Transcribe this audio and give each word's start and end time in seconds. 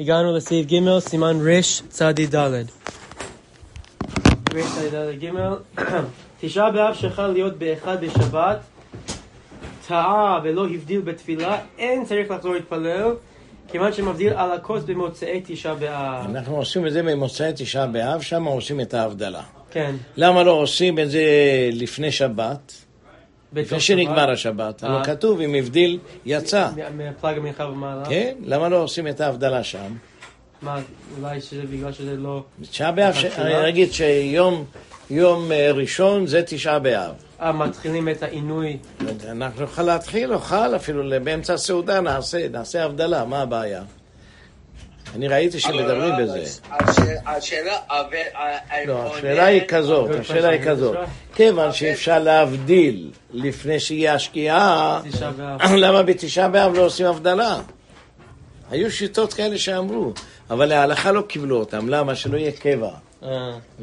הגענו 0.00 0.36
לסעיף 0.36 0.66
ג', 0.66 0.98
סימן 0.98 1.36
ר' 1.48 1.60
צדי 1.88 2.26
ד'. 2.26 2.64
ר' 4.54 4.62
צדי 4.76 4.90
ד' 4.90 5.24
ג', 5.24 5.30
תשעה 6.40 6.70
באב 6.70 6.94
שיכול 6.94 7.26
להיות 7.26 7.58
באחד 7.58 8.04
בשבת, 8.04 8.58
טעה 9.88 10.40
ולא 10.44 10.66
הבדיל 10.66 11.00
בתפילה, 11.00 11.58
אין 11.78 12.04
צריך 12.04 12.30
לחזור 12.30 12.54
להתפלל, 12.54 13.14
כיוון 13.68 13.92
שמבדיל 13.92 14.32
על 14.32 14.52
הכוס 14.52 14.84
במוצאי 14.84 15.42
תשעה 15.46 15.74
באב. 15.74 16.24
אנחנו 16.30 16.56
עושים 16.56 16.86
את 16.86 16.92
זה 16.92 17.02
במוצאי 17.02 17.52
תשעה 17.56 17.86
באב, 17.86 18.20
שם 18.20 18.44
עושים 18.44 18.80
את 18.80 18.94
ההבדלה. 18.94 19.42
כן. 19.70 19.94
למה 20.16 20.42
לא 20.42 20.50
עושים 20.50 20.98
את 20.98 21.10
זה 21.10 21.22
לפני 21.72 22.12
שבת? 22.12 22.72
לפני 23.52 23.80
שנגמר 23.80 24.14
שבת. 24.14 24.28
השבת. 24.28 24.84
אה. 24.84 24.88
הלא 24.96 25.04
כתוב, 25.04 25.40
אם 25.40 25.54
הבדיל, 25.54 25.98
יצא. 26.26 26.68
מ- 26.76 27.08
מפלג 27.08 27.36
המנחה 27.38 27.64
ומעלה. 27.64 28.04
כן? 28.08 28.34
למה 28.44 28.68
לא 28.68 28.76
עושים 28.82 29.08
את 29.08 29.20
ההבדלה 29.20 29.64
שם? 29.64 29.94
מה, 30.62 30.80
אולי 31.20 31.40
שזה 31.40 31.62
בגלל 31.70 31.92
שזה 31.92 32.16
לא... 32.16 32.42
תשעה 32.70 32.92
באב? 32.92 33.14
אני 33.38 33.68
אגיד 33.68 33.92
שיום 33.92 34.64
יום 35.10 35.52
אה, 35.52 35.70
ראשון 35.72 36.26
זה 36.26 36.42
תשעה 36.46 36.78
באב. 36.78 37.12
אה, 37.40 37.52
מתחילים 37.52 38.08
את 38.08 38.22
העינוי. 38.22 38.76
אנחנו 39.30 39.60
נוכל 39.60 39.82
להתחיל, 39.82 40.30
נוכל 40.30 40.76
אפילו 40.76 41.02
באמצע 41.24 41.54
הסעודה 41.54 42.00
נעשה, 42.00 42.48
נעשה 42.48 42.84
הבדלה, 42.84 43.24
מה 43.24 43.42
הבעיה? 43.42 43.82
אני 45.14 45.28
ראיתי 45.28 45.60
שמדברים 45.60 46.14
בזה. 46.22 46.42
הש- 46.70 46.98
השאלה, 49.06 49.44
היא 49.46 49.62
כזאת, 49.68 50.10
השאלה 50.20 50.48
היא 50.48 50.60
כזאת. 50.64 50.96
כיוון 51.34 51.72
שאפשר 51.72 52.18
להבדיל 52.18 53.10
לפני 53.32 53.80
שיהיה 53.80 54.14
השקיעה. 54.14 55.00
למה 55.76 56.02
בתשעה 56.02 56.48
באב 56.48 56.74
לא 56.76 56.82
עושים 56.82 57.06
הבדלה? 57.06 57.58
היו 58.70 58.90
שיטות 58.90 59.32
כאלה 59.34 59.58
שאמרו, 59.58 60.12
אבל 60.50 60.66
להלכה 60.66 61.12
לא 61.12 61.20
קיבלו 61.20 61.56
אותם, 61.56 61.88
למה? 61.88 62.14
שלא 62.14 62.36
יהיה 62.36 62.52
קבע. 62.52 62.90
אה, 63.22 63.28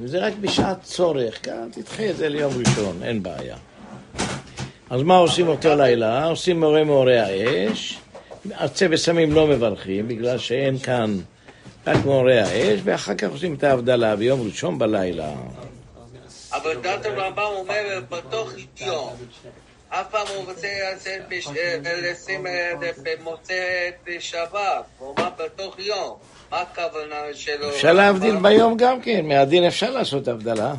זה 0.05 0.19
רק 0.27 0.33
בשעת 0.41 0.77
צורך, 0.83 1.45
כאן 1.45 1.67
תדחה 1.71 2.09
את 2.09 2.17
זה 2.17 2.29
ליום 2.29 2.53
ראשון, 2.59 2.99
אין 3.03 3.23
בעיה. 3.23 3.55
אז 4.89 5.01
מה 5.01 5.15
עושים 5.17 5.47
אותו 5.47 5.75
לילה? 5.75 6.25
עושים 6.25 6.59
מורה 6.59 6.83
מאורי 6.83 7.19
האש, 7.19 7.97
עצי 8.53 8.85
ושמים 8.91 9.33
לא 9.33 9.47
מברכים, 9.47 10.07
בגלל 10.07 10.37
שאין 10.37 10.79
כאן 10.79 11.17
רק 11.87 12.05
מאורי 12.05 12.39
האש, 12.39 12.79
ואחר 12.83 13.15
כך 13.15 13.29
עושים 13.29 13.53
את 13.53 13.63
ההבדלה 13.63 14.15
ביום 14.15 14.41
ראשון 14.41 14.79
בלילה. 14.79 15.33
אבל 16.51 16.81
דת 16.81 17.05
הרמב"ם 17.05 17.43
אומר 17.55 18.01
בתוך 18.09 18.53
יום. 18.81 19.13
אף 19.89 20.09
פעם 20.11 20.27
הוא 20.35 20.45
רוצה 20.45 20.67
לשים 21.85 22.43
במוצאי 23.03 24.19
שבת. 24.19 24.59
הוא 24.97 25.09
אומר 25.09 25.29
בתוך 25.45 25.79
יום. 25.79 26.17
מה 26.51 26.61
הכוונה 26.61 27.15
שלו? 27.33 27.69
אפשר 27.69 27.93
להבדיל 27.93 28.35
ביום 28.35 28.77
גם 28.77 29.01
כן, 29.01 29.25
מהדין 29.25 29.63
אפשר 29.63 29.89
לעשות 29.89 30.27
הבדלה. 30.27 30.73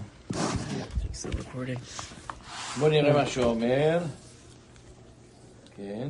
בוא 2.76 2.88
נראה 2.88 3.12
מה 3.12 3.26
שהוא 3.26 3.44
אומר. 3.44 3.98
כן. 5.76 6.08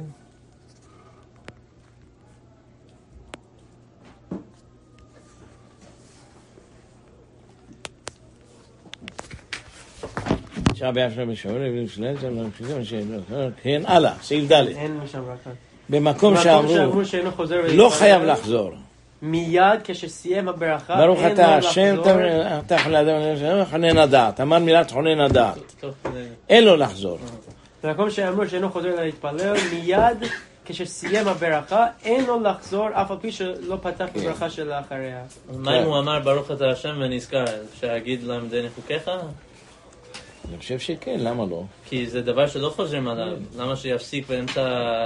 זה 12.20 12.30
לא 12.30 12.42
ממשיכים, 12.42 12.84
שאלה, 12.84 13.48
כן, 13.62 13.82
הלאה, 13.86 14.12
סעיף 14.22 14.52
ד'. 14.52 14.52
אין 14.52 14.96
משם 15.05 15.18
רק... 15.18 15.55
במקום 15.88 16.36
שאמרו, 16.36 17.00
לא 17.74 17.88
חייב 17.88 18.22
לחזור. 18.22 18.72
מיד 19.22 19.80
כשסיים 19.84 20.48
הברכה, 20.48 20.96
ברוך 20.96 21.20
אתה 21.33 21.56
השם. 21.56 21.96
אתה 22.66 22.74
יכול 22.74 22.92
לאדם, 22.92 23.64
חונן 23.70 23.98
הדעת. 23.98 24.41
אמר 24.41 24.58
מילת 24.58 24.91
חונן 24.91 25.20
הדעת. 25.20 25.84
אין 26.48 26.64
לו 26.64 26.77
לחזור. 26.77 27.18
במקום 27.84 28.11
שאמרו 28.11 28.48
שאינו 28.48 28.70
חוזר 28.70 29.01
להתפלל, 29.01 29.55
מיד 29.72 30.18
כשסיים 30.64 31.28
הברכה, 31.28 31.86
אין 32.05 32.24
לו 32.24 32.40
לחזור, 32.40 32.89
אף 32.92 33.11
על 33.11 33.17
פי 33.20 33.33
שלא 33.33 33.77
פתח 33.83 34.06
כן. 34.14 34.20
בברכה 34.20 34.51
שלאחריה. 34.51 35.22
מה 35.56 35.78
אם 35.78 35.84
הוא 35.84 35.98
אמר 35.98 36.20
ברוך 36.20 36.51
אתה 36.51 36.70
השם 36.70 36.96
ונזכר, 37.01 37.45
אפשר 37.45 37.86
להגיד 37.86 38.22
למדני 38.22 38.68
חוקיך? 38.74 39.11
אני 40.51 40.58
חושב 40.58 40.79
שכן, 40.79 41.20
למה 41.20 41.45
לא? 41.51 41.62
כי 41.89 42.07
זה 42.07 42.23
דבר 42.23 42.46
שלא 42.46 42.73
חוזרים 42.77 43.08
עליו, 43.08 43.36
למה 43.58 43.77
שיפסיק 43.77 44.29
באמצע 44.29 44.62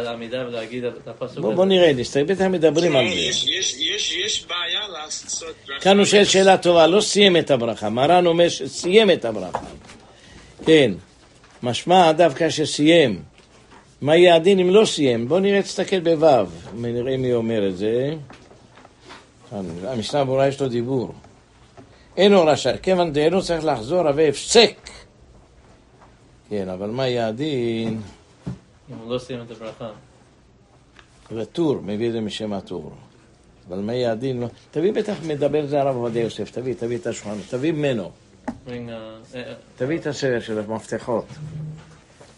העמידה 0.07 0.45
ולהגיד 0.49 0.85
את 0.85 1.09
הפסוק 1.09 1.45
הזה? 1.45 1.55
בוא 1.57 1.65
נראה, 1.65 1.93
נסתכל, 1.93 2.23
בטח 2.25 2.45
מדברים 2.45 2.97
על 2.97 3.09
זה. 3.09 3.15
יש- 3.15 3.47
יש- 3.47 3.77
יש 3.81 4.17
יש 4.27 4.47
בעיה 4.47 4.89
לעשות 4.89 5.43
ברכה. 5.69 5.81
כאן 5.81 5.97
הוא 5.99 6.05
שואל 6.07 6.25
שאלה 6.25 6.57
טובה, 6.59 6.87
לא 6.87 7.01
סיים 7.01 7.37
את 7.37 7.51
הברכה. 7.51 7.89
מרן 7.91 8.27
אומר 8.27 8.49
שסיים 8.49 9.11
את 9.11 9.25
הברכה. 9.25 9.59
כן, 10.67 10.93
משמע 11.63 12.13
דווקא 12.13 12.51
שסיים. 12.51 13.23
מה 14.01 14.17
יהיה 14.17 14.35
הדין 14.35 14.59
אם 14.61 14.71
לא 14.71 14.85
סיים? 14.85 15.29
בוא 15.29 15.41
נראה, 15.41 15.63
תסתכל 15.63 16.01
בו', 16.01 16.27
נראה 16.75 17.17
מי 17.17 17.33
אומר 17.35 17.69
את 17.69 17.77
זה. 17.77 18.15
המשנה 19.87 20.25
ברורה 20.25 20.49
יש 20.49 20.61
לו 20.61 20.69
דיבור. 20.69 21.13
אינו 22.17 22.43
רשאי, 22.47 22.73
כיוון 22.83 23.13
דאינו 23.13 23.43
צריך 23.43 23.65
לחזור, 23.65 24.09
הווה 24.09 24.29
הפסק. 24.29 24.75
כן, 26.51 26.69
אבל 26.69 26.91
מה 26.91 27.09
יהיה 27.09 27.29
הדין? 27.29 28.01
אם 28.93 28.97
הוא 29.05 29.15
לא 29.15 29.19
סיים 29.19 29.41
את 29.43 29.51
הברכה. 29.51 29.91
וטור, 31.33 31.81
מביא 31.83 32.09
את 32.09 32.13
זה 32.13 32.21
משם 32.21 32.53
הטור. 32.53 32.93
אבל 33.69 33.79
מה 33.79 33.95
יהיה 33.95 34.13
הדין? 34.13 34.41
לא- 34.41 34.47
תביא 34.71 34.93
בטח 34.93 35.15
מדבר 35.27 35.67
זה 35.67 35.81
הרב 35.81 35.97
עובדיה 35.97 36.23
יוסף, 36.23 36.51
תביא, 36.51 36.75
תביא 36.75 36.97
את 36.99 37.07
השולחן, 37.07 37.37
תביא 37.51 37.73
ממנו, 37.73 38.11
אה, 38.69 38.77
אה, 39.35 39.55
תביא 39.77 39.99
את 39.99 40.07
הסרט 40.07 40.43
של 40.43 40.59
המפתחות. 40.59 41.25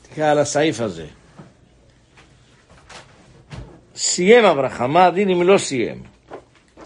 תקרא 0.02 0.30
על 0.30 0.38
הסעיף 0.38 0.80
הזה. 0.80 1.06
סיים 3.96 4.44
הברכה, 4.44 4.86
מה 4.86 5.06
הדין 5.06 5.30
אם 5.30 5.42
לא 5.42 5.58
סיים? 5.58 6.02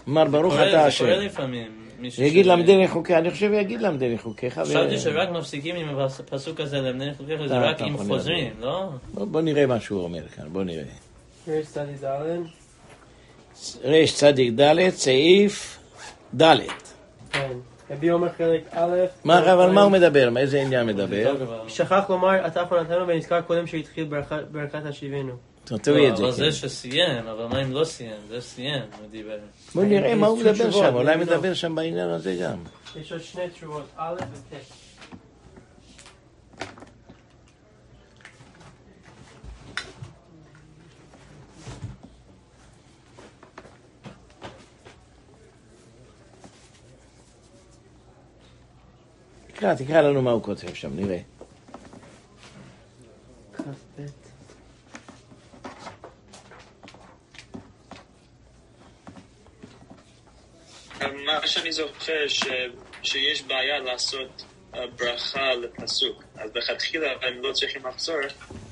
אמר 0.07 0.25
ברוך 0.25 0.53
אתה 0.53 0.63
זה 0.65 0.71
קורה 0.71 0.85
השם. 0.87 1.05
לפעמים. 1.05 1.86
מישהו 1.99 2.23
יגיד 2.23 2.45
ש- 2.45 2.47
למדני 2.47 2.87
חוקי, 2.87 3.15
אני 3.15 3.31
חושב 3.31 3.51
יגיד 3.53 3.81
למדני 3.81 4.17
חוקיך. 4.17 4.59
חשבתי 4.59 4.99
שרק 4.99 5.29
מפסיקים 5.29 5.75
עם 5.75 5.99
הפסוק 5.99 6.59
הזה 6.59 6.77
למדני 6.81 7.13
חוקיך, 7.13 7.41
זה 7.47 7.53
אה, 7.53 7.69
רק 7.69 7.81
אם 7.81 7.97
חוזרים, 7.97 8.53
לא? 8.59 8.89
בוא- 9.13 9.41
נראה 9.41 9.65
מה 9.65 9.79
שהוא 9.79 10.03
אומר 10.03 10.27
כאן, 10.27 10.45
בוא 10.51 10.63
נראה. 10.63 10.83
יש 13.83 14.13
צדי 14.15 14.51
ד', 14.51 14.89
סעיף 14.89 15.79
ד'. 16.41 16.55
כן. 17.31 17.51
רבי 17.91 18.11
אומר 18.11 18.29
חלק 18.37 18.61
א', 18.71 18.95
מה, 19.23 19.53
אבל 19.53 19.71
מה 19.71 19.81
הוא 19.83 19.91
מדבר? 19.91 20.29
מאיזה 20.29 20.61
עניין 20.61 20.85
מדבר? 20.85 21.35
שכח 21.67 22.09
לומר, 22.09 22.47
אתה 22.47 22.63
אחרונתנו 22.63 23.07
ונזכר 23.07 23.41
קודם 23.41 23.67
שהתחיל 23.67 24.07
ברכת 24.51 24.85
השיבנו. 24.85 25.33
טוב, 25.65 25.77
תביא 25.77 26.07
את 26.09 26.17
זה. 26.17 26.23
אבל 26.23 26.31
כן. 26.31 26.37
זה 26.37 26.51
שסיים, 26.51 27.27
אבל 27.27 27.45
מה 27.45 27.61
אם 27.61 27.71
לא 27.73 27.83
סיים? 27.83 28.11
זה 28.29 28.41
סיים, 28.41 28.81
הוא 28.99 29.07
דיבר. 29.11 29.37
בוא 29.75 29.83
נראה 29.83 30.15
מה 30.15 30.27
הוא 30.27 30.39
מדבר 30.39 30.71
שם, 30.71 30.95
אולי 30.95 31.15
לא. 31.17 31.21
מדבר 31.21 31.53
שם 31.53 31.75
בעניין 31.75 32.09
הזה 32.09 32.35
גם. 32.41 32.57
יש 32.95 33.11
עוד 33.11 33.21
שני 33.21 33.49
תשובות, 33.49 33.85
א' 33.97 34.15
וט'. 34.33 34.87
תקרא, 49.57 49.73
תקרא 49.73 50.01
לנו 50.01 50.21
מה 50.21 50.31
הוא 50.31 50.43
כותב 50.43 50.73
שם, 50.73 50.95
נראה. 50.95 51.19
כ"ב. 53.53 54.01
מה 61.25 61.47
שאני 61.47 61.71
זוכר, 62.07 62.27
ש- 62.27 62.47
שיש 63.03 63.43
בעיה 63.43 63.79
לעשות 63.79 64.43
אה, 64.75 64.79
ברכה 64.99 65.53
לפסוק. 65.55 66.23
אז 66.37 66.49
לכתחילה 66.55 67.07
הם 67.21 67.33
לא 67.41 67.53
צריכים 67.53 67.81
לחזור, 67.85 68.15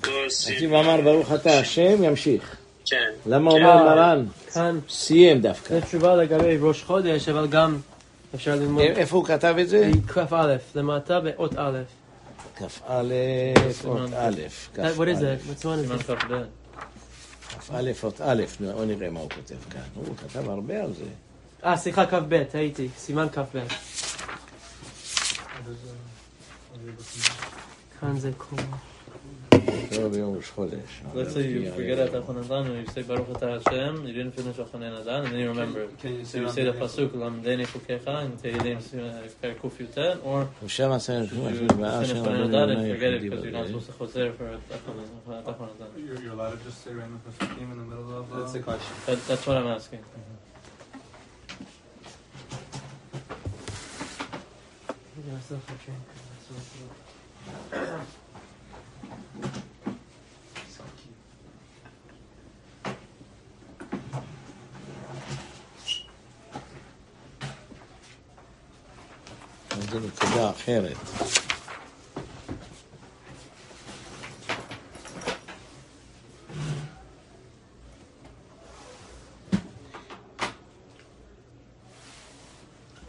לא 0.07 0.25
עושים... 0.25 0.55
נתיב 0.55 0.73
אמר 0.73 1.01
ברוך 1.01 1.31
אתה 1.33 1.59
השם, 1.59 2.03
ימשיך. 2.03 2.55
כן. 2.85 3.11
למה 3.25 3.51
כן. 3.51 3.57
אומר 3.57 3.83
מרן? 3.83 4.25
כאן 4.53 4.79
סיים 4.89 5.41
דווקא. 5.41 5.79
זו 5.79 5.85
תשובה 5.85 6.15
לגבי 6.15 6.57
ראש 6.61 6.83
חודש, 6.83 7.29
אבל 7.29 7.47
גם 7.47 7.77
אפשר 8.35 8.55
ללמוד 8.55 8.83
איפה 8.83 9.15
הוא 9.17 9.25
כתב 9.25 9.55
את 9.61 9.69
זה? 9.69 9.89
כ"א, 10.07 10.55
למטה 10.75 11.19
באות 11.19 11.53
א'. 11.57 11.77
כ"א, 12.57 13.03
אות 13.85 14.13
א', 14.17 14.35
What 14.75 15.07
is 15.07 15.21
it? 15.21 15.39
What's 15.49 15.65
one 15.65 15.79
is 15.85 15.91
it? 15.91 16.11
אות 18.03 18.21
א', 18.21 18.43
נו, 18.59 18.71
בוא 18.73 18.85
נראה 18.85 19.09
מה 19.09 19.19
הוא 19.19 19.29
כותב 19.29 19.55
כאן. 19.69 19.81
הוא 19.95 20.15
כתב 20.17 20.49
הרבה 20.49 20.83
על 20.83 20.93
זה. 20.93 21.05
אה, 21.63 21.77
סליחה, 21.77 22.05
כ"ב, 22.05 22.41
הייתי, 22.53 22.89
סימן 22.97 23.27
כ"ב. 23.33 23.59
כאן 27.99 28.17
זה 28.19 28.31
כל... 28.37 28.55
לא 30.01 30.09
ביום 30.09 30.35
ראש 30.37 30.49
חודש. 30.49 31.01
Let's 31.13 31.33
say 31.33 31.37
you 31.37 31.71
forget 31.77 31.97
at 31.99 32.11
Tachonatan, 32.11 32.65
you 32.67 32.87
say 32.93 33.01
Baruch 33.03 33.29
Atah 33.33 33.51
Hashem, 33.63 34.05
you 34.07 34.13
didn't 34.13 34.33
finish 34.35 34.57
Ochanen 34.57 34.93
Adan, 35.01 35.23
and 35.25 35.31
then 35.33 35.39
you 35.39 35.47
remember. 35.49 35.81
it. 35.83 35.97
Can 36.01 36.11
you 36.19 36.25
So 36.25 36.37
you 36.39 36.49
say 36.49 36.63
the 36.65 36.73
pasuk 36.73 37.11
Lamdeni 37.23 37.65
Fukecha 37.73 38.15
in 38.25 38.31
Tehillim 38.43 38.77
uh, 38.77 39.27
Perek 39.41 39.57
Kuf 39.61 39.75
Yutet, 39.81 40.17
or 40.25 40.47
ושם 40.63 40.91
עשה 40.91 41.13
you 41.13 41.23
לכם 41.23 41.35
finish 41.47 41.83
השם 41.85 42.15
Ochanen 42.15 42.27
רבנו 42.27 42.45
Adan 42.45 42.69
and 42.69 42.81
יונה 42.81 42.95
forget 42.95 43.13
it 43.13 43.23
יחידי 43.23 43.29
because 43.29 43.43
you're 43.45 43.51
not 43.51 43.65
בזה. 43.67 43.91
supposed 43.91 44.13
to 44.13 44.19
choser 44.19 44.29
for 44.37 44.47
Tachon- 44.71 45.45
Tachonatan. 45.47 45.89
You're, 46.05 46.21
you're 46.23 46.33
allowed 46.33 46.59
to 46.59 46.65
just 46.69 46.83
say 46.83 46.91
random 46.93 47.19
pasukim 47.25 47.71
in 47.71 47.77
the 47.77 47.85
middle 47.95 48.17
of. 48.19 48.33
Uh, 48.33 48.39
That's 48.39 48.53
the 48.53 48.59
question. 48.59 48.93
That, 49.05 49.17
that's 49.27 49.47
what 49.47 49.55
I'm 49.57 49.67
asking. 49.67 49.99
זו 69.91 69.99
נקודה 69.99 70.49
אחרת. 70.49 70.97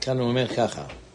כאן 0.01 0.19
הוא 0.19 0.29
אומר 0.29 0.57
ככה. 0.57 1.06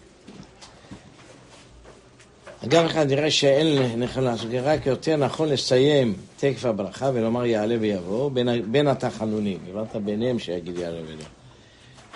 אגב 2.65 2.85
אחד 2.85 3.07
נראה 3.11 3.31
שאין 3.31 3.99
נכון 4.03 4.23
לעשות, 4.23 4.49
רק 4.63 4.85
יותר 4.85 5.15
נכון 5.15 5.49
לסיים 5.49 6.13
תקף 6.37 6.65
הברכה 6.65 7.11
ולומר 7.13 7.45
יעלה 7.45 7.75
ויבוא 7.79 8.31
בין, 8.31 8.71
בין 8.71 8.87
התחנונים. 8.87 9.59
הבנת 9.69 9.95
ביניהם 9.95 10.39
שיגיד 10.39 10.77
יעלה 10.77 11.01
ויבוא. 11.07 11.25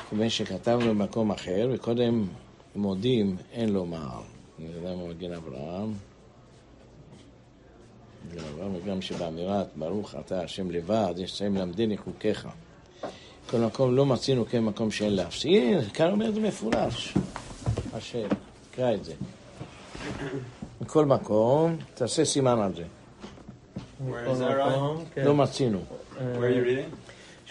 כיוון 0.09 0.29
שכתבנו 0.29 0.89
במקום 0.89 1.31
אחר, 1.31 1.69
וקודם 1.73 2.27
מודים 2.75 3.37
אין 3.53 3.69
לומר. 3.69 4.21
אני 4.59 4.67
יודע 4.75 4.95
מה 4.95 5.07
מגן 5.07 5.33
אברהם. 5.33 5.93
וגם 8.83 9.01
שבאמירת 9.01 9.67
ברוך 9.75 10.15
אתה 10.19 10.41
השם 10.41 10.71
לבד, 10.71 11.13
יש 11.17 11.33
לסיים 11.33 11.55
למדני 11.55 11.97
חוקיך. 11.97 12.47
כל 13.49 13.57
מקום 13.57 13.95
לא 13.95 14.05
מצינו 14.05 14.45
כן 14.45 14.63
מקום 14.63 14.91
שאין 14.91 15.15
להפסיק. 15.15 15.51
הנה, 15.63 15.89
כאן 15.89 16.11
אומר 16.11 16.29
את 16.29 16.33
זה 16.33 16.39
מפורש. 16.39 17.13
השם, 17.93 18.27
תקרא 18.71 18.93
את 18.93 19.05
זה. 19.05 19.13
בכל 20.81 21.05
מקום, 21.05 21.77
תעשה 21.93 22.25
סימן 22.25 22.59
על 22.61 22.71
זה. 22.75 22.83
Ryan? 24.11 24.99
כן. 25.15 25.23
לא 25.25 25.35
מצינו. 25.35 25.79
Reading? 26.17 26.95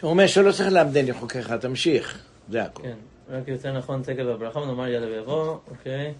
הוא 0.03 0.11
אומר 0.11 0.27
שלא 0.27 0.53
צריך 0.53 0.69
למדני 0.73 1.13
חוקיך, 1.13 1.53
תמשיך. 1.53 2.19
זה 2.51 2.63
הכול. 2.63 2.85
כן, 2.85 2.95
רק 3.37 3.49
יותר 3.49 3.79
נכון 3.79 4.03
תקף 4.03 4.19
הברכה, 4.35 4.59
ונאמר 4.61 4.89
יעלה 4.89 5.07
ויבוא, 5.07 5.57
אוקיי? 5.71 6.13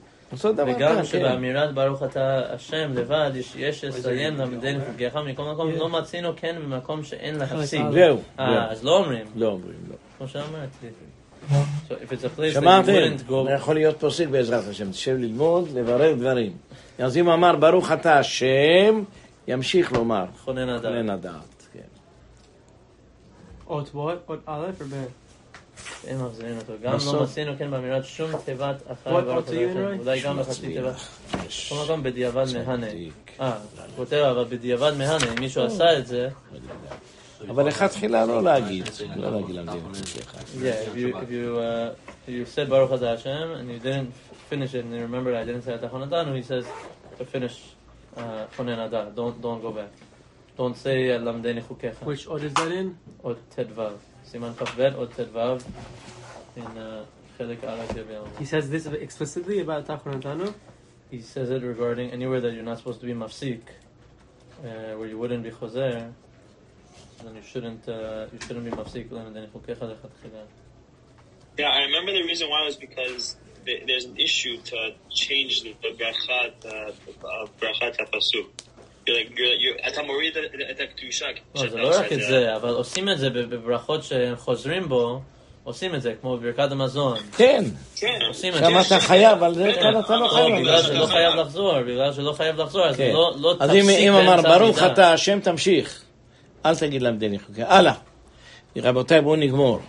וגם 0.43 0.97
כן. 0.97 1.05
שבאמירת 1.05 1.75
ברוך 1.75 2.03
אתה 2.03 2.43
השם 2.55 2.93
לבד, 2.95 3.31
יש- 3.35 3.85
לסיים 3.85 4.37
למדני 4.37 4.79
חוגיך 4.87 5.17
מכל 5.17 5.43
מקום, 5.53 5.71
לא 5.71 5.89
מצינו 5.89 6.29
כן 6.37 6.57
במקום 6.65 7.03
שאין 7.05 7.35
להפסיק. 7.35 7.81
אה, 7.81 7.93
זהו. 7.93 8.19
אז 8.39 8.85
לא 8.85 8.99
אומרים, 8.99 9.27
לא 9.37 9.47
אומרים, 9.47 9.77
לא. 9.91 9.95
כמו 10.19 10.29
שאמרתי. 10.29 10.87
שמעתם? 12.53 12.93
יכול 13.55 13.75
להיות 13.75 14.01
פוסק 14.01 14.27
בעזרת 14.29 14.69
השם. 14.69 14.91
תשב 14.91 15.17
ללמוד, 15.17 15.69
לברר 15.75 16.15
דברים. 16.15 16.53
אז 16.99 17.17
אם 17.17 17.29
אמר 17.29 17.57
ברוך 17.57 17.93
אתה 17.93 18.19
השם, 18.19 19.03
ימשיך 19.49 19.93
לומר. 19.93 20.25
חונן 20.45 20.69
הדעת. 20.69 20.93
חונן 20.93 21.11
הדעת. 21.11 21.67
כן. 21.73 21.81
אות 23.67 23.91
what? 23.95 24.29
אות 24.29 24.41
א' 24.47 24.67
או 24.81 24.87
ב'? 24.87 25.05
הם 26.09 26.27
מחזירים 26.27 26.57
אותו. 26.57 26.73
גם 26.83 26.97
לא 27.07 27.23
מצינו 27.23 27.53
כן 27.59 27.71
באמירת 27.71 28.05
שום 28.05 28.31
תיבת 28.45 28.83
אחר 28.93 29.19
What 29.19 29.23
ברוך 29.23 29.49
השם. 29.49 29.99
אולי 29.99 30.21
גם 30.21 30.39
בחצי. 30.39 30.77
יש. 31.47 31.73
בכל 31.73 31.85
מקום 31.85 32.03
בדיעבד 32.03 32.45
מהנה. 32.55 32.87
אה, 33.41 33.53
כותב 33.97 34.17
אבל 34.17 34.45
בדיעבד 34.45 34.93
מהנה, 34.99 35.33
אם 35.33 35.41
מישהו 35.41 35.63
עשה 35.63 35.99
את 35.99 36.07
זה, 36.07 36.29
אבל 37.50 37.68
לכתחילה 37.68 38.26
לא 38.26 38.44
להגיד, 38.44 38.90
לא 39.16 39.32
להגיד 39.32 39.56
למדינה 39.56 39.82
חוקיך. 39.94 40.34
Yeah, 40.56 40.90
if 40.90 40.96
you 40.96 41.18
if 41.18 41.32
you 41.32 41.58
uh, 41.58 41.96
if 42.28 42.34
you 42.34 42.46
said 42.46 42.70
Baruch 42.70 42.92
Atah 42.92 43.16
Hashem 43.16 43.52
and 43.52 43.72
you 43.72 43.80
didn't 43.80 44.14
finish 44.50 44.74
it 44.74 44.84
and 44.86 44.94
you 44.94 45.02
remembered 45.02 45.36
I 45.36 45.46
didn't 45.46 45.64
say 45.64 45.78
Atah 45.78 45.90
Chonatanu, 45.90 46.36
he 46.36 46.44
says 46.44 46.66
to 47.18 47.26
finish 47.26 47.56
uh, 48.18 48.46
Chonen 48.56 48.80
Adah. 48.86 49.12
Don't 49.16 49.42
don't 49.42 49.62
go 49.62 49.72
back. 49.72 49.92
Don't 50.58 50.76
say 50.76 50.98
Lamdeni 51.28 51.62
Chukecha. 51.64 52.04
Which 52.04 52.28
אות 52.28 52.44
is 52.44 52.54
that 52.54 52.72
in? 52.72 52.98
Od 53.24 53.38
Ted 53.50 53.70
Vav. 53.70 53.94
Siman 54.30 54.58
Chaf 54.58 54.76
Bet 54.76 54.96
Od 54.96 55.10
Ted 55.16 55.30
Vav 55.34 55.64
in 56.58 56.64
uh, 56.78 57.06
Chelik 57.38 57.64
Aleph 57.64 57.90
Yavel. 58.00 58.28
He 58.38 58.46
says 58.46 58.70
this 58.70 58.86
explicitly 58.86 59.60
about 59.62 59.88
Tachonantanu. 59.88 60.54
He 61.10 61.22
says 61.22 61.50
it 61.50 61.64
regarding 61.64 62.12
anywhere 62.12 62.42
that 62.42 62.54
you're 62.54 62.64
not 62.64 62.78
supposed 62.78 63.00
to 63.00 63.08
be 63.08 63.14
mafsik, 63.14 63.62
uh, 64.64 64.98
where 64.98 65.08
you 65.08 65.18
wouldn't 65.18 65.44
be 65.44 65.50
chozer, 65.50 66.12
Then 67.25 67.35
you 67.39 67.43
shouldn't 67.53 67.85
uh, 67.89 68.27
you 68.33 68.39
shouldn't 68.45 68.65
be 68.65 68.71
mafsik 68.71 69.09
Lamdeni 69.11 69.49
Chukecha 69.53 69.85
lechatchila. 69.93 70.43
Yeah, 71.59 71.69
I 71.69 71.81
remember 71.89 72.13
the 72.13 72.25
reason 72.31 72.49
why 72.53 72.61
was 72.67 72.77
because 72.77 73.37
th- 73.67 73.83
there's 73.89 74.05
an 74.05 74.17
issue 74.17 74.57
to 74.71 74.77
change 75.11 75.63
the, 75.63 75.73
the 75.85 75.91
brachat, 75.99 76.55
uh, 76.67 76.91
uh, 77.27 77.47
brachat 77.61 77.95
הפסוק. 78.03 78.47
You're 79.07 79.17
like, 79.19 79.31
you're, 79.39 79.57
you're, 79.65 79.89
אתה 79.89 80.03
מוריד 80.03 80.37
את- 80.37 80.45
את 80.71 80.81
הקדושה. 80.81 81.27
לא, 81.27 81.33
כשאתה 81.55 81.71
זה 81.71 81.79
לא 81.79 81.89
עושה 81.89 82.01
רק 82.01 82.13
את 82.13 82.19
זה, 82.23 82.57
אבל 82.57 82.71
עושים 82.71 83.09
את 83.09 83.19
זה 83.19 83.31
בברכות 83.31 84.05
שהם 84.05 84.37
חוזרים 84.37 84.89
בו, 84.89 85.21
עושים 85.65 85.95
את 85.95 86.03
זה, 86.03 86.15
כמו 86.21 86.37
בברכת 86.37 86.73
המזון. 86.73 87.19
כן, 87.37 87.65
כן. 87.97 88.19
עושים 88.29 88.53
את 88.55 88.59
שם 88.59 88.83
זה. 88.83 88.97
אתה 88.97 89.01
חייב, 89.07 89.43
על 89.43 89.55
זה 89.55 89.73
כאן 89.75 90.01
אתה 90.01 90.17
לא 90.17 90.21
לא, 90.23 90.29
חייב. 90.29 90.61
בגלל 90.61 90.83
שלא 90.83 91.07
חייב 91.07 91.35
לחזור, 91.35 91.83
בגלל 91.83 92.13
שלא 92.13 92.33
חייב 92.33 92.57
לחזור, 92.61 92.87
אז 92.87 92.97
כן. 92.97 93.11
לא 93.13 93.35
לא 93.41 93.55
אז 93.61 93.71
אם 93.71 93.81
תפסיק 93.81 93.99
אם 94.09 94.13
אמר 94.13 94.37
באמצע 94.37 94.59
ברוך 94.59 94.79
המידה. 94.79 94.93
אתה 94.93 95.13
השם 95.13 95.41
תמשיך, 95.41 96.04
אל 96.65 96.77
תגיד 96.77 97.03
למדיני 97.03 97.39
חוקיך. 97.39 97.65
הלאה. 97.69 97.95
רבותיי, 98.77 99.21
בואו 99.21 99.37
נגמור. 99.37 99.81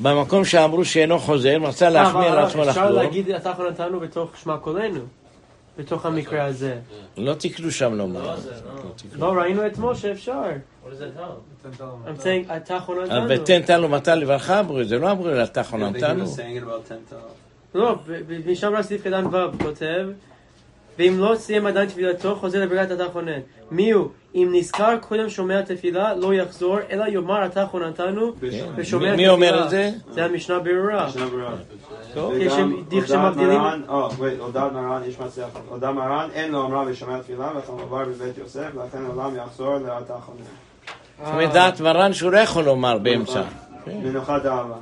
במקום 0.00 0.44
שאמרו 0.44 0.84
שאינו 0.84 1.18
חוזר, 1.18 1.58
מצא 1.58 1.88
להחמיא 1.88 2.26
על 2.26 2.38
עצמו 2.38 2.62
אפשר 2.62 2.82
לחזור. 2.82 3.02
להגיד 3.02 3.28
Tachonantanu 3.36 3.96
בתוך 4.00 4.30
שמע 4.42 4.56
קולנו. 4.56 5.00
בתוך 5.78 6.06
המקרה 6.06 6.44
הזה. 6.44 6.78
לא 7.16 7.34
תקלו 7.34 7.70
שם 7.70 7.94
לומר. 7.94 8.22
לא, 8.22 8.26
לא. 8.26 8.34
לא. 9.18 9.34
לא, 9.34 9.40
ראינו 9.40 9.66
saying 12.18 12.52
אז 12.52 12.62
Tachonantanu. 12.68 13.32
ותן 13.34 13.62
תנו 13.62 13.88
מתי 13.88 14.10
לברכה 14.10 14.60
אמרו 14.60 14.80
את 14.80 14.88
זה, 14.88 14.98
לא 14.98 15.10
אמרו 15.10 15.28
אלא 15.28 15.44
ten 16.88 17.12
to. 17.12 17.14
לא, 17.74 17.98
משם 18.46 18.72
רק 18.74 18.82
סעיף 18.82 19.00
קטן 19.00 19.26
ו' 19.26 19.58
כותב, 19.62 20.06
ואם 20.98 21.14
לא 21.18 21.34
סיים 21.36 21.66
עדיין 21.66 21.88
תפילתו, 21.88 22.36
חוזר 22.36 22.62
לברכת 22.62 22.90
התחונן. 22.90 23.40
מי 23.70 23.90
הוא? 23.90 24.08
אם 24.42 24.48
נזכר 24.52 24.96
קודם 25.00 25.28
שומע 25.28 25.62
תפילה, 25.62 26.14
לא 26.14 26.34
יחזור, 26.34 26.78
אלא 26.90 27.04
יאמר 27.04 27.42
התחוננתנו, 27.44 28.32
ושומע 28.76 28.76
מי- 28.76 29.12
תפילה. 29.12 29.16
מי 29.16 29.28
אומר 29.28 29.64
את 29.64 29.70
זה? 29.70 29.90
זה 30.10 30.24
המשנה 30.24 30.58
ברורה. 30.58 31.10
שנה 31.10 31.26
ברורה. 31.26 31.50
טוב. 32.14 32.32
יש 32.36 32.52
וגם 32.52 32.82
דרך 32.88 32.92
הודעת 32.92 33.08
שמבדילים- 33.08 33.60
מרן, 34.74 35.02
יש 35.08 35.18
מצליח. 35.20 35.46
הודעת 35.68 35.94
מרן, 35.94 36.28
אין 36.34 36.52
לו 36.52 36.66
אמרה 36.66 36.84
ושומע 36.86 37.18
תפילה, 37.20 37.50
וכן 37.58 37.72
עבר 37.82 38.04
בבית 38.04 38.38
יוסף, 38.38 38.66
ולכן 38.74 38.98
העולם 39.06 39.36
יחזור 39.36 39.78
לאתה 39.78 40.14
חונן. 40.26 40.38
זאת 41.24 41.32
אומרת, 41.34 41.52
דעת 41.52 41.80
מרן 41.80 42.12
שהוא 42.12 42.32
לא 42.32 42.38
יכול 42.38 42.64
לומר 42.64 42.98
באמצע. 42.98 43.42
מנוחת 43.86 44.46
אהבה. 44.46 44.74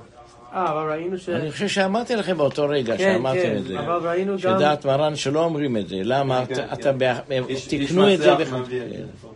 אה, 0.55 0.73
אבל 0.73 0.91
ראינו 0.93 1.19
ש... 1.19 1.29
אני 1.29 1.51
חושב 1.53 1.69
שאמרתי 1.69 2.17
לכם 2.17 2.37
באותו 2.39 2.67
רגע 2.69 2.97
כן, 2.97 3.13
שאמרתם 3.15 3.43
כן, 3.43 3.57
את 3.57 3.65
זה. 3.65 3.81
אבל 3.81 4.09
ראינו 4.09 4.33
גם... 4.33 4.39
שדעת 4.39 4.87
מרן 4.87 5.17
שלא 5.17 5.45
אומרים 5.45 5.77
את 5.77 5.89
זה. 5.89 5.97
למה? 6.03 6.47
כן, 6.47 6.55
אתה- 6.55 6.63
כן. 6.67 6.73
אתה 6.73 6.93
ב- 6.93 7.03
איש- 7.33 7.73
איש 7.73 7.89
תקנו 7.89 8.13
את 8.15 8.19
זה. 8.19 8.33
מצליח 8.33 8.49
בח- 8.49 8.55
מביא 8.55 8.81
את 8.83 8.87
כן. 8.93 8.97
זה. 9.23 9.29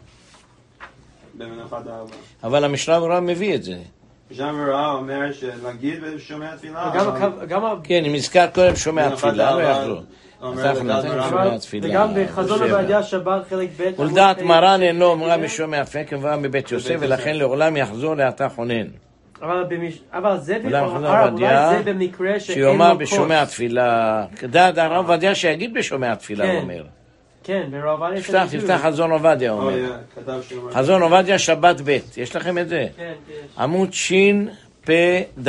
במנוחת. 1.41 1.83
אבל 2.45 2.65
המשנה 2.65 2.99
ברורה 3.01 3.21
מביא 3.21 3.55
את 3.55 3.63
זה. 3.63 3.75
שם 4.33 4.55
ברורה 4.65 4.93
אומר 4.93 5.33
שלהגיד 5.33 5.99
ושומע 6.03 6.57
תפילה. 6.57 6.93
כן, 7.85 8.05
אם 8.05 8.15
נזכר 8.15 8.47
קודם 8.55 8.77
שומע 8.77 9.11
תפילה, 9.11 9.55
לא 9.55 9.63
יחזור. 9.63 10.01
וגם 11.83 12.11
בחזון. 12.15 12.63
עובדיה 12.73 13.03
שבת 13.03 13.43
חלק 13.51 13.69
ב' 13.81 14.01
ולדעת 14.01 14.43
מרן 14.43 14.83
אינו 14.83 15.05
אומרה 15.05 15.37
כן? 15.37 15.43
משומע 15.45 15.85
תפילה 15.85 16.05
כמובן 16.05 16.43
מבית 16.43 16.73
יוסף. 16.73 16.97
ולכן 17.01 17.37
לעולם 17.37 17.77
יחזור 17.77 18.15
לאתה 18.15 18.49
חונן. 18.49 18.87
אבל 19.43 19.65
במש- 19.69 20.01
אבל 20.13 20.39
זה 20.39 20.59
אולי 20.65 21.83
במקרה 21.85 22.41
שאין 22.41 22.59
שיאמר 22.59 22.93
לו 22.93 22.99
כוס. 22.99 23.13
בשומע 23.13 23.45
תפילה. 23.45 24.25
דעת 24.43 24.79
הרב 24.79 24.97
עובדיה 25.11 25.35
שיגיד 25.35 25.75
בשומע 25.75 26.15
תפילה, 26.15 26.45
הוא 26.45 26.53
כן. 26.53 26.59
אומר. 26.63 26.85
כן, 27.45 27.69
ברב 27.71 28.03
עובדיה 28.03 28.23
תפתח, 28.23 28.47
תפתח 28.51 28.81
חזון 28.83 29.11
עובדיה, 29.11 29.53
אומר. 29.53 29.97
חזון 30.73 31.03
עובדיה 31.03 31.39
שבת 31.39 31.77
ב', 31.85 31.99
יש 32.17 32.37
לכם 32.37 32.59
את 32.59 32.69
זה? 32.69 32.87
כן, 32.97 33.13
יש. 33.31 33.37
עמוד 33.59 33.93
שפ"ד. 33.93 35.49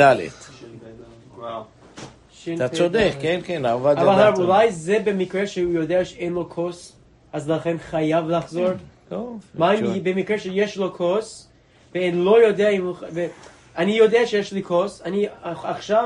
אתה 2.54 2.68
פ' 2.68 2.72
צודק. 2.72 3.12
כן, 3.20 3.40
כן, 3.44 3.66
עובדיה 3.66 4.02
אבל 4.02 4.08
הרב. 4.08 4.38
אולי 4.38 4.72
זה 4.72 4.98
במקרה 5.04 5.46
שהוא 5.46 5.72
יודע 5.72 6.04
שאין 6.04 6.32
לו 6.32 6.48
כוס? 6.48 6.92
אז 7.32 7.50
לכן 7.50 7.76
חייב 7.78 8.28
לחזור? 8.28 8.68
טוב. 9.08 9.40
מה. 9.54 9.72
אם 9.72 10.04
במקרה 10.04 10.38
שיש 10.38 10.76
לו 10.76 10.94
כוס, 10.94 11.48
ואני 11.94 12.12
לא 12.12 12.42
יודע 12.42 12.68
אם 12.68 12.86
הוא... 12.86 12.94
אני 13.76 13.92
יודע 13.92 14.26
שיש 14.26 14.52
לי 14.52 14.62
כוס, 14.62 15.02
אני 15.04 15.26
עכשיו 15.42 16.04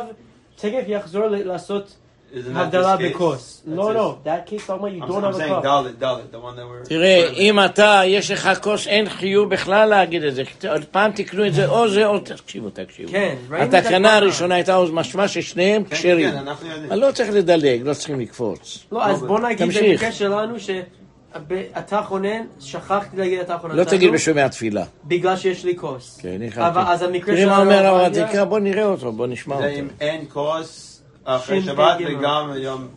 תכף 0.57 0.85
יחזור 0.87 1.27
לעשות 1.27 1.97
הבדלה? 2.35 2.97
בכוס. 2.97 3.63
לא, 3.67 3.95
לא, 3.95 4.17
that 4.25 4.51
case 4.51 4.67
talking 4.67 4.71
about 4.71 4.93
you 4.93 5.01
don't 5.01 5.23
have 5.23 5.35
a 5.35 5.39
saying 5.39 5.49
cup. 5.49 5.65
Dalit, 5.65 5.97
Dalit, 6.01 6.31
the 6.33 6.39
one 6.39 6.57
that 6.57 6.67
we're. 6.67 6.89
תראה, 6.89 7.29
אם 7.37 7.65
אתה, 7.65 8.01
יש 8.07 8.31
לך 8.31 8.51
כוס, 8.63 8.87
אין 8.87 9.09
חיוב 9.09 9.51
בכלל 9.51 9.89
להגיד 9.89 10.23
את 10.23 10.35
זה. 10.35 10.43
עוד 10.71 10.85
פעם 10.85 11.11
תקנו 11.11 11.47
את 11.47 11.55
זה, 11.55 11.67
או 11.69 11.89
זה 11.89 12.07
או... 12.07 12.19
תקשיבו, 12.19 12.71
תקשיבו. 12.71 13.13
כן, 13.13 13.35
ראינו 13.51 13.67
את 13.67 13.71
זה 13.71 13.79
התקנה. 13.79 14.17
הראשונה 14.17 14.55
הייתה 14.55 14.75
עוז 14.75 14.91
משמע 14.91 15.29
ששניהם 15.29 15.85
כן, 15.85 15.97
כשרים. 15.97 16.31
כן, 16.31 16.37
אנחנו 16.37 16.69
יודעים. 16.69 16.93
אבל 16.93 16.99
לא 16.99 17.13
צריך 17.13 17.31
לדלג, 17.33 17.81
לא 17.85 17.95
צריכים 17.95 18.21
לקפוץ. 18.21 18.85
לא, 18.93 19.05
אז 19.05 19.23
בוא 19.23 19.41
נגיד 19.41 19.59
תמשיך. 19.59 19.83
במקרה 19.83 20.13
שלנו 20.13 20.55
שאתה 20.61 22.03
חונן, 22.03 22.45
שכחתי 22.61 23.17
להגיד 23.17 23.39
אתה 23.39 23.59
חונן. 23.59 23.77
לא 23.77 23.85
תגיד 23.85 24.13
בשומע 24.13 24.49
תפילה. 24.49 24.85
בגלל 25.05 25.37
שיש 25.37 25.65
לי 25.65 25.77
כוס. 25.77 26.19
כן, 26.23 26.29
אבל 26.29 26.47
נכנתי. 26.47 26.93
אז 26.93 27.03
המקרה 27.03 27.35
תראי 27.35 27.45
מה 27.45 27.53
שלנו 27.57 27.71
אומר 27.71 27.87
הרב 27.87 28.13
עתיקה, 28.13 28.45
בוא 28.45 28.59
נראה 28.59 28.85
אותו, 28.85 29.13
בוא 29.13 29.27
נשמע 29.27 29.57
זה 29.57 29.65
אותו. 29.65 29.79
אם 29.79 29.89
אין 30.01 30.25
כוס 30.33 30.86
אחרי 31.27 31.63
ש"פ 31.63 31.67
שבת. 31.67 31.97
וגם 32.07 32.51
יום 32.57 32.89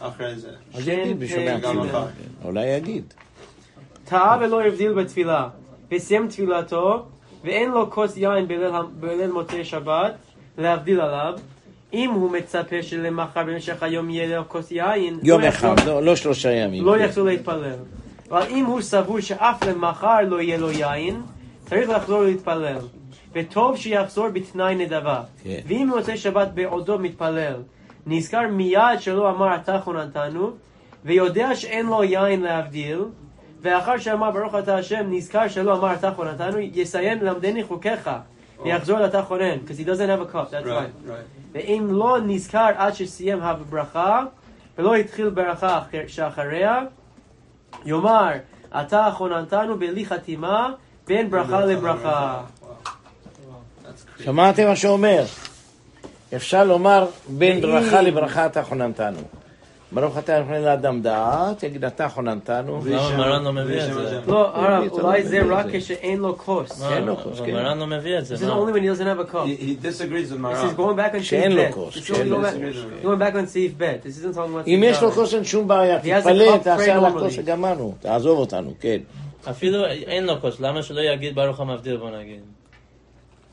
אחרי 0.00 0.34
זה. 0.38 0.48
אז 0.74 0.88
יגיד 0.88 1.20
בשומע 1.20 1.60
כן, 1.60 1.60
תפילה. 1.60 1.92
כן, 1.92 2.46
אולי 2.48 2.66
יגיד. 2.66 3.14
טעה 4.04 4.38
ולא 4.40 4.62
הבדיל 4.64 4.92
בתפילה, 4.92 5.48
וסיים 5.92 6.28
תפילתו, 6.28 7.04
ואין 7.44 7.70
לו 7.70 7.90
כוס 7.90 8.16
יין 8.16 8.48
בליל, 9.00 9.30
מוצאי 9.32 9.64
שבת, 9.64 10.12
להבדיל 10.58 11.00
עליו. 11.00 11.34
אם 11.92 12.10
הוא 12.10 12.30
מצפה 12.30 12.82
שלמחר 12.82 13.42
במשך 13.44 13.82
היום 13.82 14.10
יהיה 14.10 14.36
לו 14.38 14.48
כוס 14.48 14.70
יין, 14.70 15.18
יום 15.22 15.40
לא 15.40 15.48
אחד, 15.48 15.68
יחזור- 15.78 15.94
לא- 15.94 16.02
לא 16.02 16.16
שלושה 16.16 16.50
ימים. 16.52 16.84
לא 16.84 16.98
יחזור 16.98 17.24
להתפלל. 17.26 17.72
אבל 18.30 18.42
אם 18.50 18.64
הוא 18.64 18.80
סבור 18.80 19.20
שאף 19.20 19.62
למחר 19.66 20.20
לא 20.26 20.40
יהיה 20.40 20.58
לו 20.58 20.70
יין, 20.70 21.22
צריך 21.68 21.88
לחזור 21.90 22.22
להתפלל. 22.22 22.78
וטוב 23.36 23.76
שיחזור 23.76 24.28
בתנאי 24.28 24.74
נדבה. 24.74 25.20
כן. 25.44 25.58
ואם 25.66 25.88
במוצאי 25.92 26.16
שבת 26.16 26.48
בעודו 26.54 26.98
מתפלל, 26.98 27.54
נזכר 28.06 28.40
מיד 28.50 29.00
שלא 29.00 29.30
אמר 29.30 29.54
אתה 29.54 29.80
חוננתנו, 29.80 30.50
ויודע 31.04 31.54
שאין 31.54 31.86
לו 31.86 32.04
יין 32.04 32.42
להבדיל, 32.42 32.98
ואחר 33.62 33.98
שאמר 33.98 34.30
ברוך 34.30 34.54
אתה 34.54 34.76
השם, 34.76 35.06
נזכר 35.10 35.48
שלא 35.48 35.76
אמר 35.76 35.94
אתה 35.94 36.10
חוננתנו, 36.12 36.58
יסיים 36.58 37.18
למדני 37.22 37.64
חוקיך, 37.64 38.10
ויחזור 38.64 38.98
לאתה 38.98 39.22
חונן, 39.22 39.56
because 39.66 39.80
he 39.80 39.88
doesn't 39.88 40.08
have 40.08 40.30
a 40.30 40.34
cup, 40.34 40.50
that's 40.52 40.66
Right. 40.66 41.10
ואם 41.52 41.86
לא 41.90 42.16
נזכר 42.26 42.68
עד 42.76 42.94
שסיים 42.94 43.40
הברכה, 43.42 44.22
ולא 44.78 44.94
התחיל 44.94 45.28
ברכה 45.30 45.78
אחר- 45.78 46.06
שאחריה, 46.06 46.80
יאמר, 47.84 48.30
אתה 48.80 49.08
חוננתנו 49.14 49.78
בלי 49.78 50.06
חתימה, 50.06 50.72
בין 51.06 51.30
ברכה 51.30 51.64
לברכה. 51.64 52.40
שמעתם 54.24 54.66
מה 54.68 54.76
שאומר? 54.76 55.24
אפשר 56.36 56.64
לומר 56.64 57.06
בין 57.28 57.60
ברכה 57.60 58.02
לברכה 58.02 58.46
אתה 58.46 58.62
חוננתנו. 58.62 59.18
ברוך 59.92 60.18
אתה 60.18 60.42
חונן 60.46 60.62
לאדם 60.62 61.02
דעת, 61.02 61.62
יגיד 61.62 61.84
אתה 61.84 62.08
חוננתנו. 62.08 62.80
למה 62.86 62.98
שם- 63.08 63.16
מרן 63.16 63.44
לא 63.44 63.50
בלי 63.50 63.62
מביא 63.64 63.82
את 63.82 63.92
זה? 63.94 64.20
לא, 64.26 64.48
הרב, 64.56 64.84
לא 64.84 65.02
אולי 65.02 65.22
זה 65.24 65.40
רק 65.50 65.66
זה. 65.70 65.78
כשאין 65.78 66.18
לו 66.18 66.38
כוס. 66.38 66.82
אין 66.92 67.04
לו 67.04 67.16
כוס, 67.16 67.40
כן. 67.40 67.52
מרן 67.54 67.78
לא 67.78 67.86
מביא 67.86 68.18
את 68.18 68.26
זה, 68.26 68.34
This 68.34 68.38
is 68.38 68.44
מה? 68.44 68.54
only 68.54 68.72
when 68.74 68.82
he 68.82 68.98
doesn't 68.98 69.26
have 69.26 69.30
a 69.30 69.32
cup. 69.32 69.36
He, 69.36 69.62
he 69.62 69.86
disagrees 69.86 70.32
with 70.32 70.40
This 70.40 70.72
is 70.72 70.74
Maran. 70.74 70.76
going 70.76 70.96
back 70.96 71.14
on 71.14 71.22
שאין 71.22 71.52
סעיף 71.52 71.68
לו. 71.68 71.72
כוס, 71.84 71.94
This 71.94 71.98
is 71.98 72.02
שאין 72.06 72.26
going 72.26 72.30
לו 72.30 72.42
back- 72.42 72.52
כוס. 72.52 73.04
going 73.04 73.20
back 73.20 73.44
on 73.44 73.46
סעיף 73.46 73.72
ב'. 73.76 73.82
This 74.02 74.24
isn't 74.24 74.36
talking 74.36 74.64
about 74.64 74.66
אם 74.68 74.82
יש 74.84 75.02
לו. 75.02 75.12
כוס 75.12 75.34
אין 75.34 75.44
שום 75.44 75.68
בעיה, 75.68 75.98
He 75.98 76.04
has 76.04 76.26
a 76.26 76.28
תתפלל, 76.28 76.54
cup 76.54 76.58
תעשה 76.62 76.94
על. 76.96 77.04
הכוס 77.04 77.34
וגמרנו, 77.38 77.94
תעזוב 78.00 78.38
אותנו, 78.38 78.72
כן. 78.80 78.98
אפילו 79.50 79.86
אין 79.86 80.26
לו 80.26 80.40
כוס, 80.40 80.60
למה 80.60 80.82
שלא 80.82 81.00
יגיד 81.00 81.34
ברוך 81.34 81.60
המבדיל 81.60 81.96
בוא 81.96 82.10
נגיד? 82.10 82.40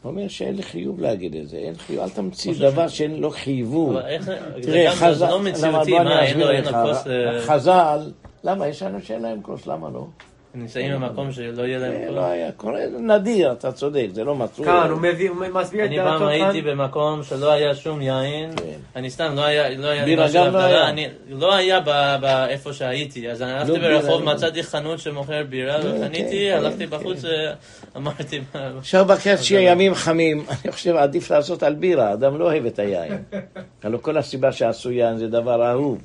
הוא 0.03 0.12
אומר 0.12 0.27
שאין 0.27 0.55
לי 0.55 0.63
חיוב 0.63 1.00
להגיד 1.00 1.36
את 1.36 1.48
זה, 1.48 1.57
אין 1.57 1.75
חיוב, 1.75 2.03
אל 2.03 2.10
תמציא 2.10 2.53
דבר 2.60 2.88
שאין 2.88 3.15
לו 3.15 3.31
זה 3.31 4.38
תראה, 4.62 4.86
גם 4.86 4.95
חז"ל, 4.95 5.29
לא 5.29 5.41
למה, 5.63 5.83
בוא 5.86 6.01
אני 6.01 6.29
אסביר 6.31 6.51
לך, 6.51 6.74
אה, 7.07 7.41
חז"ל, 7.41 8.12
למה, 8.43 8.67
יש 8.67 8.83
אנשים 8.83 9.01
שאין 9.01 9.22
להם 9.22 9.41
כוס, 9.41 9.67
למה 9.67 9.89
לא? 9.89 10.07
נמצאים 10.55 10.91
במקום 10.93 11.31
שלא 11.31 11.63
יהיה 11.63 11.79
להם 11.79 11.91
לא 12.15 12.22
כוס? 12.22 12.29
היה 12.31 12.51
קורה, 12.51 12.79
נדיר, 13.00 13.51
אתה 13.51 13.72
צודק, 13.72 14.07
זה 14.13 14.24
לא 14.24 14.36
מצוי. 14.36 14.65
כאן, 14.65 14.89
הוא 14.91 15.01
מביא, 15.01 15.29
הוא 15.29 15.38
מסביר 15.53 15.81
את 15.83 15.88
אני 15.89 15.98
דעתו 15.98 16.19
פעם 16.19 16.27
הייתי. 16.27 16.62
במקום 16.62 17.24
שלא 17.24 17.51
היה 17.51 17.75
שום 17.75 18.01
יין, 18.01 18.55
כן. 18.55 18.63
אני 18.95 19.10
סתם, 19.10 19.33
לא 19.36 19.45
היה, 19.45 19.69
לא 19.77 19.88
היה, 19.88 20.05
בירה 20.05 20.25
משהו 20.25 20.45
גם 20.45 20.53
לא 20.53 20.57
היה. 20.60 20.89
אני- 20.89 21.07
לא 21.29 21.55
היה 21.55 21.79
באיפה 22.22 22.74
שהייתי, 22.74 23.29
אז 23.31 23.41
אני 23.41 23.51
הלכתי 23.51 23.79
לא 23.79 23.88
ברחוב, 24.00 24.24
לא. 24.24 24.33
מצאתי 24.33 24.63
חנות 24.63 25.00
שמוכר 25.00 25.43
בירה, 25.50 25.81
כן, 25.81 25.88
וקניתי, 25.88 26.48
כן, 26.51 26.57
הלכתי 26.57 26.88
כן. 26.88 26.98
בחוץ, 26.98 27.25
אה, 27.25 27.53
אמרתי, 27.98 28.41
עכשיו 28.77 29.05
בקיץ 29.05 29.41
שיהיה 29.41 29.72
ימים 29.72 29.93
חמים, 29.95 30.45
אני 30.63 30.72
חושב 30.72 30.95
עדיף 30.95 31.31
לעשות 31.31 31.63
על 31.63 31.74
בירה, 31.75 32.13
אדם 32.13 32.39
לא 32.39 32.45
אוהב 32.45 32.65
את 32.65 32.79
היין. 32.79 33.24
הלוא 33.83 34.00
כל 34.01 34.17
הסיבה 34.17 34.51
שעשו 34.51 34.91
יין 34.91 35.17
זה 35.17 35.27
דבר 35.27 35.69
אהוב. 35.69 36.01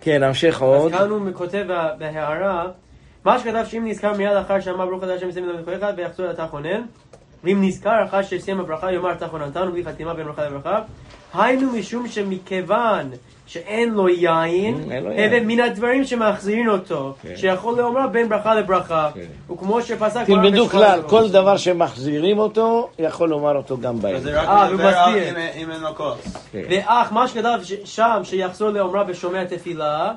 כן, 0.00 0.22
אז 0.22 0.34
עוד. 0.60 0.92
כאן 0.92 1.10
הוא 1.10 1.20
כותב 1.32 1.64
בה- 1.68 1.90
בהערה, 1.98 2.66
מה 3.24 3.38
שכתב 3.38 3.64
שאם 3.68 3.82
נזכר 3.86 4.12
מיד 4.12 4.36
אחר 4.36 4.60
שאמר 4.60 4.86
ברוך 4.86 5.04
אתה 5.04 5.12
השם 5.14 5.28
יסיים 5.28 5.50
את 5.50 5.54
המלכויך 5.54 5.84
ויחזור 5.96 6.30
אתה 6.30 6.46
חונן, 6.46 6.82
ואם 7.44 7.58
נזכר 7.62 8.04
אחר 8.04 8.22
שסיים 8.22 8.60
הברכה 8.60 8.92
יאמר 8.92 9.12
אתה 9.12 9.28
חוננתנו 9.28 9.72
בלי 9.72 9.84
חתימה 9.84 10.14
בין 10.14 10.26
ברכה 10.26 10.44
לברכה, 10.44 10.78
היינו 11.34 11.72
משום 11.72 12.08
שמכיוון 12.08 13.10
שאין 13.46 13.94
לו 13.94 14.08
יין. 14.08 14.92
הווה 14.92 15.40
מן 15.40 15.60
הדברים 15.60 16.04
שמחזירים 16.04 16.68
אותו, 16.68 17.14
כן. 17.22 17.36
שיכול 17.36 17.78
לאומר 17.78 18.06
בין 18.06 18.28
ברכה 18.28 18.54
לברכה, 18.54 19.10
כן. 19.14 19.52
וכמו 19.54 19.82
שפסק 19.82 20.26
תלמדו 20.26 20.68
כלל, 20.68 21.00
כל 21.06 21.28
דבר 21.28 21.56
שמחזירים 21.56 22.38
אותו, 22.38 22.88
יכול 22.98 23.28
לומר 23.28 23.56
אותו 23.56 23.78
גם 23.78 23.98
בהם. 24.00 24.18
זה 24.18 24.40
רק 24.40 24.48
אה, 24.48 24.66
הוא 24.66 24.74
מדבר 24.74 24.90
מסביר. 25.08 25.28
אם- 25.56 25.70
אין 25.70 25.80
לו 25.80 25.94
כוס. 25.96 26.36
ואך 26.54 27.12
מה 27.12 27.28
שכתב 27.28 27.58
שם 27.84 28.20
שיחזור 28.24 28.70
לאומרה 28.70 29.04
בשומע 29.04 29.44
תפילה, 29.44 30.12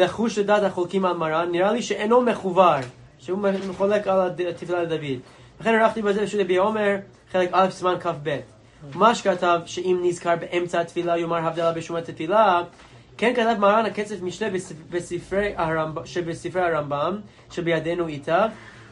לחוש 0.00 0.38
לדעת 0.38 0.62
החולקים 0.62 1.04
על 1.04 1.16
מרן, 1.16 1.48
נראה 1.52 1.72
לי 1.72 1.82
שאינו 1.82 2.20
מחובר, 2.20 2.76
שהוא 3.18 3.38
מחולק 3.68 4.06
על 4.06 4.30
התפילה 4.48 4.82
לדוד. 4.82 5.20
לכן 5.60 5.74
ערכתי 5.74 6.02
בזה 6.02 6.26
פשוט 6.26 6.40
ביום 6.46 6.66
עומר, 6.66 6.96
חלק 7.32 7.48
א' 7.52 7.70
סימן 7.70 7.94
כ"ב. 8.00 8.38
מה 8.94 9.14
שכתב 9.14 9.60
שאם 9.66 10.00
נזכר 10.02 10.36
באמצע 10.36 10.80
התפילה 10.80 11.18
יאמר 11.18 11.36
הבדלה 11.36 11.72
בשומע 11.72 12.00
תפילה, 12.00 12.62
כן 13.16 13.32
כתב 13.34 13.56
מרן 13.58 13.86
הקצף 13.86 14.22
משנה 14.22 14.48
בספ- 14.48 14.90
בספרי 14.90 15.52
הרמב"ם, 15.56 16.06
שבספרי 16.06 16.62
הרמב"ם, 16.62 17.18
שבידינו 17.50 18.06
איתה, 18.06 18.46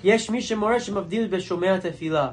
יש 0.05 0.31
מי 0.31 0.43
שמורה 0.43 0.81
שמבדיל 0.81 1.27
בשומע 1.27 1.79
תפילה. 1.79 2.29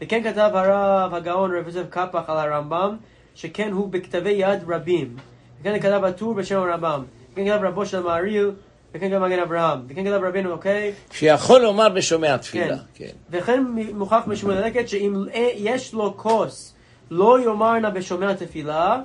וכן 0.00 0.22
כתב 0.22 0.50
הרב 0.54 1.14
הגאון 1.14 1.56
רב 1.56 1.66
יוסף 1.66 1.84
קפח 1.90 2.22
על 2.26 2.36
הרמב"ם, 2.38 2.96
שכן 3.34 3.72
הוא 3.72 3.88
בכתבי 3.88 4.30
יד 4.30 4.60
רבים. 4.68 5.16
וכן 5.60 5.80
כתב 5.80 6.04
הטור 6.04 6.34
בשם 6.34 6.58
הרמב"ם. 6.58 7.04
וכן 7.32 7.44
כתב 7.46 7.64
רבו 7.64 7.86
של 7.86 8.00
מעריל, 8.00 8.50
וכן 8.94 9.08
כתב 9.10 9.18
מגן 9.18 9.38
אברהם. 9.38 9.80
וכן 9.88 10.04
כתב 10.04 10.24
רבנו, 10.24 10.50
אוקיי? 10.52 10.92
שיכול 11.12 11.60
לומר 11.60 11.88
בשומע 11.88 12.36
תפילה. 12.36 12.76
כן. 12.94 13.10
וכן 13.30 13.64
מוכח 13.94 14.22
משמואל 14.26 14.56
הלקט 14.56 14.88
שאם 14.88 15.14
יש 15.56 15.94
לו 15.94 16.16
כוס, 16.16 16.74
לא 17.10 17.40
יאמר 17.44 17.78
נא 17.78 17.90
בשומע 17.90 18.34
תפילה, 18.34 19.00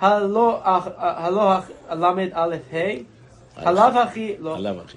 הלא 0.00 0.60
אח- 0.62 0.88
הלא 0.96 1.58
אח- 1.58 1.70
למד 1.92 2.28
א' 2.32 2.56
ה', 2.72 2.76
הלאו 3.56 3.82
הכי, 4.00 4.34
לא. 4.38 4.56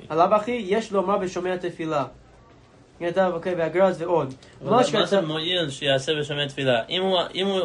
הלאו 0.09 0.35
הכי, 0.35 0.65
יש 0.67 0.91
לומר 0.91 1.17
בשומע 1.17 1.57
תפילה. 1.57 2.05
כתב, 2.99 3.31
אוקיי, 3.33 3.55
והגרז 3.55 4.01
ועוד. 4.01 4.33
מה 4.61 4.83
זה 5.05 5.21
מועיל 5.21 5.69
שיעשה 5.69 6.11
בשומע 6.19 6.47
תפילה? 6.47 6.81
אם 6.89 7.01
הוא- 7.01 7.19
אם 7.35 7.47
הוא- 7.47 7.61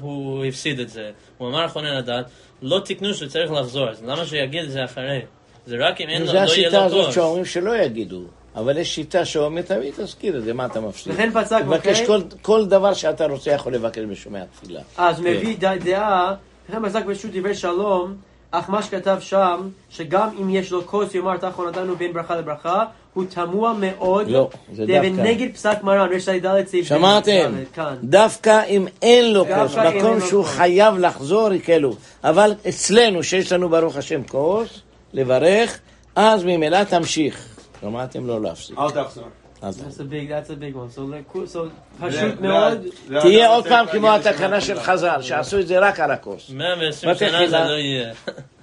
הוא 0.00 0.44
הפסיד 0.44 0.80
את 0.80 0.88
זה, 0.88 1.10
הוא 1.38 1.48
אמר 1.48 1.68
חונן 1.68 1.96
הדת, 1.96 2.24
לא 2.62 2.80
תיקנו 2.80 3.14
שצריך 3.14 3.52
לחזור, 3.52 3.88
אז 3.88 4.02
למה 4.04 4.24
שיגיד 4.26 4.64
את 4.64 4.70
זה 4.70 4.84
אחרי? 4.84 5.20
זה 5.66 5.76
רק 5.80 6.00
אם 6.00 6.08
אין 6.08 6.20
לו, 6.20 6.26
זה 6.26 6.32
לא 6.32 6.38
יהיה 6.38 6.44
השיטה 6.44 6.78
לו 6.78 6.84
הזאת 6.84 7.06
כוס. 7.06 7.14
שאומרים 7.14 7.44
שלא 7.44 7.76
יגידו. 7.76 8.22
אבל 8.56 8.78
יש 8.78 8.94
שיטה 8.94 9.24
שאומרת, 9.24 9.66
תמיד 9.66 9.94
תזכיר 9.96 10.36
את 10.36 10.44
זה, 10.44 10.52
מה 10.52 10.66
אתה 10.66 10.80
מפסיד? 10.80 11.12
וכן 11.12 11.30
פסק, 11.34 11.62
תבקש 11.62 12.00
אוקיי? 12.00 12.06
כל- 12.06 12.36
כל 12.42 12.66
דבר 12.66 12.94
שאתה 12.94 13.26
רוצה 13.26 13.50
יכול 13.50 13.74
לבקש 13.74 13.98
בשומע 14.10 14.44
תפילה. 14.44 14.80
אז 14.96 15.16
כן. 15.16 15.22
מביא 15.22 15.56
דעה, 15.84 16.34
לכן 16.68 16.88
פסק 16.88 17.02
פשוט 17.08 17.30
דברי 17.34 17.54
שלום, 17.54 18.14
אך 18.50 18.70
מה 18.70 18.82
שכתב 18.82 19.16
שם, 19.20 19.68
שגם 19.90 20.28
אם 20.40 20.50
יש 20.50 20.72
לו 20.72 20.86
כוס 20.86 21.14
יאמר 21.14 21.36
תחון 21.36 21.68
נתנו 21.68 21.96
בין 21.96 22.12
ברכה 22.12 22.36
לברכה, 22.36 22.84
הוא 23.16 23.24
תמוה 23.24 23.72
מאוד. 23.80 24.28
לא, 24.28 24.50
זה 24.72 24.86
דווקא. 24.86 25.00
ונגד 25.04 25.54
פסק 25.54 25.82
מרן, 25.82 26.12
יש 26.12 26.28
לי 26.28 26.40
ד' 26.40 26.66
סעיף. 26.66 26.86
שמעתם? 26.86 27.54
דווקא 28.02 28.62
אם 28.68 28.86
אין 29.02 29.32
לו 29.32 29.44
כוס, 29.46 29.76
מקום 29.76 30.20
שהוא. 30.20 30.44
חייב 30.44 30.98
לחזור, 30.98 31.52
יקלו. 31.52 31.96
אבל 32.24 32.54
אצלנו, 32.68 33.22
שיש 33.22 33.52
לנו 33.52 33.68
ברוך 33.68 33.96
השם 33.96 34.22
כוס, 34.22 34.80
לברך, 35.12 35.78
אז 36.16 36.44
ממילא 36.44 36.84
תמשיך. 36.84 37.46
שמעתם? 37.80 38.26
לא 38.26 38.42
להפסיק. 38.42 38.78
אל 38.78 38.90
תחזור. 38.90 39.24
אל 39.64 39.68
That's 39.68 39.72
תחזור. 39.84 40.06
a 40.06 40.10
big, 40.10 40.28
that's 40.30 40.50
a 40.50 40.56
big 40.56 40.76
one. 40.76 40.98
So, 40.98 41.00
like, 41.00 41.54
so 41.54 41.58
פשוט 42.06 42.40
מאוד. 42.40 42.78
תהיה 43.20 43.48
עוד 43.48 43.68
פעם 43.68 43.86
כמו 43.92 44.10
התקנה 44.14 44.60
של. 44.60 44.80
חז"ל, 44.80 45.22
שעשו 45.22 45.58
את 45.58 45.66
זה 45.66 45.78
רק 45.78 46.00
על 46.00 46.10
הכוס. 46.10 46.50
120 46.50 47.12
בתי 47.14 47.28
שנה 47.28 47.48
זה. 47.48 47.58
לא 47.58 47.78
יהיה. 47.78 48.12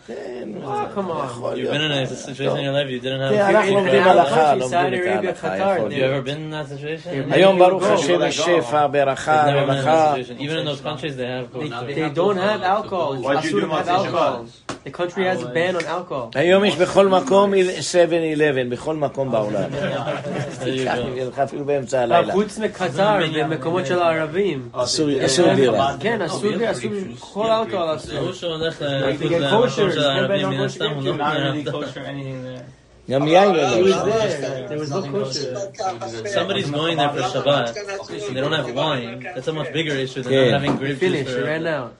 כן, 0.07 0.49
Oh, 0.63 0.67
come 0.95 1.09
on. 1.11 1.25
יכול 1.25 1.53
You've 1.53 1.55
להיות. 1.55 1.73
been 1.73 1.81
in 1.81 1.91
a 1.91 2.07
situation 2.07 2.57
in 2.57 2.63
your 2.63 2.73
life 2.73 2.89
you 2.89 2.99
didn't 3.05 3.21
have. 3.21 3.33
כן, 3.33 3.55
אנחנו 3.55 3.71
in 3.71 3.73
לומדים 3.73 4.03
Arab 4.03 4.07
הלכה, 4.09 4.53
countries, 4.53 4.59
לומדים 4.59 4.69
Saudi 4.69 4.95
את 4.95 5.03
Arabia, 5.03 5.27
ההלכה, 5.27 5.47
Qatar, 5.57 5.77
יכול 5.77 5.87
Have 5.87 5.93
you 5.93 5.95
להיות. 5.95 6.13
ever 6.13 6.27
been 6.27 6.37
in 6.37 6.51
that 6.53 6.77
situation? 6.77 7.29
Yeah, 7.31 7.33
היום 7.33 7.55
you 7.55 7.59
ברוך 7.59 7.83
go. 7.83 7.85
השם 7.85 8.19
יש 8.27 8.37
שפע, 8.41 8.87
ברכה, 8.87 9.43
I've 9.43 9.47
never 9.47 9.67
been 9.67 9.69
in 9.69 9.69
that 9.69 9.87
רווחה. 9.87 10.13
situation. 10.15 10.41
Even 10.41 10.57
in 10.57 10.65
those 10.65 10.81
countries, 10.81 11.15
they 11.15 11.27
have. 11.27 11.87
They, 11.87 11.93
they 11.93 12.09
don't 12.09 12.37
have 12.37 12.61
alcohol. 12.63 13.13
It's 13.13 13.23
Why'd 13.25 13.43
you 13.43 13.51
asur 13.51 13.61
do 13.61 14.72
to 14.85 14.91
have 14.91 15.07
Motzei 15.07 15.17
alcohol. 15.17 15.23
Shabbat? 15.23 15.23
The 15.23 15.23
country 15.23 15.23
has 15.25 15.43
a 15.43 15.47
ban 15.47 15.75
on 15.75 15.85
alcohol. 15.85 16.29
היום 16.35 16.65
יש 16.65 16.75
בכל 16.75 17.07
מקום 17.07 17.53
7-11, 17.53 17.55
בכל 18.69 18.95
מקום 18.95 19.31
בעולם. 19.31 19.69
There 19.71 20.65
you 20.65 20.85
קח, 20.85 20.95
go. 20.95 21.07
יהיה 21.15 21.25
לך 21.25 21.39
אפילו 21.39 21.65
באמצע 21.65 22.01
הלילה. 22.01 22.33
חוץ 22.33 22.57
מקטר 22.57 23.19
במקומות 23.39 23.85
של 23.85 23.99
הערבים. 23.99 24.69
אסור 24.73 25.09
אסור 25.25 25.53
דירה. 25.53 25.95
כן, 25.99 26.21
אסור, 26.21 26.51
אסור, 26.71 26.91
כל 27.19 27.51
אלכוהול 27.51 27.95
אסור. 27.95 28.19
הוא 28.19 28.33
שהולך 28.33 28.81
They 28.81 28.83
לחוץ 28.83 29.31
get 29.31 29.33
למקום 29.33 29.63
kosher, 29.63 29.69
של 29.69 29.99
they 29.99 30.03
הערבים, 30.03 30.45
get 30.45 30.49
מן 30.49 30.59
הסתם 30.59 30.85
הוא 30.95 31.03
לא 31.03 31.13
Not 31.15 31.19
really 31.19 31.71
קונה. 31.71 31.85
kosher 31.87 31.95
anything 32.07 32.45
there. 32.45 33.11
גם 33.11 33.27
יין 33.27 33.51
לא 33.55 33.61
He 33.69 33.75
יש. 33.75 33.95
was 33.95 34.05
there. 34.05 34.69
There 34.69 34.79
was 34.79 34.91
no 34.91 35.01
kosher. 35.11 35.57
Somebody's 36.33 36.69
going 36.71 36.97
there 36.97 37.09
for 37.09 37.21
Shabbat 37.33 37.67
and 38.27 38.35
they 38.35 38.41
don't 38.41 38.53
have 38.53 38.73
wine. 38.75 39.27
That's 39.35 39.47
a 39.47 39.53
much 39.53 39.73
bigger 39.73 39.95
issue 40.05 40.21
than 40.23 40.31
כן. 40.31 40.51
not 40.51 40.61
having 40.61 40.77
grape 40.77 40.99
juice. 40.99 41.09
Finished. 41.09 41.29
It 41.29 41.39
for- 41.39 41.45
ran 41.51 41.67
out. 41.67 41.91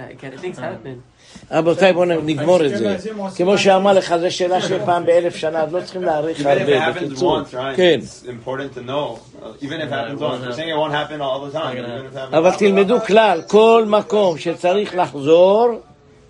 That 0.00 0.12
kind 0.20 0.32
of 0.34 0.40
things 0.44 0.58
happen. 0.58 1.02
רבותיי, 1.50 1.92
בואו 1.92 2.04
נגמור 2.04 2.64
את 2.66 2.78
זה. 2.78 2.96
כמו 3.36 3.58
שאמר 3.58 3.92
לך, 3.92 4.14
זו 4.20 4.30
שאלה 4.30 4.60
של 4.62 4.78
פעם 4.84 5.06
באלף 5.06 5.36
שנה, 5.36 5.62
אז 5.62 5.72
לא 5.74 5.80
צריכים 5.80 6.02
להאריך 6.02 6.38
Even 6.38 6.42
if 6.42 6.44
it 6.44 6.48
הרבה. 6.50 6.86
happens 6.86 7.04
בקיצור, 7.04 7.38
once, 7.40 7.54
right? 7.54 7.76
כן. 7.76 8.00
It's 8.02 8.26
important 8.26 8.78
to 8.78 8.88
know. 8.88 9.18
Even 9.62 9.64
if 9.64 9.66
it 9.66 9.68
Yeah, 9.68 9.90
happens 9.90 10.18
it 10.18 10.20
won't 10.20 10.20
once. 10.20 10.40
We're 10.40 10.44
happen. 10.44 10.52
saying 10.56 10.70
it 10.70 10.76
won't 10.76 10.92
happen 10.92 11.20
all 11.20 11.50
the 11.50 11.58
time. 11.58 11.76
Not 11.76 11.76
gonna 11.76 11.88
Even 11.88 12.06
if 12.06 12.14
it 12.14 12.18
happens 12.18 12.36
אבל. 12.36 12.50
תלמדו 12.58 13.00
כלל, 13.00 13.42
כל 13.48 13.84
מקום 13.88 14.38
שצריך 14.38 14.94
לחזור, 14.96 15.68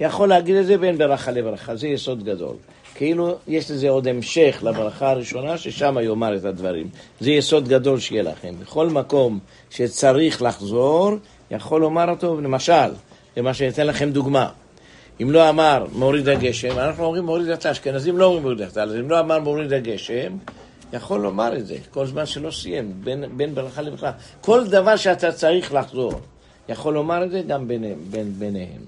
יכול 0.00 0.28
להגיד 0.28 0.56
את 0.56 0.66
זה 0.66 0.78
בין 0.78 0.98
ברכה 0.98 1.30
לברכה. 1.30 1.76
זה 1.76 1.88
יסוד 1.88 2.24
גדול. 2.24 2.56
כאילו 2.94 3.34
יש 3.48 3.70
לזה 3.70 3.88
עוד 3.88 4.08
המשך 4.08 4.58
לברכה 4.62 5.10
הראשונה, 5.10 5.58
ששם 5.58 5.96
יאמר 6.02 6.36
את 6.36 6.44
הדברים. 6.44 6.86
זה 7.20 7.30
יסוד 7.30 7.68
גדול 7.68 8.00
שיהיה 8.00 8.22
לכם. 8.22 8.54
בכל 8.60 8.88
מקום 8.88 9.38
שצריך 9.70 10.42
לחזור, 10.42 11.10
יכול 11.50 11.80
לומר 11.80 12.10
אותו, 12.10 12.40
למשל, 12.40 12.72
למשל, 13.36 13.68
אתן 13.68 13.86
לכם 13.86 14.10
דוגמה. 14.10 14.48
אם 15.20 15.30
לא 15.30 15.48
אמר 15.48 15.86
מוריד 15.92 16.28
הגשם, 16.28 16.78
אנחנו 16.78 17.04
אומרים 17.04 17.24
מוריד 17.24 17.48
את 17.48 17.66
האשכנזים 17.66 18.18
לא 18.18 18.24
אומרים 18.24 18.42
מוריד 18.42 18.60
את 18.60 18.76
האשכנזים, 18.76 19.00
אם 19.00 19.10
לא 19.10 19.20
אמר 19.20 19.38
מוריד 19.38 19.72
הגשם, 19.72 20.32
יכול 20.92 21.20
לומר 21.20 21.56
את 21.56 21.66
זה, 21.66 21.76
כל 21.90 22.06
זמן 22.06 22.26
שלא 22.26 22.50
סיים, 22.50 22.92
בין, 23.04 23.24
בין 23.36 23.54
ברכה 23.54 23.82
לברכה. 23.82 24.10
כל 24.40 24.66
דבר 24.66 24.96
שאתה 24.96 25.32
צריך 25.32 25.74
לחזור, 25.74 26.12
יכול 26.68 26.94
לומר 26.94 27.24
את 27.24 27.30
זה 27.30 27.42
גם 27.42 27.68
ביניהם. 27.68 27.98
בין, 28.10 28.32
ביניהם. 28.38 28.80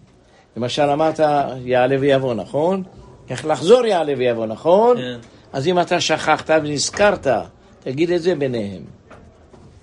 למשל 0.57 0.83
אמרת 0.83 1.21
יעלה 1.64 1.97
ויבוא, 2.00 2.35
נכון? 2.35 2.83
איך 3.31 3.47
לחזור 3.47 3.87
יעלה 3.87 4.12
ויבוא, 4.19 4.47
נכון? 4.47 4.97
כן. 4.97 5.19
אז 5.52 5.66
אם 5.66 5.81
אתה 5.81 6.00
שכחת 6.00 6.50
ונזכרת, 6.62 7.26
תגיד 7.81 8.11
את 8.11 8.23
זה 8.23 8.35
ביניהם. 8.35 8.83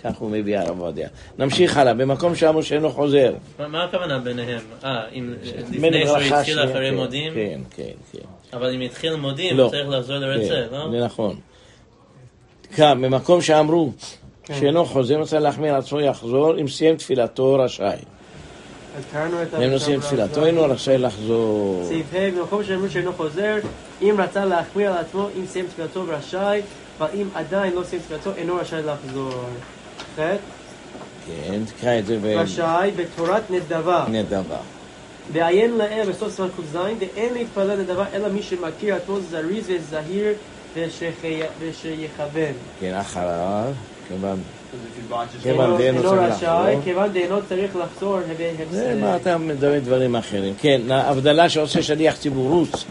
כך 0.03 0.17
הוא 0.17 0.31
מביא 0.31 0.57
הרב 0.59 0.79
עובדיה. 0.81 1.07
נמשיך 1.37 1.77
הלאה, 1.77 1.93
במקום 1.93 2.35
שאמרו 2.35 2.63
שאינו 2.63 2.89
חוזר. 2.91 3.33
מה- 3.59 3.67
מה 3.67 3.83
הכוונה 3.83 4.19
ביניהם? 4.19 4.59
אה, 4.83 5.09
אם 5.13 5.33
לפני 5.71 6.05
שהוא 6.07 6.17
התחיל 6.17 6.63
אחרי 6.63 6.89
כן, 6.89 6.95
מודים? 6.95 7.33
כן, 7.33 7.59
כן, 7.75 7.83
כן. 8.11 8.57
אבל 8.57 8.73
אם 8.75 8.81
התחיל 8.81 9.15
מודים, 9.15 9.57
לא. 9.57 9.63
הוא 9.63 9.71
צריך 9.71 9.89
לחזור 9.89 10.17
לרצף, 10.17 10.49
כן, 10.49 10.75
לא? 10.77 10.91
זה 10.91 11.05
נכון. 11.05 11.35
כאן, 12.75 13.01
במקום 13.01 13.41
שאמרו 13.41 13.91
כן. 14.43 14.53
שאינו 14.59 14.85
חוזר, 14.85 15.15
רוצה 15.19 15.39
להחמיר 15.39 15.75
עצמו 15.75 15.99
יחזור, 16.01 16.57
אם 16.61 16.67
סיים 16.67 16.95
תפילתו 16.95 17.53
רשאי. 17.53 17.97
אם 19.65 19.71
לא 19.71 19.77
סיים 19.79 19.99
תפילתו, 19.99 20.45
אינו 20.45 20.61
רשאי 20.63 20.97
לחזור. 20.97 21.83
סעיף 21.87 22.13
ה' 22.13 22.31
במקום 22.39 22.63
שאמרו 22.63 22.89
שאינו 22.89 23.13
חוזר, 23.13 23.55
אם 24.01 24.15
רצה 24.19 24.45
להחמיר 24.45 24.91
על 24.91 24.97
עצמו, 24.97 25.27
אם 25.39 25.45
סיים 25.45 25.65
תפילתו 25.67 26.03
רשאי, 26.07 26.61
אבל 26.99 27.07
אם 27.13 27.27
עדיין 27.35 27.73
לא 27.75 27.83
סיים 27.83 28.01
תפילתו, 28.01 28.31
אינו 28.37 28.55
רשאי 28.55 28.81
לחזור. 28.83 29.33
ח' 30.17 30.19
כן, 31.27 31.61
תקרא 31.65 31.99
את 31.99 32.05
זה 32.05 32.17
רשאי 32.23 32.91
בתורת 32.95 33.41
נדבה. 33.49 34.05
בנדבה. 34.07 34.57
ועיין 35.33 35.71
להם 35.77 36.09
בסוף 36.09 36.35
סימן 36.35 36.47
ק"ז, 36.47 36.75
ואין 36.75 37.33
להתפלל 37.33 37.81
נדבה 37.81 38.05
אלא 38.13 38.29
מי 38.29 38.43
שמכיר 38.43 38.95
עצמו 38.95 39.19
זריז 39.19 39.69
וזהיר 39.69 40.33
ושיכוון. 41.59 42.53
כן, 42.79 42.93
אחריו, 42.93 43.71
you 44.09 45.13
botch 45.13 45.13
it, 45.13 45.43
כיוון 45.43 45.81
אינו 45.81 46.01
צריך 46.03 46.15
לחזור. 46.29 46.81
כיוון 46.83 47.09
צריך 47.49 47.75
לחזור 47.75 48.19
זה. 48.71 48.97
מה 49.01 49.15
אתה 49.15 49.37
מדבר 49.37 49.79
דברים 49.79 50.15
אחרים. 50.15 50.53
כן, 50.61 50.81
הבדלה 50.89 51.49
שעושה 51.49 51.83
שליח 51.83 52.15
ציבור, 52.15 52.49
רוץ. 52.49 52.85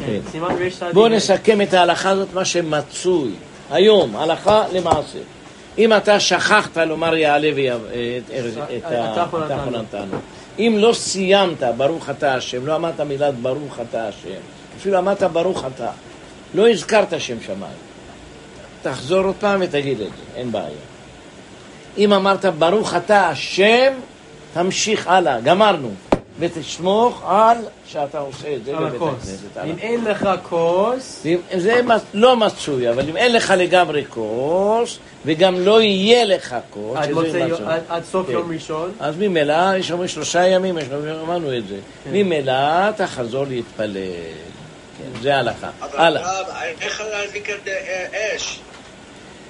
כן, 0.00 0.40
רצ. 0.42 0.82
בואו 0.92 1.08
נסכם 1.08 1.60
את 1.60 1.74
ההלכה 1.74 2.10
הזאת, 2.10 2.28
מה 2.34 2.44
שמצוי. 2.44 3.30
היום, 3.70 4.16
הלכה 4.16 4.64
למעשה. 4.72 5.18
אם 5.78 5.92
אתה 5.96 6.20
שכחת 6.20 6.76
לומר 6.76 7.14
יעלה 7.16 7.48
ויב... 7.54 7.84
את 7.84 8.30
ארז- 8.30 8.58
את 8.76 8.84
ה- 8.84 9.12
אתה 9.12 9.20
יכול 9.28 9.44
אתה 9.44 9.54
יכול 9.54 9.72
נתנו. 9.78 9.82
נתנו. 10.00 10.18
אם 10.58 10.74
לא 10.78 10.92
סיימת 10.92 11.62
ברוך 11.76 12.10
אתה 12.10 12.34
השם, 12.34 12.66
לא 12.66 12.76
אמרת 12.76 13.00
מילת 13.00 13.34
ברוך 13.34 13.78
אתה 13.90 14.08
השם, 14.08 14.40
אפילו 14.78 14.98
אמרת 14.98 15.22
ברוך 15.22 15.64
אתה, 15.74 15.88
לא 16.54 16.70
הזכרת 16.70 17.20
שם 17.20 17.36
שמיים. 17.46 17.72
תחזור 18.82 19.24
עוד 19.24 19.34
פעם 19.40 19.60
ותגיד 19.64 20.00
את 20.00 20.06
זה, 20.06 20.22
אין 20.36 20.52
בעיה. 20.52 20.66
אם 21.98 22.12
אמרת 22.12 22.44
ברוך 22.46 22.94
אתה 22.96 23.28
השם, 23.28 23.92
תמשיך 24.54 25.06
הלאה, 25.08 25.40
גמרנו. 25.40 25.90
ותסמוך 26.40 27.22
על 27.26 27.56
שאתה 27.86 28.18
עושה 28.18 28.54
את 28.54 28.64
זה 28.64 28.76
בבית. 28.76 29.02
הכנסת. 29.02 29.58
אם 29.66 29.78
אין 29.78 30.04
לך 30.04 30.28
כוס, 30.42 31.26
זה 31.56 31.80
לא 32.14 32.36
מצוי, 32.36 32.90
אבל 32.90 33.08
אם 33.08 33.16
אין 33.16 33.32
לך 33.32 33.54
לגמרי 33.56 34.04
כוס, 34.08 34.98
וגם 35.26 35.60
לא 35.60 35.82
יהיה 35.82 36.24
לך 36.24 36.56
כוס, 36.70 36.98
עד 37.88 38.04
סוף 38.04 38.26
כן. 38.26 38.32
יום 38.32 38.52
ראשון, 38.52 38.92
אז 39.00 39.14
ממילא, 39.18 39.76
יש 39.76 39.90
אומרים 39.92 40.08
שלושה 40.08 40.46
ימים, 40.46 40.78
יש 40.78 40.84
אומרים, 40.92 41.14
אמרנו 41.14 41.56
את 41.56 41.68
זה. 41.68 41.76
כן. 42.04 42.10
ממילא 42.12 42.90
תחזור 42.96 43.44
להתפלל. 43.44 43.96
כן, 44.98 45.22
זה 45.22 45.36
ההלכה. 45.36 45.70
אבל 45.80 45.98
הלאה. 45.98 46.30
הרב, 46.30 46.46
איך 46.80 47.00
להדליק 47.00 47.50
את 47.50 47.68
אה, 47.68 48.36
אש? 48.36 48.60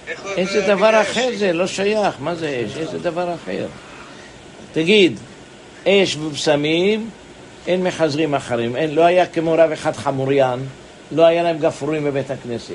איך 0.09 0.26
איזה 0.37 0.59
להדליק 0.61 0.76
דבר? 0.76 1.00
אחר 1.03 1.29
זה, 1.37 1.53
לא 1.53 1.66
שייך, 1.66 2.14
מה 2.20 2.35
זה 2.35 2.64
אש? 2.66 2.76
איזה 2.76 2.98
דבר 2.98 3.35
אחר. 3.35 3.66
תגיד, 4.72 5.18
אש 5.86 6.16
ובשמים, 6.16 7.10
אין 7.66 7.84
מחזרים 7.84 8.34
אחרים. 8.34 8.76
אין, 8.76 8.94
לא 8.94 9.02
היה 9.02 9.26
כמו 9.26 9.52
רב 9.52 9.70
אחד 9.72 9.96
חמוריין, 9.96 10.58
לא 11.12 11.26
היה 11.26 11.42
להם 11.42 11.58
גפרורים 11.58 12.04
בבית 12.04 12.30
הכנסת. 12.30 12.74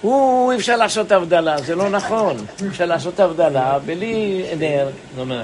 הוא, 0.00 0.52
אי 0.52 0.56
אפשר 0.56 0.76
לעשות 0.76 1.12
הבדלה, 1.12 1.60
זה 1.60 1.74
לא 1.74 1.88
נכון. 1.88 2.36
אפשר 2.68 2.86
לעשות 2.86 3.20
הבדלה 3.20 3.78
בלי 3.86 4.42
נר. 4.58 4.88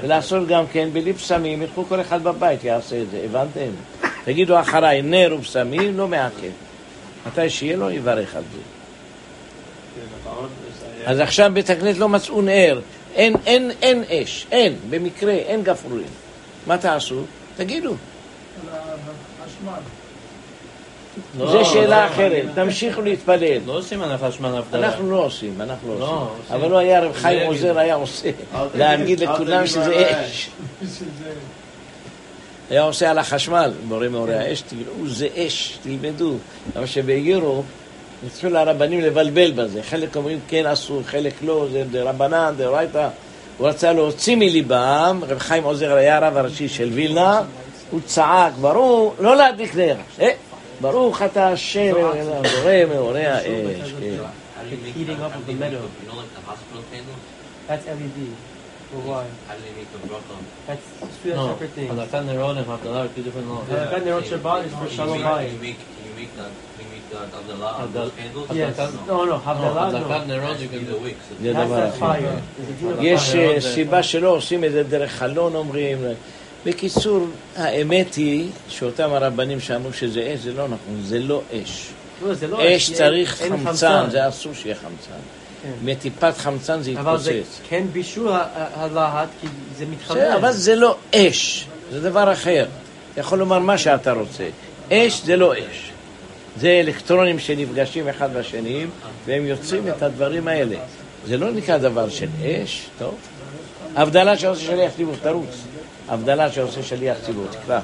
ולעשות 0.01 0.47
גם 0.47 0.63
כן 0.71 0.89
בלי 0.93 1.13
בשמים, 1.13 1.61
ילכו 1.61 1.85
כל 1.85 2.01
אחד 2.01 2.23
בבית, 2.23 2.63
יעשה 2.63 3.01
את 3.01 3.09
זה, 3.11 3.21
הבנתם? 3.25 3.69
תגידו 4.25 4.59
אחריי, 4.59 5.01
נר 5.01 5.35
ובשמים 5.37 5.97
לא 5.97 6.07
מעכב. 6.07 6.51
מתי 7.27 7.49
שיהיה 7.49 7.77
לו, 7.77 7.91
יברך 7.91 8.35
על 8.35 8.43
זה. 8.53 8.59
אז 11.05 11.19
עכשיו 11.19 11.51
בית 11.53 11.69
הכנסת 11.69 11.99
לא 11.99 12.09
מצאו 12.09 12.41
נר, 12.41 12.79
אין, 13.15 13.35
אין, 13.45 13.71
אין 13.81 14.03
אש, 14.09 14.47
אין, 14.51 14.75
במקרה, 14.89 15.33
אין 15.33 15.63
גפרורים. 15.63 16.26
מה 16.67 16.77
תעשו? 16.77 17.21
תגידו. 17.57 17.93
לא, 21.39 21.51
זו 21.51 21.65
שאלה 21.65 22.05
לא, 22.05 22.11
אחרת, 22.13 22.45
תמשיכו 22.55 23.01
להתפלל. 23.01 23.61
לא 23.65 23.77
עושים 23.77 24.01
על 24.01 24.11
החשמל 24.11 24.55
הבדלה. 24.55 24.87
אנחנו 24.87 25.11
לא 25.11 25.25
עושים, 25.25 25.61
אנחנו 25.61 25.93
לא 25.93 25.99
לא, 25.99 26.29
עושים. 26.41 26.55
אבל 26.55 26.71
לא 26.71 26.77
היה 26.77 26.99
רב 26.99 27.13
חיים 27.13 27.39
זה 27.39 27.47
עוזר, 27.47 27.79
היה 27.79 27.95
עושה. 27.95 28.29
להגיד 28.75 29.19
לכולם 29.19 29.67
שזה 29.67 30.25
אש. 30.25 30.49
היה 32.69 32.81
עושה 32.81 33.11
על 33.11 33.17
החשמל, 33.17 33.71
מורה 33.87 34.09
מאורי 34.09 34.35
האש, 34.35 34.61
תראו, 34.61 35.07
זה 35.07 35.27
אש, 35.35 35.77
תלמדו. 35.83 36.33
אבל 36.75 36.85
שבאירו, 36.85 37.63
התחילו 38.27 38.57
הרבנים 38.57 39.01
לבלבל 39.01 39.51
בזה. 39.51 39.83
חלק 39.83 40.15
אומרים 40.15 40.39
כן 40.47 40.65
אסור, 40.65 41.01
חלק 41.05 41.33
לא, 41.41 41.67
זה 41.71 41.83
דרבנן, 41.91 42.53
דאורייתא. 42.57 43.09
הוא 43.57 43.67
רצה 43.67 43.93
להוציא 43.93 44.35
מליבם, 44.35 45.21
רב 45.27 45.39
חיים 45.39 45.63
עוזר 45.63 45.93
היה 45.95 46.17
הרב 46.17 46.37
הראשי 46.37 46.69
של 46.69 46.89
וילנה, 46.93 47.41
הוא 47.91 47.99
צעק, 48.05 48.53
ברור, 48.61 49.15
לא 49.19 49.35
להדליק 49.35 49.75
נר. 49.75 49.95
אה, 50.21 50.31
ברוך 50.81 51.21
אתה 51.21 51.47
השם, 51.47 51.93
בורא 51.93 52.85
מאורי 52.89 53.25
האש. 53.25 53.45
כן. 53.45 54.23
the 54.69 54.91
heating 54.97 55.21
up 55.21 55.33
of 55.37 55.43
the 55.49 55.53
meadow. 55.53 55.83
You 56.01 56.09
know, 56.09 56.17
like 56.21 56.31
the 56.35 56.43
hospital 56.51 56.83
candles? 56.91 57.21
That's 57.67 57.85
LED. 57.87 58.19
For 58.91 58.99
why? 59.09 59.23
How 59.47 59.55
do 59.55 59.61
they 59.65 59.73
make 59.79 59.89
the 59.95 60.01
bracha? 60.07 60.35
That's 60.67 60.87
two 61.23 61.33
No, 61.35 61.47
separate 61.47 61.73
things. 61.77 61.91
הם 61.91 62.71
הבדלה 62.71 63.03
are 63.03 63.07
two 63.15 63.23
different 63.27 63.47
laws. 63.51 63.71
הדלקת 63.73 64.05
נרות 64.05 64.25
שבת 64.25 64.61
is 64.65 64.73
for 64.73 64.89
shalom 64.97 65.17
make- 65.17 65.25
bayit. 65.25 65.77
Abdullah 67.13 67.81
Abdul- 67.83 68.11
candles? 68.17 68.51
Yes. 68.51 68.79
No, 69.07 69.25
no, 69.25 69.49
הדלקת. 69.49 70.27
נרות 70.27 70.57
you 70.57 70.73
can 70.73 70.91
do. 70.91 71.43
זה 71.43 71.53
דבר 71.53 71.89
אחר. 71.89 72.11
יש. 73.01 73.35
אה, 73.35 73.61
סיבה 73.61 74.03
שלא 74.03 74.29
עושים 74.29 74.63
את 74.63 74.71
זה 74.71 74.83
דרך 74.83 75.11
חלון 75.11 75.55
אומרים, 75.55 75.97
בקיצור, 76.65 77.25
האמת 77.55 78.15
היא 78.15 78.49
שאותם 78.69 79.13
הרבנים 79.13 79.59
שאמרו 79.59 79.93
שזה 79.93 80.33
אש, 80.35 80.39
זה 80.39 80.53
לא 80.53 80.63
נכון, 80.65 81.01
זה 81.03 81.19
לא 81.19 81.41
אש. 81.53 81.87
לא, 82.25 82.33
לא 82.49 82.59
אש 82.75 82.91
צריך 82.93 83.43
חמצן, 83.49 84.05
זה 84.11 84.27
אסור 84.27 84.53
שיהיה 84.53 84.75
חמצן. 84.75 85.17
כן. 85.63 85.69
מטיפת 85.83 86.33
חמצן 86.37 86.81
זה 86.81 86.91
אבל 86.99 87.17
זה 87.17 87.33
יתפוצץ. 87.33 87.59
כן 87.69 87.83
בישול 87.93 88.29
הלהט, 88.53 89.29
כי 89.41 89.47
זה 89.77 89.85
מתחבר. 89.85 90.35
אבל 90.35 90.51
זה 90.51 90.75
לא 90.75 90.95
אש, 91.15 91.67
זה 91.91 92.01
דבר 92.01 92.33
אחר. 92.33 92.65
אתה 93.13 93.19
יכול 93.21 93.39
לומר 93.39 93.59
מה 93.59 93.77
שאתה 93.77 94.11
רוצה. 94.11 94.43
אש 94.91 95.21
זה 95.25 95.35
לא 95.35 95.53
אש. 95.53 95.91
זה 96.59 96.79
אלקטרונים 96.85 97.39
שנפגשים 97.39 98.07
אחד 98.09 98.33
בשני, 98.33 98.85
והם 99.25 99.45
יוצרים 99.45 99.87
את 99.87 100.03
הדברים 100.03 100.47
האלה. 100.47 100.75
זה 101.25 101.37
לא 101.37 101.51
נקרא 101.51 101.77
דבר 101.77 102.09
של 102.09 102.27
אש, 102.41 102.87
טוב? 102.99 103.15
הבדלה 103.95 104.37
שעושה 104.37 104.65
שליח 104.65 104.91
ציבור, 104.95 105.15
תרוץ. 105.23 105.63
הבדלה 106.09 106.51
שעושה 106.51 106.83
שליח 106.83 107.17
ציבור, 107.25 107.45
תקרא. 107.51 107.79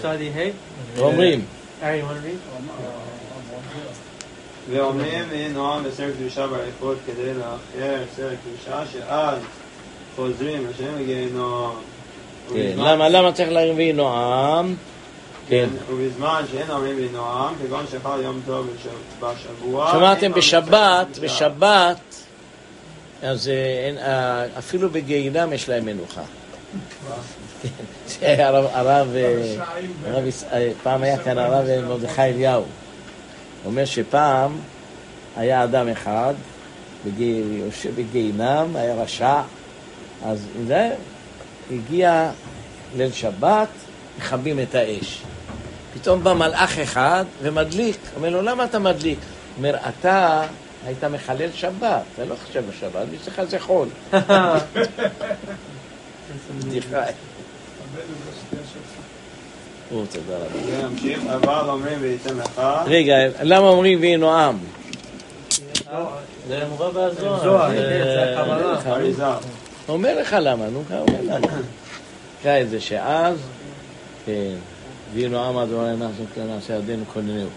צדי 0.00 0.30
היי. 1.82 2.02
ואומרים, 4.70 5.28
נועם 5.54 5.84
בסר 5.84 6.10
קדושה 6.18 6.46
באריכות 6.46 6.96
כדי 7.06 7.34
לאחר 7.34 8.02
סר 8.16 8.28
קדושה 8.28 8.82
שאז 8.92 9.38
חוזרים 10.16 10.66
לשם 10.66 10.98
לגיהנום. 10.98 11.76
כן, 12.54 12.72
למה 12.78 13.32
צריך 13.32 13.48
להביא 13.48 13.94
נועם? 13.94 14.74
כן. 15.48 15.68
ובזמן 15.90 16.42
שאין 16.52 16.70
אומרים 16.70 16.96
ויהי 16.96 17.08
נועם, 17.08 17.54
כגון 17.62 17.84
שחל 17.92 18.20
יום 18.22 18.40
טוב 18.46 18.66
בש- 18.66 18.86
בשבוע. 19.20 19.90
שמעתם 19.92 20.32
בשבת, 20.32 21.18
בשבת, 21.22 21.96
אז 23.22 23.48
אה, 23.48 23.54
אין, 23.86 23.98
אה, 23.98 24.46
אפילו 24.58 24.90
בגיהינם 24.90 25.52
יש 25.52 25.68
להם 25.68 25.84
מנוחה. 25.84 26.22
זה 28.06 28.36
הרב, 28.46 28.64
הרב, 28.72 29.08
אה, 30.52 30.70
פעם 30.82 31.02
היה 31.02 31.18
כאן 31.18 31.38
הרב 31.38 31.66
מרדכי 31.88 32.22
אליהו. 32.22 32.64
אומר 33.64 33.84
שפעם 33.84 34.52
היה 35.36 35.64
אדם 35.64 35.88
אחד, 35.88 36.34
יושב 37.18 37.90
בגיהינם, 37.96 38.66
היה 38.76 38.94
רשע, 38.94 39.40
אז 40.24 40.46
זה 40.66 40.90
הגיע 41.70 42.30
ליל 42.96 43.12
שבת, 43.12 43.68
מכבים 44.18 44.60
את 44.60 44.74
האש. 44.74 45.22
פתאום 46.06 46.24
בא 46.24 46.32
מלאך 46.32 46.78
אחד 46.78 47.24
ומדליק. 47.42 47.96
אומר 48.16 48.30
לו, 48.30 48.42
למה 48.42 48.64
אתה 48.64 48.78
מדליק? 48.78 49.18
הוא 49.18 49.26
אומר, 49.58 49.76
אתה 49.88 50.42
היית 50.86 51.04
מחלל 51.04 51.48
שבת, 51.54 52.02
אתה 52.14 52.24
לא 52.24 52.34
חושב 52.46 52.62
בשבת, 52.70 53.06
בשבילך 53.12 53.42
זה 53.50 53.58
חול. 53.60 53.88
בדיחה. 56.58 57.02
רגע, 62.86 63.14
למה 63.42 63.68
אומרים 63.68 64.00
ויהי 64.00 64.16
נועם? 64.16 64.58
זה 66.48 66.62
מובא 66.70 66.90
בהזוהר. 66.90 67.42
זוהר, 67.42 67.70
זה- 67.70 68.34
כן. 68.84 69.48
אומר 69.88 70.20
לך 70.20 70.36
למה, 70.40 70.64
נו, 70.68 70.82
אומר 70.90 71.38
את 72.62 72.70
זה 72.70 72.80
שאז, 72.80 73.36
כן, 74.26 74.54
נועם 75.14 75.56
עד 75.58 75.68
אולי 75.72 75.96
נעשה 75.96 76.22
כלל 76.34 76.44
נעשה 76.44 76.74
ידינו 76.74 77.04
כוננהו. 77.12 77.48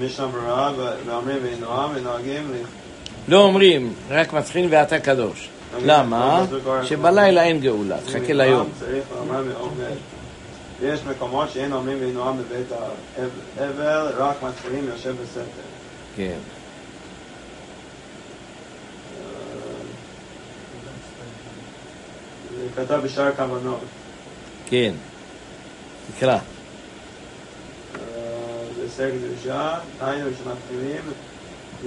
ומשנה 0.00 0.26
ברורה, 0.26 0.72
ו- 0.76 0.90
ואומרים 1.06 1.36
ויהי 1.42 1.56
נועם, 1.60 1.90
ונוהגים 1.94 2.52
ל- 2.52 2.64
לא 3.32 3.40
אומרים, 3.42 3.92
רק 4.10 4.32
מתחיל 4.32 4.66
ואתה 4.70 4.98
קדוש. 4.98 5.48
למה? 5.84 6.44
שבלילה 6.82 7.42
אין 7.42 7.60
גאולה, 7.60 7.96
תחכה 8.06 8.32
ליום. 8.32 8.68
ויש 10.80 11.00
מקומות 11.10 11.50
שאין 11.50 11.72
אומרים 11.72 11.96
ויהי 12.00 12.12
נועם 12.12 12.36
בבית 12.36 12.66
האבל, 13.58 14.12
רק 14.18 14.36
מתחילים 14.42 14.88
יושב 14.88 15.14
בסתר. 15.22 15.40
כן. 16.16 16.36
כתב 22.76 23.00
בשאר 23.04 23.32
כוונות. 23.36 23.80
כן. 24.66 24.92
תקרא. 26.16 26.38
סר 28.96 29.10
קדושה, 29.10 29.78
היינו 30.00 30.30
שמתחילים 30.30 31.02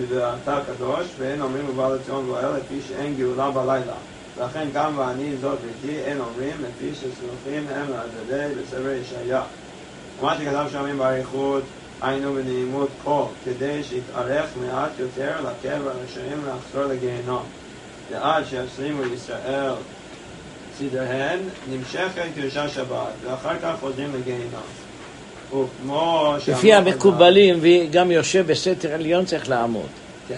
ואתה 0.09 0.59
קדוש, 0.67 1.07
ואין 1.17 1.41
אומרים 1.41 1.69
ובא 1.69 1.89
לציון 1.89 2.25
גואל 2.25 2.57
לפי 2.57 2.79
שאין 2.87 3.15
גאולה 3.15 3.51
בלילה. 3.51 3.93
לכן 4.41 4.67
גם 4.73 4.97
ואני 4.97 5.37
זאת 5.41 5.59
ביתי 5.59 5.99
אין 5.99 6.19
אומרים 6.19 6.53
לפי 6.61 6.95
שסלוחים 6.95 7.67
הם 7.75 7.85
לעזדי 7.91 8.55
בספר 8.55 8.91
ישעיה. 9.01 9.41
ומה 10.19 10.37
שכתב 10.37 10.65
שאומרים 10.71 10.97
באריכות 10.97 11.63
היינו 12.01 12.33
בנעימות 12.33 12.89
קול, 13.03 13.25
כדי 13.45 13.83
שיתארך 13.83 14.49
מעט 14.61 14.91
יותר 14.99 15.35
לקבר 15.41 15.89
הרשעים 15.89 16.45
לחזור 16.47 16.83
לגיהנום. 16.85 17.43
ועד 18.11 18.43
שישלימו 18.45 19.03
ישראל 19.03 19.71
צידיהן 20.79 21.39
נמשכת 21.69 22.23
קדושה 22.35 22.69
שבת, 22.69 23.13
ואחר 23.23 23.59
כך 23.63 23.75
חוזרים. 23.79 24.11
וכמו 25.47 26.33
לפי 26.47 26.73
המקובלים, 26.73 27.59
וגם 27.61 28.11
יושב 28.11 28.47
בסתר 28.47 28.93
עליון 28.93 29.25
צריך 29.25 29.49
לעמוד. 29.49 29.87
כן. 30.27 30.35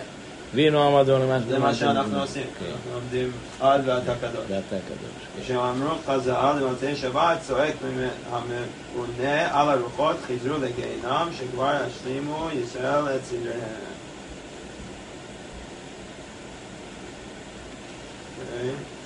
ויהי 0.54 0.70
נועם 0.70 0.96
עד 0.96 1.10
אולי 1.10 1.40
זה 1.50 1.60
מה 1.60 1.74
שאנחנו 1.74 2.22
עושים, 2.22 2.44
אנחנו 2.44 2.92
לומדים 2.94 3.32
עד 3.60 3.82
ואתה 3.86 4.14
קדוש. 4.22 4.46
ואתה 4.48 4.76
קדוש. 4.88 5.44
כשאמרו 5.46 5.96
חזרה 6.08 6.54
למוצאי 6.60 6.96
שבת, 6.96 7.38
צועק 7.48 7.76
הממונה 8.32 9.60
על 9.60 9.70
הרוחות, 9.70 10.16
חזרו 10.28 10.58
לגיהנום, 10.58 11.30
שכבר 11.38 11.76
ישלימו 11.88 12.48
ישראל 12.64 13.16
את 13.16 13.26
סדריהם. 13.26 13.92
אוקיי. 18.42 19.01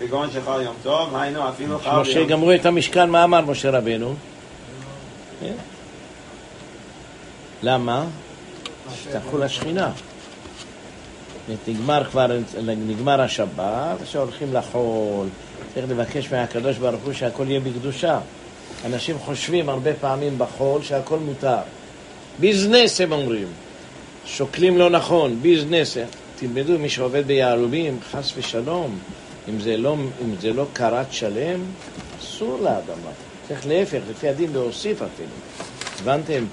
כגון 0.00 0.30
שחל 0.30 0.62
יום 0.62 0.74
טוב, 0.82 1.16
היינו 1.16 1.48
אפילו 1.48 1.78
חל 1.78 2.00
משה 2.00 2.14
ביום 2.14 2.28
גמרו 2.28 2.52
את 2.52 2.66
המשכן, 2.66 3.10
מה 3.10 3.24
אמר 3.24 3.40
משה 3.40 3.70
רבנו? 3.70 4.14
כן. 5.40 5.52
למה? 7.62 8.04
שתלכו 9.02 9.38
לשכינה. 9.38 9.90
נגמר 11.68 12.04
כבר, 12.04 12.26
נגמר 12.62 13.20
השבת, 13.20 14.00
עכשיו 14.02 14.22
הולכים 14.22 14.54
לחול, 14.54 15.26
צריך 15.74 15.86
לבקש 15.88 16.32
מהקדוש 16.32 16.76
ברוך 16.76 17.02
הוא 17.04 17.12
שהכל 17.12 17.44
יהיה 17.48 17.60
בקדושה. 17.60 18.18
אנשים 18.86 19.18
חושבים 19.18 19.68
הרבה 19.68 19.94
פעמים 19.94 20.38
בחול 20.38 20.82
שהכל 20.82 21.18
מותר. 21.18 21.58
ביזנס 22.38 23.00
הם 23.00 23.12
אומרים. 23.12 23.48
שוקלים 24.26 24.78
לא 24.78 24.90
נכון, 24.90 25.38
ביזנס. 25.42 25.96
תלמדו, 26.36 26.78
מי 26.78 26.88
שעובד 26.88 27.26
ביהלומים, 27.26 27.98
חס 28.10 28.32
ושלום, 28.36 28.98
אם 29.50 29.60
זה 29.60 29.76
לא, 29.76 29.96
אם 30.24 30.34
זה 30.40 30.52
לא 30.52 30.66
כרת 30.74 31.12
שלם, 31.12 31.60
אסור 32.22 32.58
לאדמה. 32.62 33.10
צריך 33.48 33.66
להפך, 33.66 33.98
לפי 34.10 34.28
הדין 34.28 34.52
להוסיף 34.52 35.02
אפילו. 35.02 35.28
הבנתם? 36.00 36.44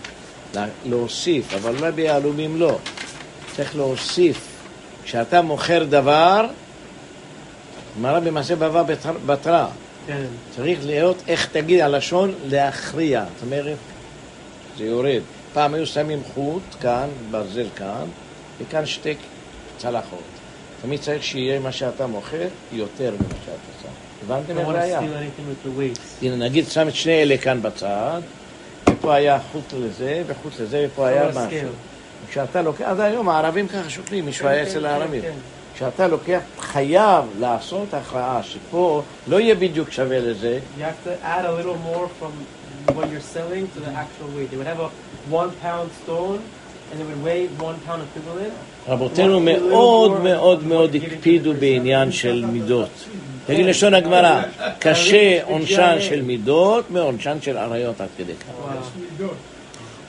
לה- 0.56 0.68
להוסיף, 0.86 1.54
אבל 1.54 1.78
אולי 1.78 1.92
ביהלומים 1.92 2.58
לא. 2.58 2.78
צריך 3.56 3.76
להוסיף. 3.76 4.48
כשאתה 5.04 5.42
מוכר 5.42 5.84
דבר, 5.90 6.46
אמרה 8.00 8.20
במעשה 8.20 8.56
בבא 8.56 8.84
בתר- 8.84 9.18
בתרה, 9.26 9.68
כן. 10.08 10.26
צריך 10.56 10.80
להיות, 10.86 11.18
איך 11.28 11.48
תגיד 11.52 11.80
הלשון, 11.82 12.34
להכריע. 12.46 13.24
זאת 13.36 13.44
אומרת, 13.44 13.78
זה 14.78 14.84
יורד. 14.86 15.22
פעם 15.54 15.74
היו 15.74 15.86
שמים 15.88 16.22
חוט 16.34 16.62
כאן, 16.82 17.08
ברזל 17.32 17.68
כאן, 17.76 18.06
וכאן 18.62 18.86
שתי 18.86 19.16
צלחות. 19.78 20.20
תמיד 20.82 21.00
צריך 21.00 21.24
שיהיה 21.24 21.60
מה 21.60 21.72
שאתה 21.72 22.08
מוכר 22.08 22.48
יותר 22.72 23.12
ממה 23.12 23.36
שאתה 23.46 23.58
שם. 23.84 23.90
הבנתם 24.26 24.58
איך 24.58 24.68
זה 24.72 24.82
היה? 24.82 25.00
הנה, 26.22 26.36
נגיד 26.36 26.68
שם 26.68 26.88
את 26.88 26.96
שני 26.96 27.22
אלה 27.22 27.38
כאן 27.38 27.62
בצד, 27.62 28.22
ופה 28.90 29.16
היה 29.16 29.40
חוט 29.52 29.74
לזה, 29.74 30.24
וחוט 30.28 30.60
לזה, 30.60 30.88
ופה 30.92 31.08
היה 31.08 31.30
משהו. 31.30 31.70
כשאתה 32.30 32.62
לוקח, 32.62 32.86
אז 32.86 33.00
היום 33.00 33.30
הערבים 33.30 33.68
ככה 33.68 33.90
שוקלים, 33.90 34.26
מישהו 34.26 34.48
היה 34.48 34.66
כן, 34.66 34.72
אצל 34.72 34.80
כן, 34.80 34.86
הערבים. 34.86 35.22
כן. 35.22 35.34
כשאתה 35.76 36.08
לוקח, 36.08 36.40
חייב 36.60 37.26
לעשות 37.40 37.94
הכרעה, 37.94 38.44
שפה 38.44 39.02
לא 39.28 39.40
יהיה 39.40 39.56
בדיוק 39.56 39.92
שווה 39.92 40.20
לזה, 40.20 40.60
what 42.96 43.10
you're 43.12 43.20
selling 43.20 43.68
to 43.74 43.80
the 43.80 43.92
actual 43.92 44.30
weight. 44.36 44.50
They 44.50 44.58
would 44.58 44.68
have 44.68 44.80
a 44.80 44.90
one 45.30 45.52
pound 45.62 45.92
stone 46.04 46.40
רבותינו 48.88 49.39
מאוד 49.39 50.21
מאוד 50.23 50.63
מאוד 50.63 50.95
הקפידו 50.95 51.54
בעניין 51.54 52.12
של 52.12 52.45
מידות. 52.52 52.89
תגיד 53.45 53.65
לשון 53.65 53.93
הגמרא, 53.93 54.41
קשה 54.80 55.43
עונשן 55.43 55.97
של 56.00 56.21
מידות 56.21 56.91
מעונשן 56.91 57.38
של 57.41 57.58
עריות 57.58 58.02
עד 58.02 58.08
כדי 58.17 58.34
כך. 58.34 58.73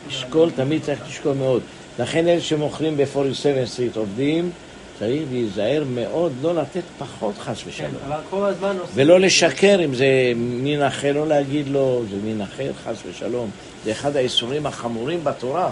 לשקול, 0.09 0.51
תמיד 0.51 0.83
צריך 0.83 1.01
לשקול 1.09 1.35
מאוד. 1.35 1.63
לכן 1.99 2.29
אלה 2.29 2.41
שמוכרים 2.41 2.97
ב-47 2.97 3.67
סטריט 3.67 3.97
עובדים, 3.97 4.51
צריך 4.99 5.23
להיזהר 5.33 5.85
מאוד 5.95 6.33
לא 6.43 6.55
לתת 6.55 6.83
פחות 6.99 7.35
חס 7.39 7.63
ושלום. 7.67 7.91
אבל 8.07 8.17
כל 8.31 8.45
הזמן 8.45 8.77
עושים... 8.81 8.95
ולא 8.95 9.21
לשקר 9.21 9.85
אם 9.85 9.95
זה 9.95 10.07
מין 10.37 10.83
אחר, 10.83 11.13
לא 11.13 11.29
להגיד 11.29 11.69
לו, 11.69 12.03
זה 12.11 12.17
מין 12.25 12.41
אחר, 12.41 12.71
חס 12.85 12.97
ושלום. 13.11 13.51
זה 13.85 13.93
אחד 13.93 14.17
האיסורים 14.17 14.67
החמורים 14.67 15.25
בתורה. 15.25 15.71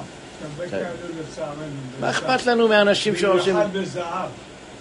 לצערנו. 1.20 1.62
מה 2.00 2.10
אכפת 2.10 2.46
לנו 2.46 2.68
מאנשים 2.68 3.16
שעושים... 3.16 3.56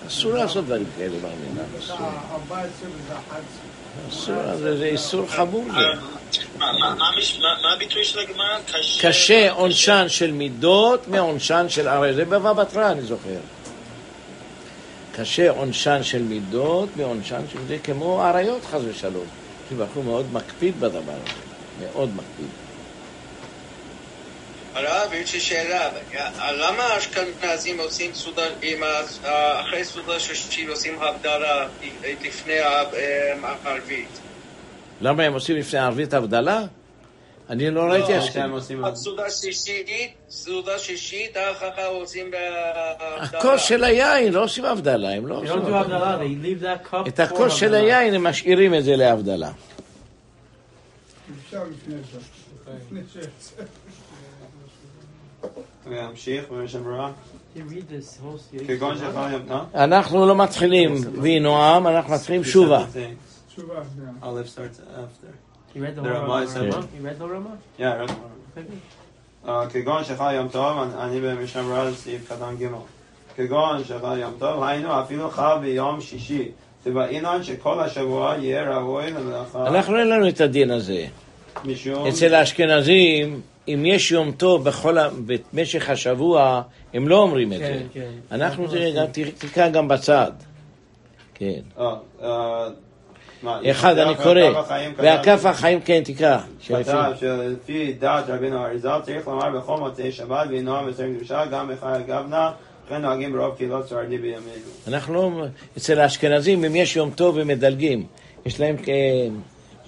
אסור 0.08 0.34
לעשות 0.34 0.66
דברים 0.66 0.86
כאלה 0.98 1.10
במדינה. 1.18 1.62
אסור. 1.80 1.98
14 2.32 2.68
וזה 2.90 3.14
11. 3.30 3.42
אסור, 4.10 4.58
זה 4.58 4.78
זה 4.78 4.86
איסור 4.86 5.28
חמור. 5.28 5.66
זה. 5.72 5.88
מה- 6.60 7.74
הביטוי 7.76 8.06
של 8.06 8.20
הגמרא? 8.20 8.58
קשה 9.02 9.52
עונשן 9.52 10.06
של 10.08 10.32
מידות 10.32 11.08
מעונשן 11.08 11.66
של 11.70 11.88
הרי 11.88 12.14
זה 12.14 12.26
בבא 12.26 12.54
בתרא, 12.54 12.92
אני 12.92 13.02
זוכר. 13.02 13.30
קשה 15.16 15.50
עונשן 15.50 16.04
של 16.04 16.22
מידות 16.22 16.90
מעונשן 16.96 17.42
של 17.52 17.60
זה 17.68 17.78
כמו 17.84 18.24
אריות 18.26 18.66
חס 18.66 18.82
ושלום. 18.90 19.26
כי 19.70 19.76
בחור 19.76 20.04
מאוד 20.04 20.26
מקפיד 20.34 20.80
בדבר 20.80 20.98
הזה, 21.12 21.34
מאוד 21.86 22.10
מקפיד. 22.10 22.48
הרב, 24.76 25.14
יש 25.14 25.34
לי 25.34 25.40
שאלה, 25.40 25.90
למה 26.52 26.84
האשכנזים 26.84 27.80
עושים 27.80 28.14
סעודה, 28.14 28.42
עם 28.62 28.84
ה- 28.84 29.02
אחרי 29.62 29.84
סעודה 29.86 30.20
שישית 30.20 30.70
עושים 30.70 31.02
הבדלה 31.02 31.68
לפני 32.24 32.60
הערבית? 32.60 34.08
למה 35.02 35.24
הם 35.24 35.34
עושים 35.34 35.56
לפני 35.56 35.80
הערבית 35.80 36.14
הבדלה? 36.14 36.62
אני 37.50 37.72
לא 37.72 37.82
ראיתי 37.82 38.12
לא, 38.14 38.18
אשכנזים. 38.18 38.32
שהם 38.42 38.52
עושים... 38.52 38.84
סעודה 38.96 39.30
שישית, 39.30 39.88
סעודה 40.30 40.80
שישית, 40.80 41.38
אחר 41.38 41.72
כך 41.78 41.84
עושים 41.86 42.32
בהבדלה. 42.32 43.40
הכוס 43.40 43.62
של 43.62 43.84
היין, 43.84 44.34
לא 44.34 44.44
עושים 44.44 44.66
הבדלה, 44.66 45.10
הם 45.12 45.28
לא 45.28 45.36
They 45.36 45.50
עושים 45.50 45.74
הבדלה. 45.76 46.14
הבדלה, 46.14 46.76
את 47.08 47.20
הכוס 47.20 47.54
של 47.54 47.66
הבדלה. 47.76 47.98
היין 48.00 48.14
הם 48.14 48.24
משאירים 48.24 48.76
את 48.76 48.84
זה 48.84 48.96
להבדלה. 48.96 49.52
אפשר 51.48 51.64
לפני 51.72 53.02
זה. 53.14 53.28
להמשיך. 55.88 56.44
כגון. 58.68 58.96
לא? 59.50 59.62
אנחנו 59.76 60.26
לא 60.28 60.36
מתחילים 60.36 60.96
וינועם, 61.22 61.88
אנחנו 61.88 62.14
מתחילים 62.14 62.44
שובה. 62.44 62.86
תשובה 63.48 63.74
שנייה. 63.96 64.12
Aleph 64.22 64.48
starts 64.48 64.80
after. 64.80 65.28
You 65.76 65.82
read 65.82 65.96
the 65.96 66.02
The 66.02 66.04
whole 66.04 66.10
Ramah 66.10 66.28
Rama? 66.28 66.48
said- 66.48 66.74
You 66.74 67.06
read 67.06 67.20
the 67.20 67.28
Rama? 67.28 67.80
Yeah, 67.80 67.84
right. 68.08 68.12
אה, 69.48 69.70
כגון 69.70 70.04
שלך 70.04 70.24
יום 70.34 70.48
טוב, 70.48 70.78
אני 71.00 71.22
במשנה 71.22 71.64
ברורה 71.64 71.92
סעיף 71.94 72.32
קטן 72.32 72.56
ג' 72.60 72.68
כגון 73.36 73.84
שלך 73.84 74.04
יום 74.18 74.34
טוב, 74.40 74.64
היינו 74.64 75.02
אפילו 75.02 75.30
חל 75.30 75.58
ביום 75.62 76.02
שישי. 76.02 76.52
ובאינן 76.86 77.44
שכל 77.44 77.80
השבוע 77.80 78.36
יהיה 78.40 78.78
ראוי 78.78 79.12
למלאכה 79.12 79.68
אנחנו 79.68 80.00
אין 80.00 80.10
לנו 80.10 80.28
את 80.30 80.42
הדין 80.42 80.72
הזה. 80.72 81.06
אצל 82.10 82.34
האשכנזים, 82.36 83.42
אם 83.68 83.84
יש 83.86 84.12
יום 84.12 84.32
טוב 84.32 84.64
בכל. 84.64 84.98
במשך 85.54 85.90
השבוע, 85.90 86.62
הם 86.94 87.08
לא 87.08 87.18
אומרים 87.18 87.54
את 87.54 87.58
זה. 87.58 87.64
כן, 87.64 87.84
כן. 87.94 88.10
אנחנו, 88.32 88.68
תראה, 88.68 88.92
גם- 88.92 89.06
תקרא 89.38 89.70
גם 89.70 89.88
בצד. 89.88 90.32
כן. 91.34 91.60
אה, 91.80 91.96
אה, 92.24 92.68
אחד, 93.72 93.98
אני 93.98 94.16
קורא. 94.16 94.42
והכף 94.98 95.46
החיים, 95.46 95.82
כן, 95.82 96.02
תקרא. 96.06 96.40
שלפי- 96.60 97.94
דעת 98.00 98.26
רבינו 98.30 98.66
אריזל 98.66 99.00
צריך 99.04 99.28
לומר 99.28 99.60
בכל 99.60 99.78
מוצאי 99.78 100.12
שבת 100.12 100.48
וינועם 100.50 100.88
בסדר 100.90 101.08
קדושה 101.18 101.46
גם 101.46 101.72
בחיי 101.74 102.04
גבנה 102.08 102.52
וכן 102.86 103.02
נוהגים 103.02 103.34
ברוב 103.34 103.56
קהילות 103.56 103.86
ספרדי 103.88 104.18
בימינו. 104.18 104.42
אנחנו 104.88 105.14
לא... 105.14 105.32
אצל 105.78 106.00
האשכנזים, 106.00 106.66
אם 106.66 106.76
יש 106.76 106.96
יום 106.96 107.10
טוב, 107.10 107.38
הם 107.40 107.48
מדלגים. 107.48 108.06
יש 108.46 108.60
להם 108.60 108.76
כ... 108.84 108.90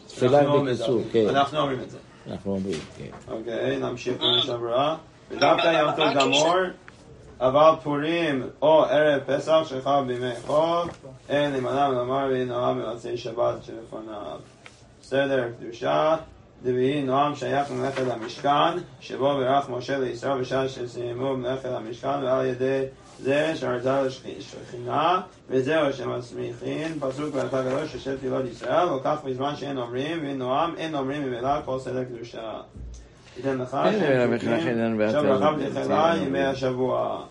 תפילה 0.08 0.40
אנחנו 0.40 0.66
לא 0.66 0.72
בקיצור. 0.72 1.02
כן. 1.12 1.26
אנחנו 1.30 1.60
אומרים 1.60 1.80
את 1.84 1.90
זה. 1.92 1.98
אנחנו 2.32 2.52
אומרים, 2.52 2.80
כן. 2.98 3.32
אוקיי, 3.32 3.78
נמשיך 3.78 4.18
במשנה 4.22 4.54
הבאה. 4.54 4.96
ודווקא 5.32 5.68
יום 5.68 5.92
טוב 5.96 6.14
גמור, 6.16 6.56
אבל 7.40 7.72
פורים 7.84 8.44
או 8.62 8.84
ערב 8.84 9.22
פסח 9.26 9.62
שחל 9.66 10.04
בימי 10.08 10.36
חול, 10.46 10.88
אין 11.30 11.52
להימנע 11.52 11.90
מלומר 11.90 12.28
ויהי 12.30 12.46
נועם 12.46 12.82
במוצאי 12.82 13.18
שבת 13.18 13.64
שלפניו. 13.64 14.40
סדר 15.02 15.48
קדושה, 15.60 16.16
דביהי 16.64 17.04
נועם 17.04 17.36
שייך 17.36 17.72
למלאכת 17.72 18.04
המשכן, 18.12 18.78
שבו 19.00 19.38
בירך 19.38 19.70
משה 19.70 19.98
לישראל 20.00 20.42
בשעה 20.42 20.70
שסיימו 20.70 21.38
מלאכת 21.38 21.70
המשכן, 21.70 22.24
ועל 22.24 22.46
ידי 22.46 22.84
זה 23.20 23.52
שרתה 23.56 24.02
לשכינה, 24.04 25.22
וזהו 25.50 25.94
שמסמיכין, 25.94 26.98
פסוק 27.00 27.34
בהלכה 27.36 27.62
גדול 27.64 27.88
של 27.88 28.18
תפילות 28.18 28.46
ישראל, 28.52 28.90
וכך 28.90 29.18
בזמן 29.26 29.56
שאין 29.56 29.78
אומרים, 29.78 30.22
ויהי 30.22 30.34
נועם, 30.34 30.76
אין 30.78 30.96
אומרים 30.96 31.24
ממילא 31.24 31.62
כל 31.66 31.80
סדר 31.80 32.04
קדושה. 32.04 32.62
ייתן 33.38 33.58
לך 33.58 33.70
שם 33.70 34.00
ואתה- 35.00 35.06
עכשיו 35.06 35.24
ברכה 35.24 35.52
ותחילה 35.80 36.14
ימי 36.22 36.44
השבוע. 36.44 37.26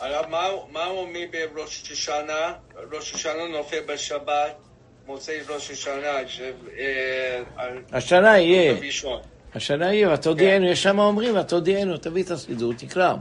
הרב, 0.00 0.26
מה- 0.30 0.48
מה 0.72 0.86
אומרים 0.86 1.28
בראש 1.54 1.90
השנה? 1.92 2.52
ראש 2.92 3.14
השנה 3.14 3.48
נופל 3.52 3.80
בשבת, 3.86 4.54
מוצאי 5.06 5.38
ראש 5.48 5.70
השנה, 5.70 6.18
אה, 6.78 7.40
השנה 7.92 8.38
יהיה. 8.38 8.74
השנה 9.54 9.94
יהיה, 9.94 10.14
ותודיענו, 10.14 10.66
יש 10.66 10.82
שם 10.82 10.98
אומרים, 10.98 11.36
ותודיענו, 11.36 11.96
תביא 11.96 12.22
את 12.22 12.30
הסידור, 12.30 12.72
תקרא. 12.72 13.14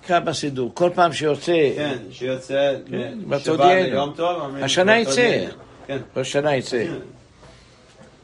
תקרא 0.00 0.20
בסידור, 0.20 0.70
כל 0.74 0.90
פעם 0.94 1.12
שיוצא, 1.12 1.70
כן, 1.76 1.96
שיוצא 2.10 2.74
כן, 2.90 3.18
ותודיענו. 3.28 3.90
ליום 3.90 4.12
טוב, 4.16 4.40
אומרים 4.42 4.64
השנה. 4.64 4.98
יצא. 4.98 5.46
כן. 5.86 5.98
כל 6.14 6.24
שנה 6.24 6.56
יצא. 6.56 6.84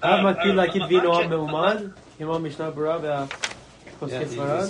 הרב 0.03 0.31
מקפיד 0.31 0.55
להגיד 0.55 0.83
וינו 0.89 1.19
עם 1.19 1.31
מאומן, 1.31 1.77
כמו 2.19 2.35
המשנה 2.35 2.71
ברורה 2.71 2.99
והפוסקי 3.03 4.19
he, 4.19 4.23
he, 4.23 4.27
ספרד. 4.27 4.63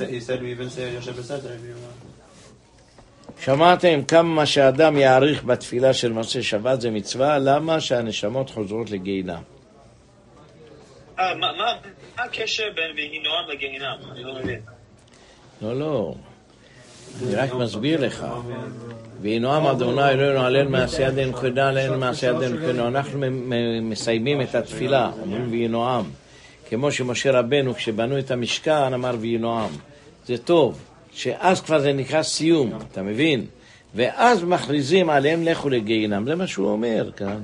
שמעתם 3.41 4.01
כמה 4.09 4.47
שאדם 4.47 4.97
יעריך 4.97 5.45
בתפילה 5.45 5.93
של 5.93 6.13
מוצאי 6.13 6.43
שבת 6.43 6.81
זה 6.81 6.91
מצווה, 6.91 7.39
למה 7.39 7.81
שהנשמות 7.81 8.51
חוזרות 8.51 8.91
לגיהינם? 8.91 9.43
אה, 11.21 11.35
מה- 11.35 11.75
הקשר 12.19 12.65
בין 12.75 12.97
ויהי 12.97 13.19
נועם 13.19 13.51
לגיהינם? 13.53 13.97
אני 14.13 14.25
לא 14.25 14.35
מבין. 14.35 14.61
לא, 15.63 15.79
לא, 15.81 16.15
אני 17.23 17.35
רק 17.35 17.53
מסביר 17.55 18.01
לך. 18.07 18.27
וינועם 19.21 19.67
אדוני 19.67 20.09
אלוהינו 20.11 20.41
עלינו 20.41 20.71
מעשה 20.71 21.03
ידינו 21.03 21.33
כהנה 21.33 21.69
עלינו 21.69 21.99
מעשה 21.99 22.27
ידינו 22.27 22.57
כהנה. 22.59 22.89
אנחנו 22.89 23.21
מסיימים 23.83 24.41
את 24.43 24.55
התפילה, 24.55 25.11
אומרים 25.23 25.51
וינועם. 25.51 26.05
כמו 26.69 26.93
שמשה 26.93 27.33
רבנו, 27.33 27.75
כשבנו 27.75 28.19
את 28.19 28.31
המשכן, 28.31 28.95
אמר 28.95 29.15
וינועם. 29.21 29.71
זה 30.27 30.39
טוב, 30.39 30.79
שאז 31.13 31.61
כבר 31.61 31.79
זה 31.79 31.93
נקרא 31.93 32.23
סיום, 32.23 32.79
אתה 32.93 33.03
מבין? 33.03 33.47
ואז 33.95 34.45
מכריזים 34.45 35.11
עליהם 35.11 35.43
לכו 35.45 35.69
לגיהינם, 35.69 36.27
זה 36.27 36.35
מה 36.35 36.47
שהוא 36.47 36.69
אומר 36.71 37.11
כאן. 37.17 37.41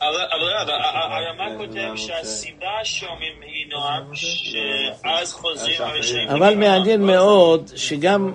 אבל 0.00 0.70
ה- 0.70 1.16
הרמ"א 1.16 1.48
כן, 1.48 1.56
כותב 1.58 1.96
שהסיבה 1.96 2.66
שאומרים 2.84 3.32
ויהי 3.40 3.64
נועם, 3.70 4.02
שאז 4.14 5.32
חוזרים 5.32 5.74
הרשעים. 5.78 6.28
אבל 6.28 6.54
מעניין 6.54 7.02
מאוד 7.02 7.70
שגם 7.76 8.34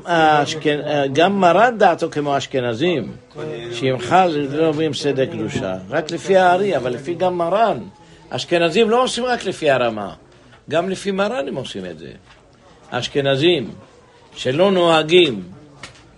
מרן 1.40 1.78
דעתו 1.78 2.12
כמו 2.12 2.34
האשכנזים, 2.36 3.16
שאם 3.74 3.96
חל 4.00 4.48
לא 4.50 4.68
אומרים 4.68 4.94
סדר 4.94 5.26
קדושה, 5.26 5.74
רק 5.90 6.12
לפי 6.12 6.38
הארי, 6.38 6.78
אבל 6.78 6.94
לפי 6.94 7.14
גם 7.14 7.38
מרן. 7.38 7.80
אשכנזים 8.30 8.90
לא 8.90 9.04
עושים 9.04 9.26
רק 9.26 9.46
לפי 9.46 9.70
הרמה, 9.72 10.14
גם 10.70 10.90
לפי 10.90 11.12
מרן 11.12 11.48
הם 11.48 11.56
עושים 11.56 11.86
את 11.86 12.00
זה. 12.00 12.12
האשכנזים 12.92 13.72
שלא 14.36 14.72
נוהגים 14.72 15.44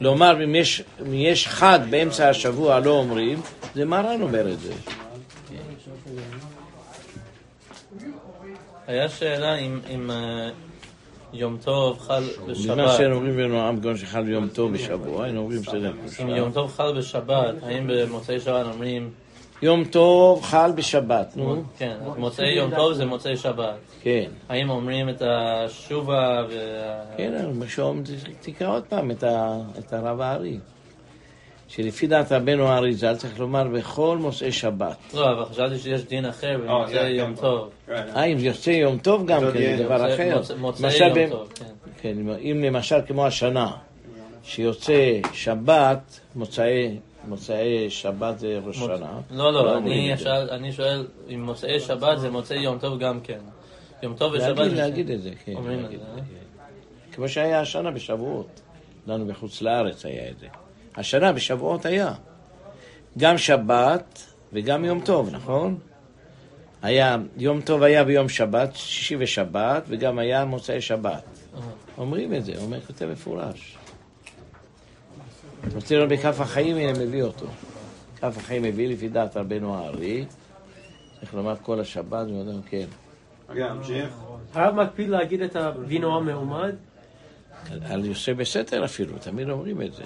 לומר 0.01 0.43
אם 0.43 0.55
יש, 0.55 0.81
אם 1.01 1.13
יש 1.13 1.47
חג 1.47 1.79
באמצע 1.89 2.29
השבוע 2.29 2.79
לא 2.79 2.91
אומרים, 2.91 3.41
זה 3.75 3.85
מרן 3.85 4.21
אומר 4.21 4.51
את 4.51 4.59
זה. 4.59 4.73
היה 8.87 9.09
שאלה 9.09 9.55
אם- 9.55 10.11
אה, 10.11 10.49
יום 11.33 11.57
טוב 11.63 11.99
חל 11.99 12.23
בשבת, 12.47 12.97
שהם 12.97 13.11
אומרים 13.11 13.37
בנועם 13.37 13.79
גון 13.79 13.97
שחל 13.97 14.27
יום 14.29 14.47
טוב 14.47 14.73
בשבוע, 14.73 15.23
היינו 15.23 15.39
אומרים 15.41 15.61
קדושה. 15.61 16.23
אם 16.23 16.29
יום 16.29 16.51
טוב 16.51 16.71
חל 16.71 16.97
בשבת, 16.97 17.55
האם 17.63 17.87
במוצאי 17.87 18.39
שבת 18.39 18.65
אומרים, 18.73 19.09
יום 19.61 19.83
טוב 19.83 20.41
חל 20.43 20.71
בשבת, 20.75 21.33
נו. 21.35 21.63
כן, 21.77 21.95
אז 22.05 22.17
מוצאי 22.17 22.45
יום 22.53 22.75
טוב 22.75 22.93
זה 22.93 23.05
מוצאי 23.05 23.37
שבת. 23.37 23.75
כן. 24.01 24.29
האם 24.49 24.69
אומרים 24.69 25.09
את 25.09 25.21
השובה 25.25 26.43
וה... 26.49 27.03
כן, 27.17 27.33
תקרא 28.41 28.67
עוד 28.75 28.83
פעם 28.83 29.11
את 29.79 29.93
הרב 29.93 30.21
הארי. 30.21 30.59
שלפי 31.67 32.07
דעת 32.07 32.31
רבנו 32.31 32.67
האריזל 32.67 33.15
צריך 33.15 33.39
לומר 33.39 33.67
בכל 33.67 34.17
מוצאי 34.21 34.51
שבת. 34.51 34.97
לא, 35.13 35.31
אבל 35.31 35.45
חשבתי 35.45 35.79
שיש 35.79 36.03
דין 36.05 36.25
אחר 36.25 36.47
אה, 36.51 36.57
במוצאי 36.57 36.93
כן, 36.99 37.07
יום 37.15 37.35
כן. 37.35 37.41
טוב. 37.41 37.69
Right. 37.89 37.91
אה, 37.91 38.23
אם 38.23 38.39
זה 38.39 38.45
יוצא 38.47 38.69
יום 38.69 38.97
טוב 38.97 39.25
גם 39.25 39.41
כן, 39.53 39.77
זה 39.77 39.83
דבר 39.83 40.13
אחר. 40.13 40.41
מוצאי- 40.59 40.97
יום 40.99 41.29
טוב, 41.29 41.51
כן. 41.55 41.65
כן, 42.01 42.17
אם 42.39 42.63
למשל 42.63 42.95
כמו 43.07 43.25
השנה, 43.25 43.71
שיוצא 44.43 44.93
שבת, 45.33 46.19
מוצאי, 46.35 46.97
מוצאי 47.27 47.89
שבת 47.89 48.39
זה 48.39 48.59
ראש 48.65 48.77
שנה. 48.77 49.19
לא, 49.31 49.53
לא, 49.53 49.75
אומרים 49.75 50.15
אני 50.51 50.71
שואל 50.71 51.07
אם 51.29 51.43
מוצאי 51.45 51.79
שבת 51.79 52.19
זה 52.19 52.29
מוצאי 52.29 52.57
יום 52.59 52.77
טוב 52.79 52.99
גם 52.99 53.19
כן. 53.19 53.39
יום 54.03 54.13
טוב 54.13 54.33
ושבת... 54.33 54.57
להגיד, 54.57 54.69
זה- 54.75 54.81
להגיד 54.81 55.11
את 55.11 55.21
זה, 55.21 55.29
כן. 55.45 55.53
להגיד 55.65 55.99
זה, 55.99 56.05
אה? 56.05 56.15
כן. 56.15 56.23
כמו 57.11 57.29
שהיה 57.29 57.61
השנה 57.61 57.91
בשבועות. 57.91 58.61
לנו 59.07 59.25
בחוץ 59.25 59.61
לארץ 59.61 60.05
היה 60.05 60.29
את 60.29 60.39
זה. 60.39 60.47
השנה 60.97 61.31
בשבועות 61.31 61.85
היה. 61.85 62.13
גם 63.17 63.37
שבת 63.37 64.23
וגם 64.53 64.85
יום 64.85 65.01
טוב, 65.01 65.29
נכון? 65.31 65.77
היה, 66.81 67.17
יום 67.37 67.61
טוב 67.61 67.83
היה 67.83 68.03
ביום 68.03 68.29
שבת, 68.29 68.75
שישי 68.75 69.15
ושבת, 69.19 69.83
וגם 69.87 70.19
היה 70.19 70.45
מוצאי 70.45 70.81
שבת. 70.81 71.23
אומרים 71.97 72.33
את 72.33 72.45
זה, 72.45 72.53
אומר, 72.61 72.81
כותב 72.81 73.05
מפורש. 73.05 73.77
רוצה 75.75 75.95
לראות 75.95 76.09
בכף 76.09 76.41
החיים, 76.41 76.77
הנה 76.77 76.99
מביא 76.99 77.23
אותו. 77.23 77.45
כף 78.21 78.37
החיים 78.37 78.63
מביא 78.63 78.87
לפי 78.87 79.09
דעת 79.09 79.37
רבנו 79.37 79.75
הארי. 79.75 80.25
צריך 81.19 81.33
לומר 81.33 81.55
כל 81.61 81.79
השבת, 81.79 82.27
ואומרים, 82.27 82.61
כן. 82.69 82.85
רגע, 83.49 83.73
נמשיך. 83.73 84.09
הרב 84.53 84.75
מקפיד 84.75 85.09
להגיד 85.09 85.41
את 85.41 85.55
הווינו 85.55 86.17
המעומד, 86.17 86.75
על 87.89 88.05
יושב 88.05 88.37
בסתר 88.37 88.85
אפילו, 88.85 89.13
תמיד 89.19 89.49
אומרים 89.49 89.81
את 89.81 89.93
זה. 89.93 90.03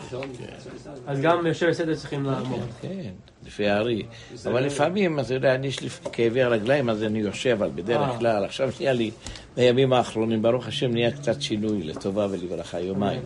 אז 1.08 1.22
גם 1.22 1.46
יושב 1.46 1.70
בסדר 1.70 1.96
צריכים 1.96 2.26
לעמוד. 2.26 2.60
כן, 2.82 3.12
לפי 3.46 3.68
הארי. 3.68 4.04
אבל 4.46 4.64
לפעמים, 4.64 5.20
אתה 5.20 5.34
יודע, 5.34 5.56
אני 5.56 5.68
יש 5.68 5.80
לי 5.80 5.90
כאבי 5.90 6.44
רגליים, 6.44 6.90
אז 6.90 7.04
אני 7.04 7.20
יושב, 7.20 7.50
אבל 7.50 7.70
בדרך 7.76 8.10
אה. 8.10 8.18
כלל, 8.20 8.46
עכשיו 8.46 8.70
נהיה 8.80 8.94
לי, 8.94 9.12
בימים 9.56 9.94
האחרונים, 9.94 10.42
ברוך 10.42 10.68
השם, 10.68 10.92
נהיה 10.92 11.12
קצת 11.12 11.42
שינוי 11.42 11.84
לטובה 11.84 12.28
ולברכה, 12.32 12.80
יומיים. 12.80 13.22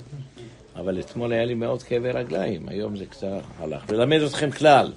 אבל 0.76 1.00
אתמול 1.00 1.34
היה 1.34 1.45
לי 1.45 1.54
מאוד 1.54 1.84
כאבי 1.84 2.12
רגליים, 2.12 2.69
היום 2.69 2.98
זה 2.98 3.06
קצת 3.06 3.28
הלך. 3.60 3.89
ללמד 3.89 4.21
אתכם 4.21 4.52
כלל, 4.52 4.91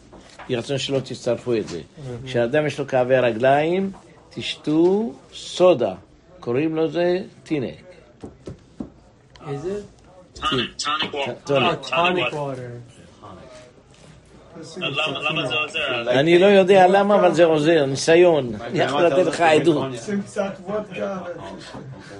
יהי 0.49 0.59
רצון 0.59 0.79
שלא 0.79 1.01
תצטרכו 1.01 1.55
את 1.55 1.69
זה. 1.69 1.81
כשאדם 2.25 2.67
יש 2.67 2.79
לו 2.79 2.87
כאבי 2.87 3.17
רגליים, 3.17 3.91
תשתו 4.31 5.13
סודה, 5.35 5.95
קוראים 6.41 6.77
לו 6.77 6.91
זה 6.91 7.19
טינק. 7.43 7.85
איזה? 9.49 9.81
Tonic, 10.37 10.83
tonic 10.83 11.13
water. 11.13 11.53
אה, 11.53 11.77
טוניק 11.77 12.33
ווטר. 12.33 12.63
למה 14.77 15.21
למה 15.21 15.47
זה 15.47 15.55
עוזר? 15.55 16.11
אני 16.21 16.39
לא 16.39 16.47
יודע 16.47 16.87
למה, 16.87 17.15
אבל 17.15 17.35
זה 17.35 17.45
עוזר, 17.45 17.87
ניסיון. 17.87 18.55
אני 18.61 18.79
יכול 18.79 19.03
לתת 19.03 19.27
לך 19.27 19.41
עדות. 19.41 19.87
שים 20.05 20.23
קצת 20.23 20.53
וודקה 20.67 21.19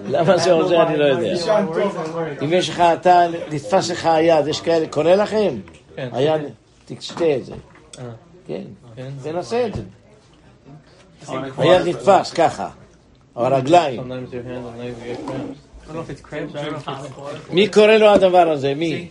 למה 0.09 0.39
זה 0.39 0.53
עוזר, 0.53 0.83
אני 0.83 0.97
לא 0.97 1.05
יודע. 1.05 1.35
טוב 1.47 1.97
אחרי. 1.97 2.37
אם 2.45 2.53
יש 2.53 2.69
לך, 2.69 2.81
אתה, 2.81 3.27
נתפס 3.51 3.91
לך 3.91 4.07
היד, 4.07 4.47
יש 4.47 4.61
כאלה, 4.61 4.87
קורה 4.89 5.17
לכם? 5.17 5.55
כן, 5.97 6.09
היד, 6.13 6.41
תשתה 6.85 7.37
את 7.37 7.45
זה. 7.45 7.55
אה. 7.99 8.05
כן, 8.47 8.63
כן. 8.97 9.11
תנסה 9.23 9.67
את 9.67 9.75
זה. 9.75 9.83
היד 11.59 11.89
נתפס 11.89 12.33
ככה, 12.33 12.69
הרגליים. 13.35 14.13
מי 17.51 17.69
קורא 17.69 17.93
לו 17.93 18.09
הדבר 18.09 18.51
הזה? 18.51 18.75
מי? 18.75 19.09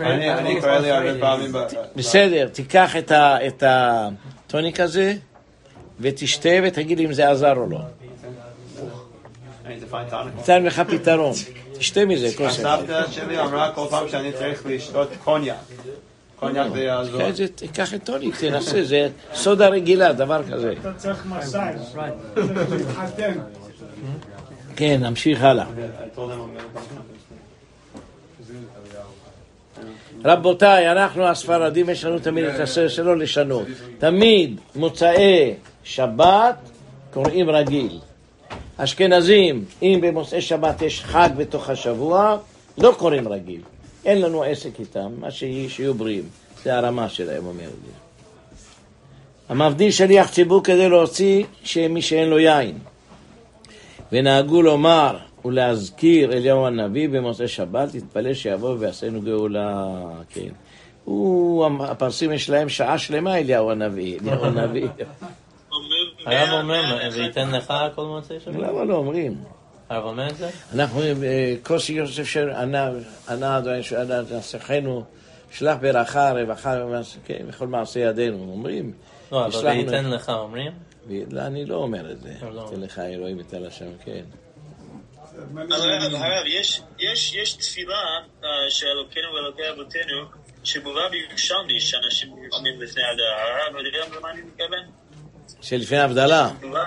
אני 0.00 0.34
אני 0.34 0.60
קורא 0.60 0.78
לי 0.78 0.90
הרבה 0.90 1.20
פעמים. 1.20 1.52
בסדר, 1.96 2.48
תיקח 2.48 2.96
את 3.16 3.62
הטוניק 3.66 4.80
הזה 4.80 5.14
ותשתה 6.00 6.48
ותגיד 6.64 7.00
אם 7.00 7.12
זה 7.12 7.30
עזר 7.30 7.56
או 7.56 7.66
לא. 7.70 7.78
ניתן 10.36 10.64
לך 10.64 10.82
פתרון. 10.90 11.32
תשתה 11.72 12.04
מזה, 12.04 12.28
כוס 12.36 12.60
אחד. 12.60 12.78
הסבתא 12.78 13.10
שלי 13.10 13.40
אמרה 13.40 13.72
כל 13.74 13.86
פעם 13.90 14.08
שאני 14.08 14.32
צריך 14.32 14.62
לשתות 14.66 15.08
קוניאק. 15.24 15.56
קוניאק 16.36 16.72
זה 16.72 16.80
יעזור. 16.80 17.18
תיקח 17.18 17.28
את 17.30 17.36
זה, 17.36 17.48
תיקח 17.48 17.94
את 17.94 18.04
טוניק, 18.04 18.36
תנסה, 18.40 18.84
זה 18.84 19.08
סודה 19.34 19.68
רגילה, 19.68 20.12
דבר 20.12 20.42
כזה. 20.52 20.74
אתה 20.80 20.92
צריך 20.92 21.26
מסאז'. 21.26 21.96
כן, 24.78 25.04
נמשיך 25.04 25.42
הלאה. 25.42 25.64
רבותיי, 30.24 30.92
אנחנו 30.92 31.26
הספרדים, 31.26 31.90
יש 31.90 32.04
לנו 32.04 32.18
תמיד 32.18 32.44
את 32.44 32.60
הסרט 32.60 32.90
שלא 32.90 33.16
לשנות. 33.16 33.66
תמיד 33.98 34.60
מוצאי 34.76 35.54
שבת 35.84 36.56
קוראים 37.12 37.50
רגיל. 37.50 37.98
אשכנזים, 38.76 39.64
אם 39.82 39.98
במוצאי 40.02 40.40
שבת 40.40 40.82
יש 40.82 41.00
חג 41.04 41.28
בתוך 41.36 41.70
השבוע, 41.70 42.36
לא 42.78 42.94
קוראים 42.98 43.28
רגיל. 43.28 43.60
אין 44.04 44.20
לנו 44.20 44.42
עסק 44.42 44.80
איתם, 44.80 45.10
מה 45.18 45.30
שיהי, 45.30 45.68
שיהיו 45.68 45.94
בריאים. 45.94 46.24
זה 46.64 46.76
הרמה 46.76 47.08
שלהם, 47.08 47.46
אומר 47.46 47.64
לי. 47.64 47.92
המבדיל 49.48 49.90
שליח 49.90 50.30
ציבור 50.30 50.64
כדי 50.64 50.88
להוציא 50.88 51.44
שמי 51.64 52.02
שאין 52.02 52.28
לו 52.28 52.38
יין. 52.38 52.78
ונהגו 54.12 54.62
לומר 54.62 55.16
ולהזכיר 55.44 56.32
אליהו 56.32 56.66
הנביא 56.66 57.08
במוצאי 57.08 57.48
שבת, 57.48 57.94
להתפלל 57.94 58.34
שיבוא 58.34 58.76
ויעשינו 58.78 59.22
גאולה, 59.22 59.86
כן. 60.28 60.48
הוא, 61.04 61.66
הפרסים 61.84 62.32
יש 62.32 62.50
להם 62.50 62.68
שעה 62.68 62.98
שלמה 62.98 63.38
אליהו 63.38 63.70
הנביא, 63.70 64.18
אליהו 64.20 64.44
הנביא. 64.44 64.88
הרב 66.26 66.62
אומר, 66.62 66.98
וייתן 67.12 67.50
לך 67.50 67.74
כל 67.94 68.04
מוצאי 68.04 68.40
שבת? 68.40 68.54
למה 68.54 68.84
לא 68.84 68.94
אומרים? 68.94 69.34
הרב 69.88 70.04
אומר 70.04 70.28
את 70.28 70.36
זה? 70.36 70.50
אנחנו, 70.74 71.00
אה, 71.02 71.54
כוסי 71.62 71.92
יוסף 71.92 72.24
שענה, 72.24 72.90
ענה 73.28 73.58
אדוני 73.58 73.82
שענה 73.82 74.20
נסחנו, 74.38 75.04
שלח 75.50 75.76
ברכה, 75.80 76.32
רווחה, 76.32 76.74
כן, 77.24 77.44
וכל 77.48 77.66
מעשה 77.66 78.00
ידינו, 78.00 78.36
אומרים. 78.52 78.92
לא, 79.32 79.46
אבל 79.46 79.66
וייתן 79.66 80.10
לך 80.10 80.28
אומרים? 80.28 80.72
לא, 81.30 81.40
אני 81.40 81.64
לא 81.64 81.74
אומר 81.76 82.10
את 82.12 82.20
זה. 82.20 82.34
לא. 82.52 82.70
תן 82.74 82.80
לך 82.80 82.98
אלוהים 82.98 83.36
ותן 83.40 83.62
לשם, 83.62 83.86
כן. 84.04 84.24
הרב, 85.70 86.14
הרב, 86.14 86.46
יש- 86.46 86.80
יש 86.98 87.34
יש 87.34 87.52
תפילה 87.52 87.94
אה, 88.44 88.48
של 88.70 88.86
אלוקינו 88.86 89.26
ואלוקי 89.34 89.62
אבותינו 89.74 90.24
שבובה 90.64 91.00
בירושלמי 91.10 91.80
שאנשים 91.80 92.28
אומרים 92.52 92.80
לפני. 92.80 93.02
הרב, 93.02 93.76
אתה 93.76 93.86
יודע 93.88 94.18
למה 94.18 94.30
אני 94.30 94.40
מתכוון? 94.42 94.78
שלפני. 95.60 95.98
תפילה. 96.58 96.84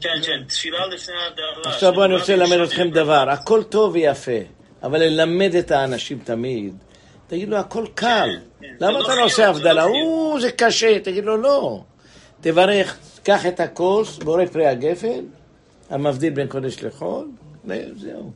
כן, 0.00 0.08
כן, 0.26 0.44
תפילה 0.48 0.86
לפני 0.86 1.14
הדעה. 1.32 1.72
עכשיו 1.74 1.92
בואו 1.92 2.04
אני 2.04 2.14
רוצה 2.14 2.36
ללמד. 2.36 2.58
אתכם 2.64 2.90
דבר, 2.90 3.30
הכל 3.30 3.62
טוב 3.62 3.92
ויפה, 3.94 4.30
אבל 4.82 4.98
ללמד 5.02 5.54
את 5.54 5.70
האנשים 5.70 6.18
תמיד, 6.24 6.74
תגיד 7.26 7.48
לו 7.48 7.56
הכל 7.56 7.86
קל, 7.94 8.30
כן. 8.60 8.66
למה 8.80 8.98
זה 8.98 9.04
אתה 9.04 9.14
לא 9.14 9.20
לא 9.20 9.24
עושה 9.24 9.48
הבדלה? 9.48 9.72
לא. 9.86 9.90
או, 10.04 10.40
זה 10.40 10.50
קשה, 10.52 10.98
תגיד 11.00 11.24
לו 11.24 11.36
לא. 11.36 11.80
תברך, 12.40 12.96
קח 13.22 13.46
את 13.46 13.60
הכוס, 13.60 14.18
בורא 14.18 14.46
פרי 14.46 14.66
הגפן, 14.66 15.24
המבדיל 15.90 16.32
בין 16.32 16.48
קודש 16.48 16.82
לחול, 16.82 17.28
וזהו. 17.64 18.30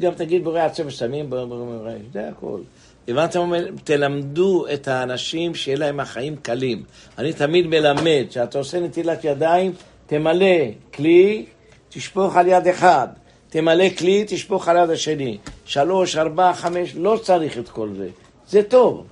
גם 0.00 0.14
תגיד 0.14 0.44
בורא 0.44 0.60
עצם 0.60 0.86
וסמים, 0.86 1.30
בורא 1.30 1.44
בורא 1.44 1.64
בורא, 1.64 1.92
זה 2.12 2.28
הכל. 2.28 2.60
הבנתם? 3.08 3.52
תלמדו 3.84 4.64
את 4.74 4.88
האנשים 4.88 5.54
שיהיה 5.54 5.78
להם 5.78 6.00
החיים 6.00 6.36
קלים. 6.36 6.82
אני 7.18 7.32
תמיד 7.32 7.66
מלמד, 7.66 8.24
כשאתה 8.28 8.58
עושה 8.58 8.80
נטילת 8.80 9.24
ידיים, 9.24 9.72
תמלא 10.06 10.56
כלי, 10.94 11.46
תשפוך 11.88 12.36
על 12.36 12.48
יד 12.48 12.68
אחד. 12.68 13.08
תמלא 13.48 13.88
כלי, 13.98 14.24
תשפוך 14.26 14.68
על 14.68 14.76
יד 14.76 14.90
השני. 14.90 15.38
שלוש, 15.64 16.16
ארבע, 16.16 16.52
חמש, 16.52 16.94
לא 16.96 17.18
צריך 17.22 17.58
את 17.58 17.68
כל 17.68 17.88
זה. 17.96 18.08
זה 18.48 18.62
טוב. 18.62 19.06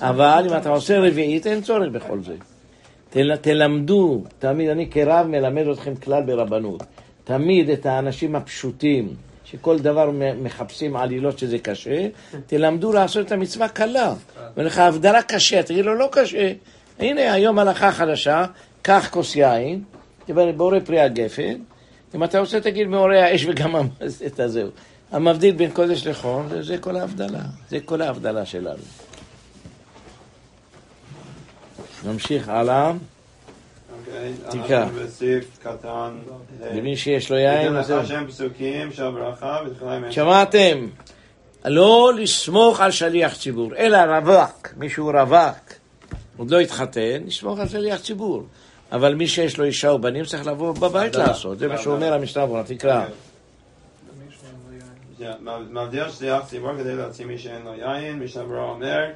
אבל 0.00 0.46
אם 0.50 0.56
אתה 0.56 0.70
עושה 0.70 0.98
רביעית, 1.00 1.46
אין 1.46 1.62
צורך 1.62 1.88
בכל 1.92 2.20
זה. 2.22 2.34
תל, 3.10 3.36
תלמדו, 3.36 4.24
תמיד, 4.38 4.68
אני 4.68 4.90
כרב 4.90 5.26
מלמד 5.26 5.66
אתכם 5.66 5.94
כלל 5.94 6.22
ברבנות. 6.22 6.82
תמיד 7.24 7.70
את 7.70 7.86
האנשים 7.86 8.36
הפשוטים, 8.36 9.14
שכל 9.44 9.78
דבר 9.78 10.10
מחפשים 10.42 10.96
עלילות 10.96 11.38
שזה 11.38 11.58
קשה, 11.58 12.08
תלמדו 12.46 12.92
לעשות 12.92 13.26
את 13.26 13.32
המצווה 13.32 13.68
קלה. 13.68 14.14
אומר 14.56 14.66
לך, 14.66 14.78
הבדלה 14.78 15.22
קשה, 15.22 15.62
תגיד 15.62 15.84
לו, 15.84 15.94
לא 15.94 16.08
קשה. 16.12 16.52
הנה, 16.98 17.32
היום 17.32 17.58
הלכה 17.58 17.92
חדשה, 17.92 18.44
קח 18.82 19.08
כוס 19.10 19.36
יין, 19.36 19.82
בורא 20.56 20.80
פרי 20.80 21.00
הגפן, 21.00 21.54
אם 22.14 22.24
אתה 22.24 22.38
רוצה 22.38 22.60
תגיד 22.60 22.86
מאורי 22.88 23.22
האש 23.22 23.46
וגם 23.48 23.74
את 24.26 24.40
הזהו. 24.40 24.68
המבדיל 25.12 25.54
בין 25.54 25.70
קודש 25.70 26.06
לחול, 26.06 26.42
זה, 26.48 26.62
זה 26.62 26.78
כל 26.78 26.96
ההבדלה. 26.96 27.42
זה 27.68 27.80
כל 27.80 28.02
ההבדלה 28.02 28.46
שלנו. 28.46 28.82
נמשיך 32.04 32.48
הלאה. 32.48 32.92
אוקיי. 33.98 34.76
ה'. 34.76 36.10
למי 36.74 36.96
שיש 36.96 37.30
לו 37.30 37.36
יין, 37.36 37.72
שמעתם? 40.10 40.86
לא 41.64 42.12
לסמוך 42.16 42.80
על 42.80 42.90
שליח 42.90 43.36
ציבור, 43.36 43.76
אלא 43.76 43.98
רווק, 43.98 44.68
מישהו 44.76 45.06
רווק, 45.06 45.72
עוד 46.36 46.50
לא 46.50 46.60
התחתן, 46.60 47.22
לסמוך 47.26 47.58
על 47.58 47.68
שליח 47.68 48.00
ציבור. 48.00 48.42
אבל 48.92 49.14
מי 49.14 49.26
שיש 49.28 49.58
לו 49.58 49.64
אישה 49.64 49.92
ובנים 49.92 50.24
צריך 50.24 50.46
לבוא 50.46 50.74
בבית 50.74 51.16
לעשות, 51.16 51.58
זה 51.58 51.68
מה 51.68 51.78
שאומר 51.78 52.14
ברורה, 52.46 52.62
תקרא. 52.64 53.04
מבדיל 55.70 56.10
שליח 56.10 56.46
ציבור 56.46 56.70
כדי 56.78 56.96
להוציא 56.96 57.26
מי 57.26 57.38
שאין 57.38 57.62
לו 57.62 57.74
יין, 57.74 58.18
ברורה 58.18 58.70
אומר 58.70 59.10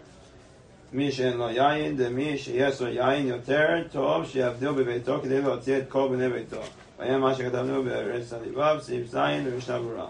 מי 0.95 1.13
שאין 1.13 1.37
לו 1.37 1.51
יין, 1.51 1.97
דמי 1.97 2.39
שיש 2.39 2.81
לו 2.81 2.89
יין 2.89 3.27
יותר 3.27 3.69
טוב 3.93 4.27
שיבדיל 4.27 4.73
בביתו 4.73 5.21
כדי 5.23 5.43
להוציא 5.43 5.79
את 5.79 5.83
כל 5.89 6.09
בני 6.13 6.29
ביתו. 6.29 6.61
והיה 6.99 7.19
מה 7.19 7.35
שכתבנו 7.35 7.83
בארץ 7.83 8.33
הליבב, 8.33 8.77
סעיף 8.81 9.07
ז' 9.07 9.17
במשנה 9.17 9.79
ברורה. 9.79 10.07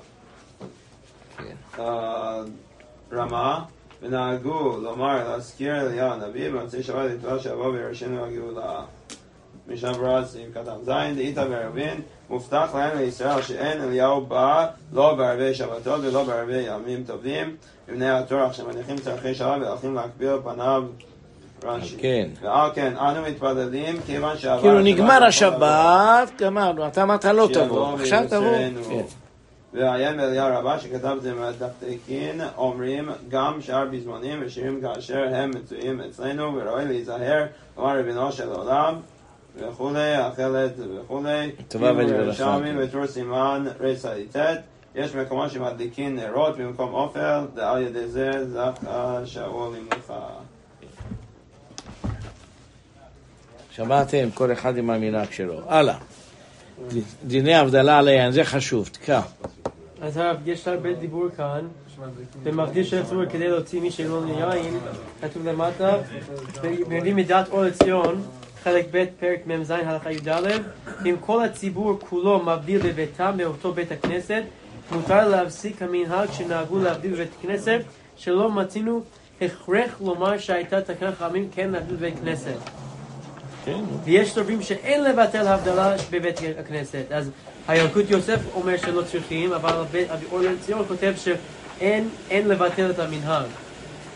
רמה, 3.12 3.64
ונהגו 4.02 4.78
לומר 4.82 5.28
להזכיר 5.28 5.80
אליהו 5.80 6.12
הנביא 6.12 6.50
במוצאי 6.50 6.82
שבת 6.82 7.10
לתבוע 7.10 7.38
שיבוא 7.38 7.66
וירשנו 7.66 8.24
הגאולה. 8.24 8.82
משנה 9.68 9.92
ברורה 9.92 10.24
סעיף 10.24 10.50
קטן 10.50 10.84
ז', 10.84 11.16
דאיתא 11.16 11.44
ברבין, 11.44 12.02
מובטח 12.30 12.70
להם 12.74 12.98
לישראל 12.98 13.42
שאין 13.42 13.82
אליהו 13.82 14.26
בא 14.26 14.66
לא 14.92 15.14
בערבי 15.14 15.54
שבתות 15.54 16.00
ולא 16.02 16.24
בערבי 16.24 16.62
ימים 16.62 17.04
טובים, 17.06 17.56
מבני 17.88 18.10
התורה 18.10 18.52
שמניחים 18.52 18.96
צרכי 18.96 19.34
שבת 19.34 19.62
והולכים 19.62 19.94
להקביל 19.94 20.36
פניו 20.44 20.84
רש"י. 21.64 21.96
כן. 21.98 22.28
ועל 22.42 22.70
כן 22.74 22.96
אנו 22.96 23.22
מתפללים 23.22 23.96
כיוון 24.06 24.38
שעבר 24.38 24.60
כאילו 24.60 24.80
נגמר 24.80 25.24
השבת, 25.24 26.30
גמרנו, 26.38 26.86
אתה 26.86 27.02
אמרת 27.02 27.24
לא 27.24 27.48
תבוא, 27.52 27.94
עכשיו 27.94 28.24
תבוא. 28.28 28.38
ויבשרנו. 28.38 28.84
כן. 28.84 29.02
ועיין 29.74 30.16
באליהו 30.16 30.58
רבה 30.58 30.78
שכתב 30.78 31.14
את 31.16 31.22
זה 31.22 31.34
מהדקדקין 31.34 32.40
אומרים 32.56 33.08
גם 33.28 33.60
שאר 33.60 33.86
פזמונים 33.92 34.42
ושירים 34.46 34.80
כאשר 34.80 35.24
הם 35.34 35.50
מצויים 35.50 36.00
אצלנו 36.00 36.54
וראוי 36.54 36.84
להיזהר 36.84 37.44
לומר 37.76 37.98
רבינו 37.98 38.32
של 38.32 38.52
עולם 38.52 38.94
וכולי, 39.56 40.14
החלט 40.14 40.72
וכולי. 40.78 41.50
טובה 41.68 41.92
ודברי 41.92 42.26
לך. 42.26 42.40
ירושלמי 42.40 42.84
וטור 42.84 43.06
סימן 43.06 43.64
רצ"ט 43.80 44.36
יש 44.94 45.14
מקומות 45.14 45.50
שמדליקים 45.50 46.16
נרות 46.16 46.58
במקום 46.58 46.94
אופל, 46.94 47.40
ועל 47.54 47.82
ידי 47.82 48.08
זה 48.08 48.30
זכה 48.52 49.20
שאול 49.24 49.76
למנוחה. 49.76 50.26
שמעתם? 53.70 54.30
כל 54.34 54.52
אחד 54.52 54.76
עם 54.76 54.90
המנהג 54.90 55.30
שלו. 55.30 55.60
הלאה. 55.66 55.96
דיני 57.24 57.54
הבדלה 57.54 57.98
על 57.98 58.08
היין, 58.08 58.32
זה 58.32 58.44
חשוב, 58.44 58.88
תקרא. 58.92 59.20
אז 60.02 60.16
הרב, 60.16 60.36
יש 60.46 60.68
הרבה 60.68 60.92
דיבור 60.92 61.28
כאן, 61.36 61.68
במבדיל 62.42 62.84
של 62.84 63.06
צור 63.06 63.26
כדי 63.26 63.48
להוציא 63.48 63.80
מי 63.80 63.90
שאין 63.90 64.08
לו 64.08 64.26
יין, 64.28 64.78
כתוב 65.20 65.46
למטה, 65.46 65.96
ומביא 66.62 67.14
מדעת 67.14 67.48
אור 67.48 67.62
לציון, 67.62 68.22
חלק 68.62 68.86
ב' 68.90 69.04
פרק 69.20 69.46
מ"ז 69.46 69.70
הלכה 69.70 70.12
י"ד, 70.12 70.28
אם 71.06 71.16
כל 71.20 71.44
הציבור 71.44 71.98
כולו 72.08 72.38
מבדיל 72.38 72.80
בביתם 72.82 73.34
באותו 73.36 73.72
בית 73.72 73.92
הכנסת, 73.92 74.42
מותר 74.92 75.28
להפסיק 75.28 75.82
המנהג 75.82 76.28
שנהגו 76.32 76.78
להבדיל 76.78 77.12
בבית 77.14 77.30
כנסת, 77.42 77.80
שלא 78.16 78.50
מצינו 78.50 79.02
הכרח 79.42 79.90
לומר 80.04 80.38
שהייתה 80.38 80.80
תקנה 80.80 81.12
חכמים 81.12 81.48
כן 81.54 81.70
להבדיל 81.70 81.96
בבית 81.96 82.14
כנסת. 82.24 82.54
ויש 84.04 84.32
סוברים 84.34 84.62
שאין 84.62 85.04
לבטל 85.04 85.46
הבדלה 85.46 85.94
בבית 86.10 86.36
הכנסת. 86.60 87.04
אז 87.10 87.30
הילקוט 87.68 88.04
יוסף 88.10 88.38
אומר 88.54 88.76
שלא 88.76 89.02
צריכים, 89.02 89.52
אבל 89.52 89.70
הבית- 89.72 90.10
אבי 90.10 90.24
אור 90.32 90.40
לציון 90.40 90.82
כותב 90.88 91.12
שאין 91.24 92.08
אין 92.30 92.48
לבטל 92.48 92.90
את 92.90 92.98
המנהג. 92.98 93.46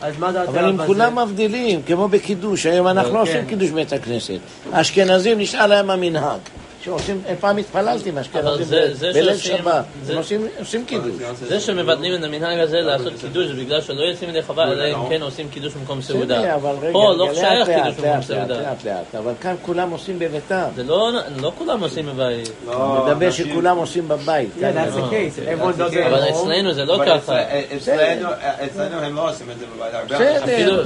אז 0.00 0.18
מה 0.18 0.32
דעתך 0.32 0.48
אבל 0.48 0.64
הם 0.64 0.76
בזה? 0.76 0.86
כולם 0.86 1.18
מבדילים, 1.18 1.82
כמו 1.82 2.08
בקידוש, 2.08 2.66
היום 2.66 2.86
אנחנו 2.88 3.08
לא 3.14 3.24
כן. 3.24 3.30
עושים 3.30 3.46
קידוש 3.46 3.70
בבית 3.70 3.92
הכנסת. 3.92 4.38
האשכנזים 4.72 5.38
נשאר 5.38 5.66
להם 5.66 5.90
המנהג. 5.90 6.40
שעושים, 6.84 7.22
פעם 7.40 7.56
התפללתי 7.56 8.08
עם 8.08 8.14
אבל 8.18 8.20
אשכנזים 8.26 8.64
זה- 8.64 8.94
זה 8.94 9.10
בליל 9.12 9.24
שעושים- 9.36 9.56
שבת. 9.58 9.84
זה- 10.04 10.12
הם 10.12 10.18
עושים- 10.60 10.84
קידוש. 10.86 11.12
זה 11.48 11.60
שמבטלים 11.60 12.14
את 12.14 12.24
המנהג 12.24 12.58
הזה 12.58 12.80
לעשות 12.80 13.12
קידוש 13.20 13.46
זה 13.46 13.54
בגלל 13.54 13.80
שלא 13.80 14.02
יוצאים 14.02 14.30
ידי 14.30 14.42
חובה, 14.42 14.64
אלא 14.64 14.84
אם 14.96 15.08
כן 15.08 15.22
עושים 15.22 15.48
קידוש 15.48 15.72
במקום 15.74 16.02
סעודה. 16.02 16.56
פה 16.92 17.12
לא 17.16 17.34
שייך 17.34 17.68
קידוש 17.68 17.94
במקום 17.94 18.22
סעודה. 18.22 18.60
לאט, 18.60 18.84
לאט, 18.84 19.14
אבל 19.18 19.32
כאן 19.40 19.54
כולם 19.62 19.90
עושים 19.90 20.18
בביתם. 20.18 20.64
זה 20.76 20.82
לא 20.82 21.10
לא 21.40 21.52
כולם 21.58 21.80
עושים 21.80 22.06
בבית. 22.06 22.50
לא, 22.66 23.04
מדבר 23.06 23.30
שכולם 23.30 23.76
עושים 23.76 24.08
בבית. 24.08 24.48
Yeah, 24.56 24.60
that's 24.60 24.96
the 24.96 25.12
case. 25.12 25.38
Everyone 25.48 25.80
does 25.80 25.94
it 25.94 26.06
אבל. 26.06 26.28
אצלנו 26.30 26.72
זה 26.74 26.84
לא 26.84 27.00
ככה. 27.06 27.42
אצל- 27.76 28.26
אצלנו 28.66 29.00
הם 29.00 29.16
לא 29.16 29.30
עושים 29.30 29.46
את 29.50 29.58
זה 29.58 29.64
בבית. 29.76 30.20
בסדר. 30.20 30.84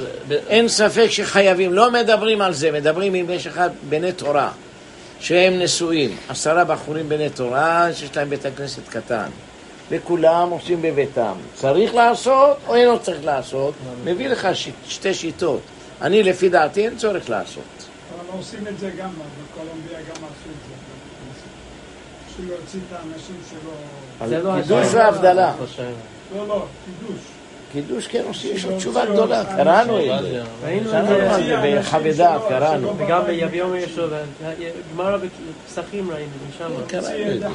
אין 0.48 0.68
ספק 0.68 1.06
שחייבים, 1.10 1.72
לא 1.72 1.90
מדברים 1.90 2.40
על 2.40 2.52
זה, 2.52 2.70
מדברים 2.72 3.14
אם 3.14 3.26
יש 3.30 3.46
אחד 3.46 3.70
בני 3.88 4.12
תורה, 4.12 4.50
שהם 5.22 5.58
נשואים, 5.58 6.16
עשרה 6.28 6.64
בחורים 6.64 7.08
בני 7.08 7.30
תורה, 7.30 7.88
שיש 7.94 8.16
להם 8.16 8.30
בית 8.30 8.44
הכנסת 8.46 8.88
קטן, 8.88 9.28
וכולם 9.90 10.50
עושים 10.50 10.82
בביתם. 10.82 11.32
צריך 11.54 11.94
לעשות 11.94 12.56
או 12.66 12.74
אינו 12.74 12.98
צריך 12.98 13.24
לעשות? 13.24 13.74
מביא 14.04 14.28
לך 14.28 14.48
ש... 14.54 14.68
שתי 14.88 15.14
שיטות. 15.14 15.60
אני, 16.00 16.22
לפי 16.22 16.48
דעתי, 16.48 16.84
אין 16.84 16.96
צורך 16.96 17.30
לעשות. 17.30 17.62
אבל 18.14 18.38
עושים 18.38 18.66
את 18.66 18.78
זה 18.78 18.90
גם, 18.90 19.10
בקולומביה 19.10 19.98
גם 19.98 20.16
עשו 20.16 20.24
את 20.24 20.62
זה. 20.68 20.74
בשביל 22.28 22.48
להוציא 22.48 22.80
את 22.88 22.92
האנשים 22.92 23.36
שלא... 23.50 24.28
זה 24.28 24.42
לא 24.42 24.62
קידוש. 24.62 24.94
והבדלה. 24.94 25.54
לא, 26.36 26.48
לא, 26.48 26.66
קידוש. 26.84 27.20
קידוש, 27.72 28.06
כן, 28.06 28.22
עושים, 28.28 28.56
יש 28.56 28.64
לו 28.64 28.76
תשובה 28.76 29.06
גדולה, 29.06 29.44
קראנו 29.44 30.00
את 30.00 30.22
זה. 30.22 30.42
ראינו 30.64 30.90
את 30.90 30.94
קראנו 30.94 31.34
על 31.34 32.12
זה, 32.12 32.18
דעת, 32.18 32.40
קראנו. 32.48 32.98
וגם 32.98 33.22
ביביום 33.26 33.76
יש 33.76 33.98
לו, 33.98 34.06
גמרא 34.94 35.16
בפסחים 35.16 36.10
ראינו, 36.10 36.30
משם. 36.48 36.64
קראנו 36.86 37.06
הוציא 37.06 37.30
את 37.30 37.40
זה. 37.40 37.46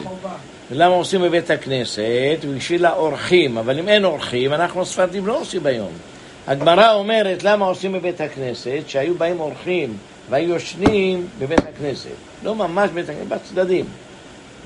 ולמה 0.72 0.96
עושים 0.96 1.22
בבית 1.22 1.50
הכנסת? 1.50 2.46
בשביל 2.58 2.86
האורחים, 2.86 3.58
אבל 3.58 3.80
אם 3.80 3.90
אין 3.90 4.06
אורחים, 4.06 4.54
אנחנו 4.54 4.82
הספרדים 4.82 5.26
לא 5.26 5.42
עושים 5.42 5.66
היום. 5.66 5.92
הגמרא 6.48 6.94
אומרת 6.94 7.44
למה 7.44 7.66
עושים 7.66 7.94
בבית 7.94 8.22
הכנסת, 8.22 8.82
שהיו 8.88 9.16
באים 9.16 9.40
אורחים 9.40 9.98
והיו 10.30 10.50
יושנים 10.50 11.28
בבית 11.40 11.64
הכנסת. 11.76 12.10
לא 12.44 12.56
ממש 12.56 12.90
בבית 12.90 13.10
הכנסת, 13.10 13.28
בצדדים. 13.28 13.86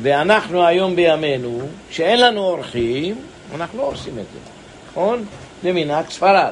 ואנחנו 0.01 0.65
היום 0.65 0.95
בימינו, 0.95 1.59
שאין 1.89 2.19
לנו 2.19 2.41
אורחים, 2.41 3.15
אנחנו 3.55 3.77
לא 3.77 3.83
עושים 3.83 4.13
את 4.13 4.25
זה, 4.33 4.39
נכון? 4.91 5.25
זה 5.63 5.73
מנהג 5.73 6.09
ספרד. 6.09 6.51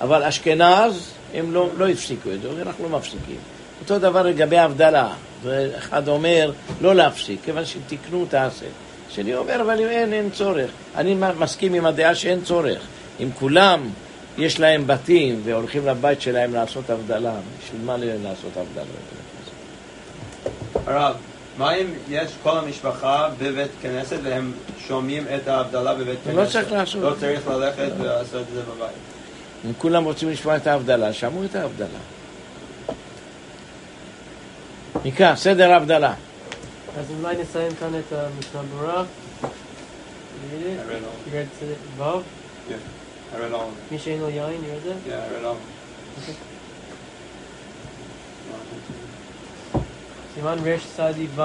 אבל 0.00 0.22
אשכנז, 0.22 1.10
הם 1.34 1.52
לא, 1.52 1.68
לא 1.78 1.88
הפסיקו 1.88 2.30
את 2.32 2.42
זה, 2.42 2.48
ואנחנו 2.56 2.88
לא 2.88 2.98
מפסיקים. 2.98 3.36
אותו 3.80 3.98
דבר 3.98 4.22
לגבי 4.22 4.58
הבדלה. 4.58 5.08
ואחד 5.42 6.08
אומר 6.08 6.52
לא 6.80 6.94
להפסיק, 6.94 7.40
כיוון 7.44 7.64
שתיקנו 7.64 8.26
תעשה. 8.28 8.66
שני 9.10 9.34
אומר, 9.34 9.60
אבל 9.60 9.80
אם 9.80 9.88
אין, 9.88 10.12
אין 10.12 10.30
צורך. 10.30 10.70
אני 10.96 11.16
מסכים 11.38 11.74
עם 11.74 11.86
הדעה 11.86 12.14
שאין 12.14 12.40
צורך. 12.44 12.80
אם 13.20 13.28
כולם 13.38 13.88
יש 14.38 14.60
להם 14.60 14.86
בתים 14.86 15.40
והולכים 15.44 15.86
לבית 15.86 16.20
שלהם 16.20 16.54
לעשות 16.54 16.90
הבדלה, 16.90 17.34
בשביל 17.62 17.82
מה 17.84 17.96
לעשות 17.98 18.50
הבדלה? 18.56 18.84
הרב, 20.86 21.16
מה 21.58 21.74
אם 21.74 21.86
יש 22.08 22.32
כל 22.42 22.58
המשפחה 22.58 23.28
בבית 23.38 23.70
כנסת 23.82 24.18
והם 24.22 24.52
שומעים 24.78 25.24
את 25.36 25.48
ההבדלה 25.48 25.94
בבית 25.94 26.18
כנסת? 26.24 26.36
לא 26.36 26.46
צריך 26.46 26.72
לעשות. 26.72 27.02
לא 27.02 27.14
צריך 27.20 27.48
ללכת 27.48 27.88
ולעשות 27.98 28.42
את 28.48 28.54
זה 28.54 28.62
בבית. 28.62 28.96
אם 29.64 29.72
כולם 29.78 30.04
רוצים 30.04 30.30
לשמוע 30.30 30.56
את 30.56 30.66
ההבדלה, 30.66 31.12
שמעו 31.12 31.44
את 31.44 31.54
ההבדלה. 31.54 31.98
נקרא, 35.04 35.34
סדר 35.34 35.72
ההבדלה. 35.72 36.14
אז 36.98 37.04
אולי 37.20 37.36
נסיים 37.36 37.72
כאן 37.80 37.88
את 37.98 38.12
המשנה 38.12 38.62
ברורה. 38.62 39.04
You 39.42 39.46
read 40.52 40.66
it? 40.66 40.80
I 40.80 40.84
read 40.92 41.02
all. 41.04 41.18
You 41.26 41.32
read 41.38 41.48
to 41.60 42.02
ו'? 42.02 42.22
I 43.32 43.38
read 43.38 43.52
all 43.52 43.60
of 43.60 43.62
it. 43.62 43.92
מי 43.92 43.98
שאין 43.98 44.20
לו 44.20 44.28
יין, 44.30 44.60
you 44.62 44.66
read 44.66 44.86
it? 44.86 45.10
Yeah, 45.10 45.12
I 45.12 45.28
read 45.34 45.44
all 45.44 45.56
of 45.56 46.28
it. 46.28 46.34
סימן 50.34 50.56
רש 50.64 50.80
צדי 50.96 51.26
ו'. 51.36 51.42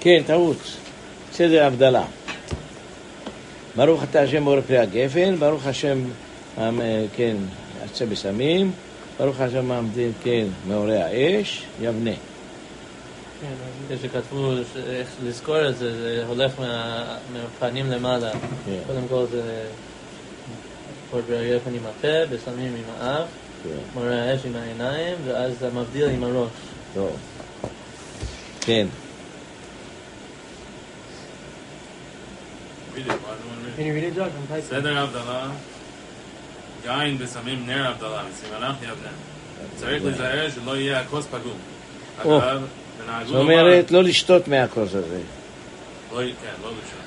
כן, 0.00 0.22
טעות. 0.26 0.56
סדר 1.32 1.62
ההבדלה. 1.64 2.04
ברוך 3.76 4.02
אתה 4.10 4.20
השם 4.20 4.44
בורא 4.44 4.60
פרי 4.60 4.78
הגפן, 4.78 5.36
ברוך 5.36 5.66
השם, 5.66 5.98
המ- 6.56 6.80
כן, 7.16 7.36
עצה 7.84 8.06
בסמים, 8.06 8.72
ברוך 9.18 9.40
השם 9.40 9.64
מעמדים, 9.66 10.12
כן, 10.22 10.46
מאורי 10.68 11.02
האש, 11.02 11.62
יבנה. 11.82 12.10
כן, 13.88 13.94
שכתבו 14.02 14.52
איך 14.86 15.08
לזכור 15.24 15.68
את 15.68 15.76
זה, 15.78 15.92
זה 16.02 16.24
הולך 16.28 16.52
מה- 16.60 17.16
מהפנים 17.32 17.90
למעלה. 17.90 18.30
כן, 18.66 18.78
קודם 18.86 19.08
כל 19.08 19.24
זה 19.30 19.42
פור 21.10 21.20
ברגפן 21.28 21.70
עם 21.70 21.82
הפה, 21.90 22.26
בסמים 22.36 22.72
עם 22.74 22.84
האף, 23.00 23.26
כן, 23.64 23.70
מורה 23.94 24.22
האש 24.22 24.40
עם 24.46 24.56
העיניים, 24.56 25.14
ואז 25.24 25.62
המבדיל 25.62 26.08
עם 26.08 26.24
הראש. 26.24 26.48
טוב. 26.96 27.16
כן. 28.60 28.86
סדר 34.60 34.98
הבדלה, 34.98 35.48
יין 36.84 37.16
ושמים 37.20 37.66
נר 37.66 37.86
הבדלה, 37.88 38.22
וסימנך 38.30 38.76
יבנה. 38.82 39.10
צריך 39.76 40.04
להיזהר 40.04 40.50
שלא 40.50 40.76
יהיה 40.76 41.00
הכוס 41.00 41.26
פגום. 41.26 41.58
אגב, 42.18 42.62
ונהגו 43.04 43.28
זאת 43.28 43.36
אומרת, 43.36 43.90
לא 43.90 44.02
לשתות 44.02 44.48
מהכוס 44.48 44.94
הזה. 44.94 45.20
לא, 46.12 46.18
כן, 46.18 46.62
לא 46.62 46.70
לשון. 46.70 47.00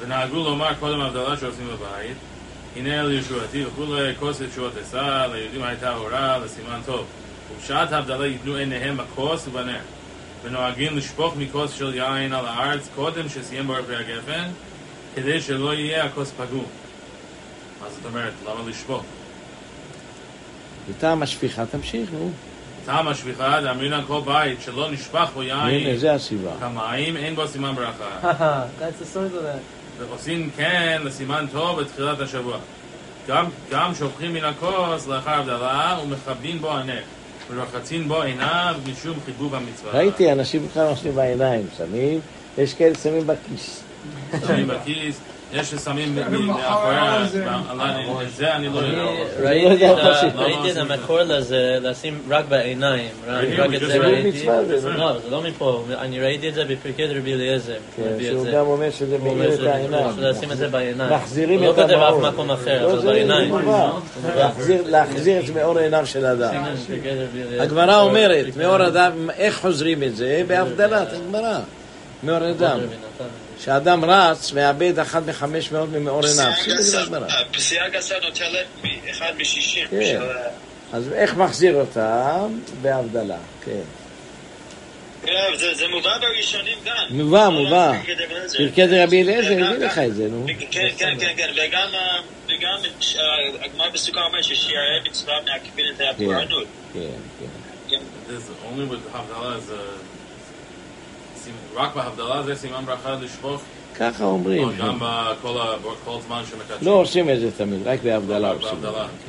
ונהגו 0.00 0.36
לומר 0.36 0.74
קודם 0.80 1.00
הבדלה 1.00 1.36
שעושים 1.36 1.66
בבית, 1.68 2.16
הנה 2.76 3.00
אל 3.00 3.12
ישועתי 3.12 3.64
וכולי, 3.66 4.14
כוס 4.18 4.40
ישועות 4.40 4.72
אשא, 4.78 5.26
ליהודים 5.32 5.62
הייתה 5.62 5.94
הוראה, 5.94 6.38
לסימן 6.38 6.80
טוב. 6.86 7.06
ובשעת 7.52 7.92
הבדלה 7.92 8.26
ייתנו 8.26 8.54
עיניהם 8.54 8.96
בכוס 8.96 9.46
ובנר. 9.48 9.78
ונוהגים 10.44 10.96
לשפוך 10.96 11.36
מכוס 11.36 11.72
של 11.72 11.94
יין 11.94 12.32
על 12.32 12.46
הארץ 12.46 12.88
קודם 12.94 13.28
שסיים 13.28 13.66
בו 13.66 13.74
פרי 13.86 13.96
הגפן, 13.96 14.48
כדי 15.14 15.40
שלא 15.40 15.74
יהיה 15.74 16.04
הכוס 16.04 16.32
פגום. 16.36 16.66
מה 17.82 17.86
זאת 17.90 18.04
אומרת? 18.04 18.32
למה 18.46 18.70
לשפוך? 18.70 19.02
בטעם 20.90 21.22
השפיכה, 21.22 21.66
תמשיך, 21.66 22.10
נו. 22.12 22.30
טעם 22.84 23.08
השפיכה, 23.08 23.60
דאמרינן 23.60 24.02
כל 24.06 24.20
בית 24.24 24.62
שלא 24.62 24.90
נשפך 24.90 25.28
בו 25.34 25.42
הנה, 25.42 25.72
יין 25.72 25.96
זה 25.96 26.12
הסיבה. 26.12 26.50
כמים, 26.60 27.16
אין 27.16 27.34
בו 27.34 27.48
סימן 27.48 27.74
ברכה. 27.74 28.18
Haha, 28.22 28.80
That's 28.80 29.02
the 29.02 29.16
source 29.16 29.34
of 29.34 29.42
that. 29.42 29.98
ועושים 29.98 30.50
כן 30.56 31.00
לסימן 31.04 31.46
טוב 31.52 31.80
בתחילת 31.80 32.20
השבוע. 32.20 32.58
גם, 33.28 33.46
גם 33.70 33.94
שופכים 33.94 34.32
מן 34.32 34.44
הכוס 34.44 35.06
לאחר 35.06 35.30
הבדלה 35.30 35.98
ומכבים 36.02 36.60
בו 36.60 36.72
הנר. 36.72 37.02
ורוחצים 37.50 38.08
בו 38.08 38.22
עיניו 38.22 38.76
משום 38.92 39.16
חיבוב 39.24 39.54
המצווה. 39.54 39.92
ראיתי, 39.92 40.32
אנשים 40.32 40.66
בכלל 40.66 40.86
עושים 40.86 41.14
בעיניים, 41.14 41.66
שמים, 41.76 42.20
יש 42.58 42.74
כאלה 42.74 42.94
שמים 42.94 43.26
בכיס. 43.26 43.82
שמים 44.46 44.68
בכיס, 44.68 45.20
יש 45.52 45.70
ששמים 45.70 46.16
מ- 46.16 46.32
מ- 46.34 46.46
מאחורי, 46.46 46.94
ה- 46.94 47.00
ה- 47.02 48.22
את 48.22 48.30
זה 48.36 48.54
אני 48.56 48.68
לא 48.68 48.78
יודע. 48.78 49.02
ראיתי 49.42 49.86
לא 49.86 49.92
את 49.92 49.98
ה- 49.98 50.02
מה 50.02 50.08
עושים. 50.14 50.30
ראיתי 50.36 50.70
את 50.72 50.90
המקור 50.90 51.18
לזה, 51.22 51.78
לשים 51.82 52.18
רק 52.28 52.44
בעיניים. 52.48 53.08
רק 53.28 53.44
הוא 53.66 53.74
את 53.74 53.80
זה 53.80 53.98
ראיתי. 53.98 54.46
לא, 54.46 54.64
זה 55.18 55.30
לא 55.30 55.42
מפה. 55.42 55.84
אני 55.98 56.20
ראיתי 56.20 56.48
את 56.48 56.54
זה 56.54 56.64
בפרקי 56.64 57.06
רבי 57.06 57.34
אליעזר. 57.34 57.72
הוא 57.96 58.06
כן, 58.18 58.24
שהוא. 58.24 58.46
גם 58.52 58.66
אומר 58.66 58.90
שזה 58.90 59.16
הוא 59.20 59.36
מאיר 59.36 59.52
את 59.54 59.58
שזה- 59.58 59.74
העיניים. 59.74 60.06
לשים 60.18 60.52
את 60.52 60.56
זה 60.56 60.68
בעיניים. 60.68 61.12
מחזירים 61.12 61.62
הוא 61.62 61.72
את 61.72 61.78
לא 61.78 61.82
כותב 61.82 61.94
אף 61.94 62.12
המאור. 62.14 62.30
מקום 62.30 62.50
אחר, 62.50 62.82
לא, 62.86 62.90
אבל 62.92 63.00
זה 63.00 63.06
בעיניים. 63.06 63.54
להחזיר- 64.86 65.40
את 65.44 65.50
מאור 65.54 65.78
עיניו 65.78 66.06
של 66.06 66.26
אדם. 66.26 66.54
הגמרא 67.60 68.00
אומרת, 68.00 68.56
מאור 68.56 68.86
אדם, 68.86 69.30
איך 69.36 69.58
חוזרים 69.60 70.02
את 70.02 70.16
זה? 70.16 70.42
בהבדלת 70.46 71.08
הגמרא. 71.12 71.58
מאור 72.22 72.50
אדם. 72.50 72.78
כשאדם 73.58 74.04
רץ, 74.04 74.52
מאבד 74.52 74.98
אחת 74.98 75.22
מחמש 75.26 75.72
מאות 75.72 75.88
ממאור 75.88 76.26
עיניו. 76.26 76.52
זה. 76.78 77.36
פסיעה 77.52 77.88
גסה 77.88 78.14
נוטלת 78.22 78.66
אחד 79.10 79.32
משישים. 79.38 79.88
כן. 79.90 80.20
אז 80.92 81.12
איך 81.12 81.34
מחזיר 81.36 81.74
אותם? 81.74 82.58
בהבדלה, 82.82 83.36
כן. 83.64 83.80
כן, 85.24 85.32
זה- 85.56 85.74
זה 85.74 85.88
מובא 85.88 86.18
בראשונים 86.18 86.78
גם. 86.84 86.94
מובא, 87.10 87.48
מובא. 87.48 87.92
פרקי 88.58 88.86
דרבי 88.86 89.22
אליעזר. 89.22 89.48
הביא 89.66 89.86
לך 89.86 89.98
את 89.98 90.14
זה, 90.14 90.28
נו. 90.28 90.46
כן, 90.70 90.88
כן, 90.98 91.16
כן, 91.18 91.32
כן, 91.36 91.50
וגם, 92.48 92.78
הגמרא 93.60 93.88
בסוכה 93.90 94.20
אומר 94.24 94.42
ששיערי 94.42 95.00
מצווה 95.10 95.34
מעכבים 95.46 95.84
את 95.96 96.00
הפורענות. 96.10 96.66
כן, 96.94 97.00
כן. 97.90 97.96
This 98.28 98.30
only 98.64 98.92
with 98.92 99.16
הבדלה 99.16 99.56
is 99.56 99.70
a... 99.70 99.74
סימ- 101.36 101.37
רק 101.74 101.94
בהבדלה 101.94 102.42
זה 102.42 102.54
סימן 102.54 102.84
ברכה 102.86 103.14
לשפוך, 103.20 103.62
ככה 103.98 104.24
או 104.24 104.30
אומרים. 104.30 104.68
גם 104.78 104.98
בכל 104.98 106.18
זמן 106.26 106.42
שמקדשים. 106.50 106.88
לא 106.88 106.90
עושים 106.90 107.30
את 107.30 107.40
זה 107.40 107.50
תמיד, 107.56 107.86
רק 107.86 108.02
בהבדלה 108.02 108.50
עושים. 108.50 108.78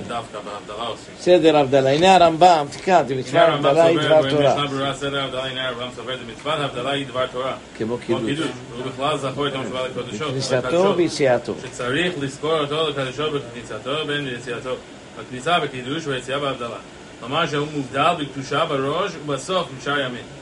דווקא 0.08 0.38
בהבדלה 0.46 0.88
עושים. 0.88 1.14
סדר 1.20 1.58
הבדלה. 1.58 1.90
הנה 1.90 2.16
הרמב"ם, 2.16 2.66
תקרא, 2.72 3.04
זה 3.04 3.16
מצווה 3.16 3.48
הרמב"ם 3.48 3.66
הבדלה 3.66 3.84
היא 3.84 4.00
דבר 4.00 4.30
תורה. 4.30 4.56
במשנה 4.56 4.68
ברורה 4.68 4.94
סדר 4.94 5.24
הבדלה, 5.24 5.46
הנה 5.46 5.68
הרמב"ם 5.68 5.88
סובר, 5.96 6.18
זה 6.18 6.24
מצוות 6.32 6.60
הבדלה 6.60 6.92
היא 6.92 7.08
דבר 7.08 7.28
תורה. 7.28 7.54
כמו 7.78 7.98
קידוש. 7.98 8.22
קידוש, 8.26 8.48
והוא 8.72 8.92
בכלל 8.92 9.18
זכור 9.18 9.48
את 9.48 9.56
המשוואה 9.56 9.88
לקודשו. 9.88 10.26
כניסתו 10.26 10.56
לקדשו. 10.56 10.94
ויציאתו. 10.98 11.54
שצריך 11.66 12.14
לזכור 12.20 12.60
אותו 12.60 12.90
לקדשו 12.90 13.24
בכניסתו 13.32 14.06
בין 14.08 14.26
ביציאתו. 14.26 14.76
בכניסה 15.20 15.60
בקידוש 15.60 16.08
וביציאה 16.08 16.40
בהבדלה. 16.40 16.78
כלומר 17.20 17.48
שהוא 17.48 17.68
מובדל 17.76 18.14
בקדושה 18.20 18.66
בראש 18.66 19.12
ובסוף 19.26 19.68
משאר 19.80 20.00
ימין. 20.00 20.39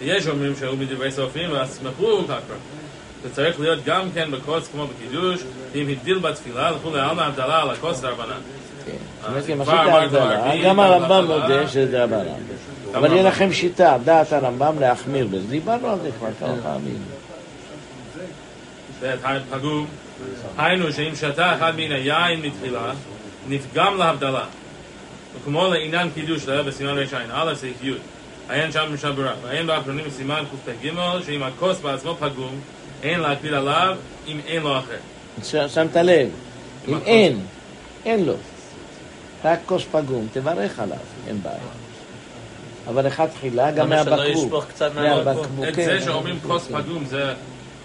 ויש 0.00 0.26
אומרים 0.26 0.56
שהוא 0.56 0.78
מדברי 0.78 1.12
סופים 1.12 1.52
והסמכו 1.52 2.24
ככה. 2.28 2.54
זה 3.22 3.34
צריך 3.34 3.60
להיות 3.60 3.84
גם 3.84 4.08
כן 4.14 4.30
בכוס 4.30 4.68
כמו 4.72 4.86
בקידוש, 4.86 5.40
ואם 5.72 5.88
הבדיל 5.88 6.18
בתפילה, 6.18 6.70
לכו 6.70 6.90
לעלמא 6.90 7.22
הבדלה 7.22 7.62
על 7.62 7.70
הכוס 7.70 8.00
דרבנן. 8.00 8.40
כן. 8.86 8.92
אה, 9.28 10.62
גם 10.64 10.80
הרמב"ם. 10.80 11.24
מודה 11.26 11.68
שזה 11.68 11.86
דרבנן. 11.86 12.24
גם 12.24 12.94
אבל 12.94 13.06
יהיה 13.06 13.14
הרמב"ם. 13.14 13.28
לכם 13.28 13.52
שיטה, 13.52 13.96
דעת 14.04 14.32
הרמב"ם 14.32 14.80
להחמיר 14.80 15.26
בזה. 15.26 15.46
דיברנו 15.46 15.90
על 15.90 15.98
זה 16.02 16.10
כבר 16.18 16.28
כמה 16.40 16.54
פעמים. 16.62 16.98
פגום, 19.50 19.86
היינו 20.58 20.92
שאם 20.92 21.14
שתה 21.14 21.54
אחד 21.54 21.72
מן 21.76 21.92
היין 21.92 22.40
מתחילה, 22.42 22.92
נפגם 23.48 23.98
להבדלה. 23.98 24.44
וכמו 25.36 25.68
לעניין 25.68 26.10
קידוש, 26.10 26.42
זה 26.42 26.52
היה 26.52 26.62
בסימן 26.62 26.98
רע"א, 27.30 27.54
סעיף 27.54 27.84
י', 27.84 27.92
עיין 28.48 28.72
שם 28.72 28.94
משנה 28.94 29.12
ברורה, 29.12 29.34
ועיין 29.42 29.66
באחרונים 29.66 30.04
בסימן 30.04 30.42
קפ"ג, 30.52 30.90
שאם 31.26 31.42
הכוס 31.42 31.80
בעצמו 31.80 32.14
פגום, 32.14 32.60
אין 33.02 33.20
להקפיד 33.20 33.54
עליו 33.54 33.96
אם 34.26 34.40
אין 34.46 34.62
לו 34.62 34.78
אחר. 34.78 35.68
שמת 35.68 35.96
לב, 35.96 36.28
אם 36.88 36.98
אין, 37.06 37.40
אין 38.04 38.24
לו. 38.24 38.34
רק 39.44 39.58
כוס 39.66 39.84
פגום, 39.90 40.26
תברך 40.32 40.78
עליו, 40.78 40.98
אין 41.26 41.42
בעיה. 41.42 41.56
אבל 42.88 43.06
אחד 43.06 43.26
תחילה, 43.26 43.70
גם 43.70 43.92
למה 43.92 44.04
שלא 44.04 44.16
מהבקבוק. 44.16 44.44
ישפוך 44.44 44.64
קצת 44.64 44.94
מהבקבוק? 44.94 45.68
את 45.68 45.74
כן. 45.74 45.84
זה 45.84 46.00
שאומרים 46.00 46.38
כוס 46.46 46.66
פגום, 46.66 47.04
זה 47.04 47.32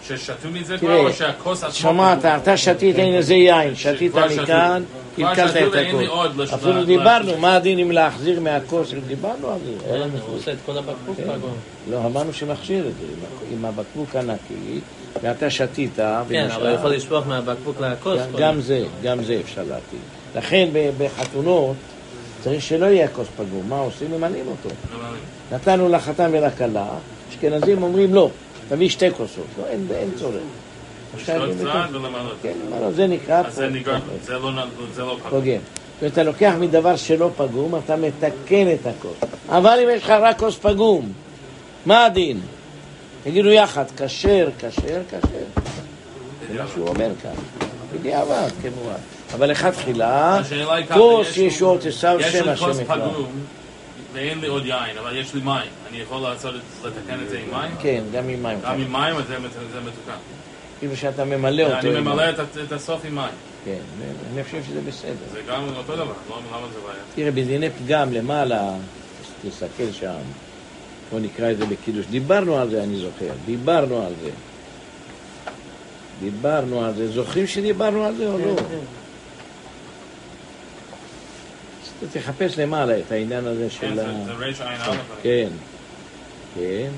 ששתו 0.07 0.49
מזה 0.53 0.77
כבר, 0.77 0.97
או 0.97 1.13
שהכוס 1.13 1.63
עצמו 1.63 1.73
שמעת? 1.73 2.25
אתה 2.25 2.57
שתית, 2.57 2.95
הנה 2.99 3.21
זה 3.21 3.33
יין, 3.33 3.75
שתית. 3.75 4.11
מכאן, 4.15 4.83
קלקלת 5.15 5.57
את 5.57 5.75
לשתות. 6.37 6.59
אפילו 6.59 6.83
דיברנו, 6.85 7.37
מה 7.37 7.55
הדין 7.55 7.79
אם 7.79 7.91
להחזיר 7.91 8.39
מהכוס, 8.39 8.93
דיברנו 9.07 9.47
על 9.49 9.57
זה. 9.65 9.71
כן, 9.85 10.09
הוא 10.27 10.35
עושה 10.37 10.51
את 10.51 10.57
כל 10.65 10.77
הבקבוק 10.77 11.17
כן. 11.17 11.23
פגום. 11.23 11.53
לא, 11.91 11.97
אמרנו 12.05 12.33
שמכשיר 12.33 12.87
את 12.87 12.93
זה, 12.99 13.05
עם- 13.51 13.65
הבקבוק 13.65 14.15
הנקי, 14.15 14.79
ואתה 15.23 15.49
שתית, 15.49 15.95
כן. 16.29 16.47
אבל 16.55 16.67
הוא 16.67 16.75
יכול 16.75 16.91
לשפוך 16.93 17.27
מהבקבוק 17.27 17.81
לכוס. 17.81 18.19
גם- 18.37 18.61
זה, 18.61 18.83
גם 19.03 19.23
זה 19.23 19.39
אפשר 19.43 19.61
להתאים. 19.61 20.01
לכן 20.35 20.67
בחתונות 20.97 21.75
צריך 22.43 22.61
שלא 22.61 22.85
יהיה 22.85 23.07
כוס 23.07 23.27
פגום, 23.37 23.63
מה 23.69 23.77
עושים? 23.79 24.11
ממלאים 24.11 24.45
אותו. 24.47 24.75
נתנו 25.51 25.89
לחתן 25.89 26.29
ולכלה, 26.33 26.85
אשכנזים 27.31 27.83
אומרים 27.83 28.13
לא, 28.13 28.29
תביא 28.73 28.89
שתי 28.89 29.11
כוסות, 29.11 29.45
לא, 29.59 29.65
אין, 29.67 29.87
אין 29.95 30.09
צורך. 30.19 30.41
כן, 32.41 32.53
זה 32.91 33.07
נקרא 33.07 33.41
זה 34.23 34.33
לא 34.33 34.51
לא 35.03 35.17
פגום. 35.29 35.41
ואתה 36.01 36.23
לוקח 36.23 36.53
מדבר 36.59 36.95
שלא 36.95 37.29
פגום, 37.37 37.75
אתה 37.85 37.95
מתקן 37.95 38.67
את 38.73 38.87
הכוס. 38.87 39.17
אבל 39.49 39.79
אם 39.83 39.89
יש 39.95 40.03
לך 40.03 40.09
רק 40.09 40.39
כוס 40.39 40.57
פגום, 40.57 41.11
מה 41.85 42.05
הדין? 42.05 42.39
תגידו 43.23 43.49
יחד, 43.49 43.85
כשר, 43.97 44.49
כשר, 44.59 44.69
כשר. 45.09 45.17
זה 46.47 46.63
מה 46.63 46.67
שהוא 46.73 46.87
אומר 46.87 47.09
כאן. 47.23 47.67
בדיעבד, 47.93 48.49
כמובן. 48.61 48.95
אבל 49.33 49.51
לכתחילה, 49.51 50.39
כוס 50.93 51.27
יש 51.29 51.37
לי- 51.37 51.43
ישועות 51.43 51.85
עשיו 51.85 52.17
יש 52.19 52.25
שם 52.33 52.43
לי 52.45 52.51
השם 52.51 52.65
כוס 52.65 52.79
יקרא. 52.79 52.95
פגום 52.95 53.29
ואין 54.13 54.39
לי 54.39 54.47
עוד 54.47 54.65
יין, 54.65 54.97
אבל 54.97 55.17
יש 55.17 55.33
לי 55.33 55.41
מים. 55.41 55.69
אני 55.89 55.97
יכול 55.97 56.21
לעשות 56.21 56.55
את- 56.55 56.61
לתקן 56.85 57.19
את 57.23 57.29
זה 57.29 57.39
עם 57.39 57.51
מים? 57.51 57.71
כן, 57.81 58.03
גם 58.13 58.29
עם 58.29 58.43
מים. 58.43 58.59
גם 58.63 58.79
עם 58.81 58.91
מים, 58.93 59.15
זה 59.27 59.37
זה 59.73 59.79
מתוקן. 59.79 60.17
כאילו 60.79 60.95
שאתה 60.97 61.25
ממלא 61.25 61.63
אותו. 61.63 61.75
אני 61.77 61.99
ממלא. 61.99 62.29
את 62.29 62.39
את 62.67 62.71
הסוף 62.71 63.05
עם 63.05 63.15
מים. 63.15 63.29
כן, 63.65 63.77
אני 64.33 64.43
חושב 64.43 64.63
שזה 64.67 64.79
בסדר. 64.87 65.13
זה 65.31 65.41
גם 65.49 65.63
אותו 65.77 65.95
דבר, 65.95 66.03
לא 66.29 66.37
למה 66.51 66.67
זה 66.73 66.79
בעיה? 66.87 66.99
תראה, 67.15 67.31
בדיני 67.31 67.69
פגם 67.69 68.13
למעלה, 68.13 68.73
תסתכל 69.49 69.91
שם, 69.91 70.13
בוא 71.11 71.19
נקרא 71.19 71.51
את 71.51 71.57
זה 71.57 71.65
בקידוש. 71.65 72.05
דיברנו 72.05 72.57
על 72.59 72.69
זה, 72.69 72.83
אני 72.83 72.95
זוכר, 72.97 73.33
דיברנו 73.45 74.05
על 74.05 74.13
זה. 74.23 74.29
דיברנו 76.19 76.85
על 76.85 76.93
זה. 76.93 77.11
זוכרים 77.11 77.47
שדיברנו 77.47 78.05
על 78.05 78.15
זה 78.15 78.27
או 78.27 78.37
לא? 78.37 78.55
אז 82.03 82.09
תחפש 82.13 82.59
למעלה 82.59 82.99
את 82.99 83.11
העניין 83.11 83.45
הזה 83.47 83.63
כן, 83.63 83.69
של 83.69 83.99
ה... 83.99 84.25
זה 84.25 84.31
רע"א. 84.31 84.89
אני- 84.91 84.97
כן, 85.23 85.49
כן. 86.55 86.89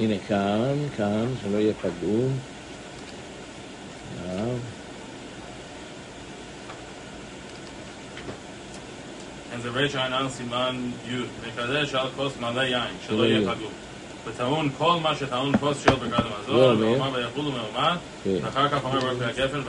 הנה 0.00 0.14
כאן, 0.28 0.74
כאן, 0.96 1.26
שלא 1.42 1.58
יהיה 1.58 1.74
פגום. 1.74 2.38
ריש 9.74 9.96
עין 9.96 10.12
על 10.12 10.28
סימן 10.28 10.90
י', 11.08 11.48
מקדש 11.48 11.94
על 11.94 12.06
כוס 12.16 12.32
מלא 12.40 12.60
יין, 12.60 12.94
שלא 13.06 13.24
יהיה 13.24 13.38
לא. 13.40 13.54
פגום. 13.54 13.72
וטעון 14.26 14.70
כל 14.78 14.96
מה 15.02 15.14
שטעון 15.14 15.56
כוס 15.56 15.84
של 15.84 15.94
ברכת 15.94 16.24
לא, 16.48 16.70
המזון, 16.70 16.80
מי? 16.80 16.96
ואומר 16.96 17.18
ויחולו 17.18 17.52
מאומן, 17.52 17.96
כן. 18.24 18.36
ואחר 18.42 18.68
כך 18.68 18.84
אומר 18.84 19.00
ברכת 19.00 19.38
הגפן 19.38 19.60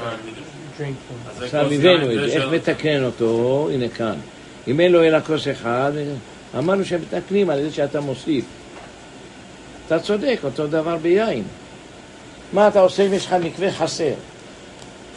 זה 1.37 1.45
עכשיו 1.45 1.65
הבאנו 1.71 2.11
את 2.11 2.15
זה 2.15 2.25
איך 2.25 2.45
מתקן 2.51 3.03
אותו? 3.03 3.69
הנה 3.73 3.89
כאן. 3.89 4.15
אם 4.67 4.79
אין 4.79 4.91
לו 4.91 5.03
אלא 5.03 5.19
כוס 5.19 5.47
אחד, 5.47 5.91
אמרנו 6.57 6.85
שמתקנים 6.85 7.49
על 7.49 7.61
זה 7.61 7.71
שאתה 7.71 8.01
מוסיף. 8.01 8.45
אתה 9.87 9.99
צודק, 9.99 10.39
אותו 10.43 10.67
דבר 10.67 10.97
ביין. 10.97 11.43
מה 12.53 12.67
אתה 12.67 12.79
עושה 12.79 13.05
אם 13.05 13.13
יש 13.13 13.25
לך 13.25 13.33
מקווה 13.33 13.71
חסר? 13.71 14.13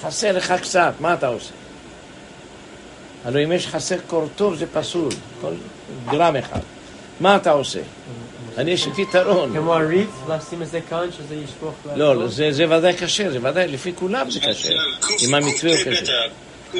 חסר 0.03 0.37
לך 0.37 0.55
קצת, 0.63 0.93
מה 1.01 1.15
אתה 1.15 1.27
עושה? 1.27 1.53
הלוא 3.25 3.41
אם 3.45 3.53
יש 3.53 3.67
חסר 3.67 3.97
קורטוב 4.07 4.55
זה 4.55 4.67
פסול, 4.73 5.09
כל 5.41 5.53
גרם 6.11 6.37
אחד. 6.37 6.61
מה 7.21 7.37
אתה 7.37 7.51
עושה? 7.51 7.81
אני 8.59 8.71
יש 8.71 8.87
לי 8.87 9.05
פתרון. 9.07 9.53
כמו 9.57 9.75
הריץ, 9.75 10.09
לשים 10.29 10.63
את 10.63 10.69
זה 10.69 10.81
כאן, 10.91 11.09
שזה 11.17 11.35
ישפוך. 11.35 11.75
לא, 11.97 12.17
לא, 12.17 12.29
זה, 12.29 12.53
זה 12.53 12.77
ודאי 12.77 12.93
כשר, 12.99 13.31
זה 13.33 13.39
ודאי, 13.43 13.69
לפי 13.69 13.93
כולם 13.95 14.31
זה 14.31 14.41
כשר. 14.41 14.75
אם 15.21 15.35
המתווה 15.35 15.73
הוא 15.73 15.93
כשר. 16.03 16.27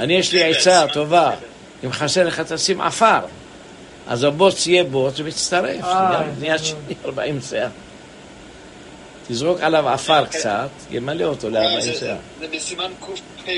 אני 0.01 0.13
יש 0.15 0.33
לי 0.33 0.45
עצה 0.45 0.85
טובה, 0.93 1.31
אם 1.85 1.93
חסר 1.93 2.25
לך 2.27 2.41
תשים 2.41 2.81
עפר, 2.81 3.19
אז 4.07 4.25
הבוץ 4.25 4.67
יהיה 4.67 4.85
בוץ 4.85 5.21
ומצטרף, 5.21 5.85
אה, 5.85 6.23
נהיה 6.41 6.59
שני 6.59 6.77
40 7.05 7.41
סאה. 7.41 7.69
תזרוק 9.29 9.61
עליו 9.61 9.89
עפר 9.89 10.25
קצת, 10.27 10.69
ימלא 10.91 11.25
אותו 11.25 11.51
ל-40 11.51 11.81
זה- 11.81 11.93
סאה. 11.95 12.17
זה 12.41 12.47
בסימן 12.53 12.91
קפ"ב, 13.01 13.51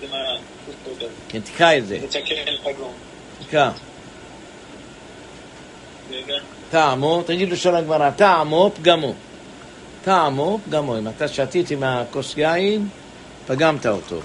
קפ"ב. 0.00 1.04
כן, 1.28 1.40
תקע 1.40 1.78
את 1.78 1.86
זה. 1.86 1.98
תקע. 3.48 3.70
רגע. 6.12 6.34
טעמו, 6.70 7.22
תגיד 7.26 7.48
לשון 7.48 7.74
הגמרא, 7.74 8.10
טעמו 8.10 8.70
פגמו. 8.76 9.14
טעמו 10.04 10.58
פגמו, 10.66 10.98
אם 10.98 11.08
אתה 11.08 11.28
שתית 11.28 11.70
עם 11.70 11.82
הכוס 11.82 12.34
יין, 12.36 12.88
פגמת 13.46 13.86
אותו. 13.86 14.20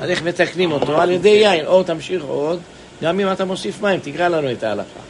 אז 0.00 0.10
איך 0.10 0.22
מתקנים 0.22 0.72
אותו? 0.72 1.00
על 1.00 1.10
ידי 1.10 1.28
יין, 1.28 1.66
או 1.66 1.82
תמשיך 1.82 2.22
עוד, 2.24 2.60
גם 3.02 3.20
אם 3.20 3.32
אתה 3.32 3.44
מוסיף 3.44 3.82
מים, 3.82 4.00
תקרא 4.00 4.28
לנו 4.28 4.52
את 4.52 4.62
ההלכה. 4.62 5.00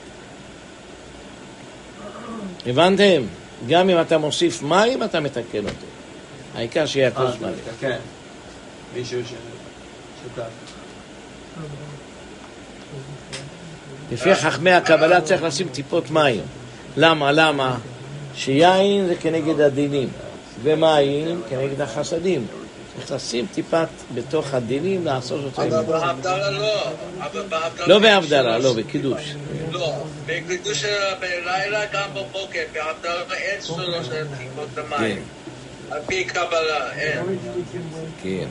הבנתם? 2.67 3.23
גם 3.69 3.91
אם 3.91 4.01
אתה 4.01 4.19
מוסיף 4.19 4.63
מים, 4.63 5.03
אתה 5.03 5.21
מתקן 5.21 5.65
אותו. 5.65 5.87
העיקר 6.55 6.87
שיהיה 6.87 7.09
אה, 7.09 7.13
הכוס 7.13 7.41
מלא. 7.41 7.53
כן. 7.81 7.99
מישהו 8.95 9.21
ש... 9.25 9.33
לפי 14.13 14.35
חכמי 14.35 14.73
הקבלה 14.73 15.21
צריך 15.21 15.43
לשים 15.43 15.69
טיפות 15.69 16.11
מים. 16.11 16.41
למה? 16.97 17.33
למה? 17.33 17.79
שיין 18.35 19.07
זה 19.07 19.15
כנגד 19.15 19.61
הדינים, 19.61 20.09
ומים 20.63 21.43
כנגד 21.51 21.81
החסדים. 21.81 22.47
צריך 22.97 23.13
לשים 23.13 23.47
טיפת 23.55 23.89
בתוך 24.15 24.55
הדינים, 24.55 25.05
לעשות 25.05 25.45
אותו 25.45 25.63
עם... 25.63 25.73
אבל 25.73 25.83
בהבדלה 25.83 26.51
לא. 26.51 26.91
לא 27.87 27.99
בהבדלה, 27.99 28.59
לא, 28.59 28.73
בקידוש. 28.73 29.35
לא. 29.73 29.93
בקידוש 30.27 30.85
בלילה 31.21 31.87
גם 31.93 32.11
בבוקר. 32.15 32.61
בהבדלה 32.73 33.35
אין 33.35 33.63
שלוש 33.63 34.07
טיפות 34.39 34.69
כן, 34.75 34.81
המים. 34.91 35.23
על 35.91 36.01
פי 36.07 36.25
קבלה, 36.25 36.93
אין. 36.93 37.39
כן. 38.23 38.49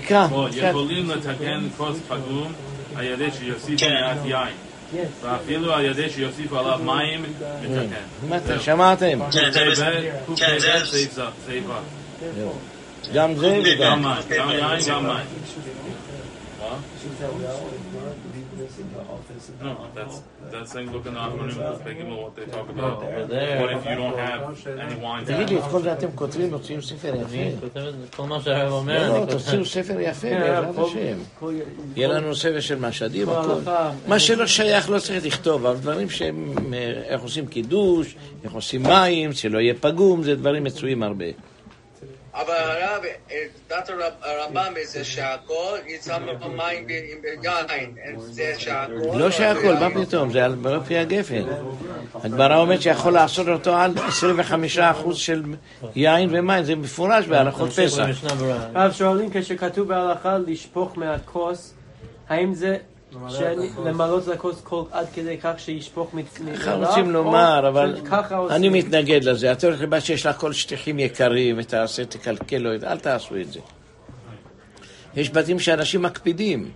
תקרא. 0.00 0.28
יכולים 0.52 1.10
לתקן 1.10 1.68
כוס 1.76 1.98
פגום 2.08 2.52
על 2.96 3.04
ידי 3.04 3.28
שיוסיפו 3.38 3.78
כן. 3.78 3.94
מעט 3.94 4.16
יין. 4.24 4.54
ואפילו 5.22 5.72
על 5.72 5.84
ידי 5.84 6.10
שיוסיפו 6.10 6.58
עליו 6.58 6.78
מים, 6.84 7.24
מתקן. 8.28 8.60
שמעתם? 8.60 9.18
כן, 9.32 9.50
זה 9.52 9.64
בסדר. 9.70 10.10
קפ"ב, 10.26 10.36
כן. 10.36 10.84
סעיף. 10.84 11.18
גם 13.14 13.36
זה 13.36 13.60
גם 13.64 13.72
וגם... 13.76 14.02
מים, 14.02 14.22
גם 14.38 14.50
יין, 14.50 14.80
גם 14.88 15.06
מים. 15.06 15.26
No, 19.62 19.72
that's, 19.94 20.22
that's 20.52 20.72
saying, 20.72 20.90
look 20.92 21.06
in 21.06 21.14
the 21.14 21.20
Achronim, 21.20 21.78
Pegim, 21.86 22.08
what 22.22 22.36
they 22.36 22.46
talk 22.46 22.68
about. 22.68 23.02
over 23.02 23.26
there. 23.26 23.60
What 23.60 23.72
if 23.76 23.84
you 23.84 23.94
don't 24.02 24.18
have 24.18 24.40
any 24.84 24.96
wine? 25.04 25.24
to 25.24 25.32
תגיד 25.32 25.50
לי, 25.50 25.56
add? 25.56 25.64
את 25.64 25.70
כל 25.70 25.82
זה 25.82 25.92
אתם 25.92 26.08
כותבים, 26.14 26.50
מוציאים 26.50 26.80
ספר 26.80 27.12
אני 27.12 27.20
יפה. 27.20 27.60
כותב 27.60 27.78
את 27.78 27.92
זה, 28.00 28.06
כל 28.16 28.22
מה 28.22 28.40
שהרב 28.42 28.72
אומר, 28.72 29.20
לא. 29.20 29.26
תוציאו 29.26 29.64
ספר 29.64 30.00
יפה, 30.00 30.28
בעזרת 30.30 30.78
השם. 30.78 31.46
יהיה 31.96 32.08
לנו 32.08 32.34
ספר 32.34 32.60
של 32.60 32.78
משדים. 32.78 33.28
ההלכה. 33.28 33.90
מה 34.06 34.18
שלא 34.18 34.46
שייך 34.46 34.90
לא 34.90 34.98
צריך 34.98 35.26
לכתוב, 35.26 35.66
אבל 35.66 35.76
דברים 35.76 36.10
שהם, 36.10 36.54
אה, 36.74 36.92
איך 37.06 37.20
עושים 37.20 37.46
קידוש, 37.46 38.14
איך 38.44 38.52
עושים 38.52 38.82
מים, 38.82 39.32
שלא 39.32 39.58
יהיה 39.58 39.74
פגום, 39.80 40.22
זה 40.22 40.34
דברים 40.34 40.64
מצויים 40.64 41.02
הרבה. 41.02 41.24
אבל 42.40 42.54
הרב, 42.54 43.02
דת 43.68 43.90
הרב- 43.90 44.12
הרמב"ם 44.22 44.72
זה 44.84 45.04
שהכל 45.04 45.76
יצא 45.86 46.18
מים 46.56 46.86
ביין. 46.86 47.94
זה 48.18 48.54
שהכל... 48.58 48.92
לא 49.18 49.30
שהכל, 49.30 49.74
מה 49.74 49.88
פתאום, 50.06 50.30
זה 50.32 50.44
על 50.44 50.56
פי 50.86 50.98
הגפן. 50.98 51.42
הגמרא 52.14 52.56
אומרת 52.56 52.82
שיכול 52.82 53.12
לעשות 53.12 53.48
אותו 53.48 53.76
על 53.76 53.94
25% 55.08 55.14
של 55.14 55.42
יין 55.94 56.28
ומים, 56.32 56.64
זה 56.64 56.76
מפורש 56.76 57.26
בהלכות 57.26 57.70
פסח. 57.70 58.04
הרב 58.74 58.92
שואלים 58.92 59.30
כשכתוב 59.32 59.88
בהלכה 59.88 60.38
לשפוך 60.38 60.98
מהכוס, 60.98 61.74
האם 62.28 62.54
זה 62.54 62.76
שאני- 63.28 63.68
למלות 63.84 64.26
לכוס 64.26 64.60
כל 64.64 64.82
עד 64.92 65.06
כדי 65.14 65.38
כך 65.42 65.52
שישפוך 65.58 66.14
מצ- 66.14 66.38
ככה 66.58 66.74
רוצים 66.74 67.10
לומר, 67.10 67.68
אבל? 67.68 67.96
אני 68.50 68.68
מתנגד 68.68 69.24
לזה. 69.24 69.52
אתה 69.52 69.66
הולך 69.66 69.80
לבת 69.82 70.02
שיש 70.02 70.26
לה 70.26 70.32
כל 70.32 70.52
שטיחים 70.52 70.98
יקרים, 70.98 71.56
ותעשה, 71.58 72.04
תקלקל 72.04 72.56
לו 72.58 72.74
את 72.74 72.80
זה, 72.80 72.90
אל 72.92 72.98
תעשו 72.98 73.36
את 73.40 73.52
זה. 73.52 73.60
יש 75.16 75.30
בתים 75.30 75.58
שאנשים 75.58 76.02
מקפידים. 76.02 76.70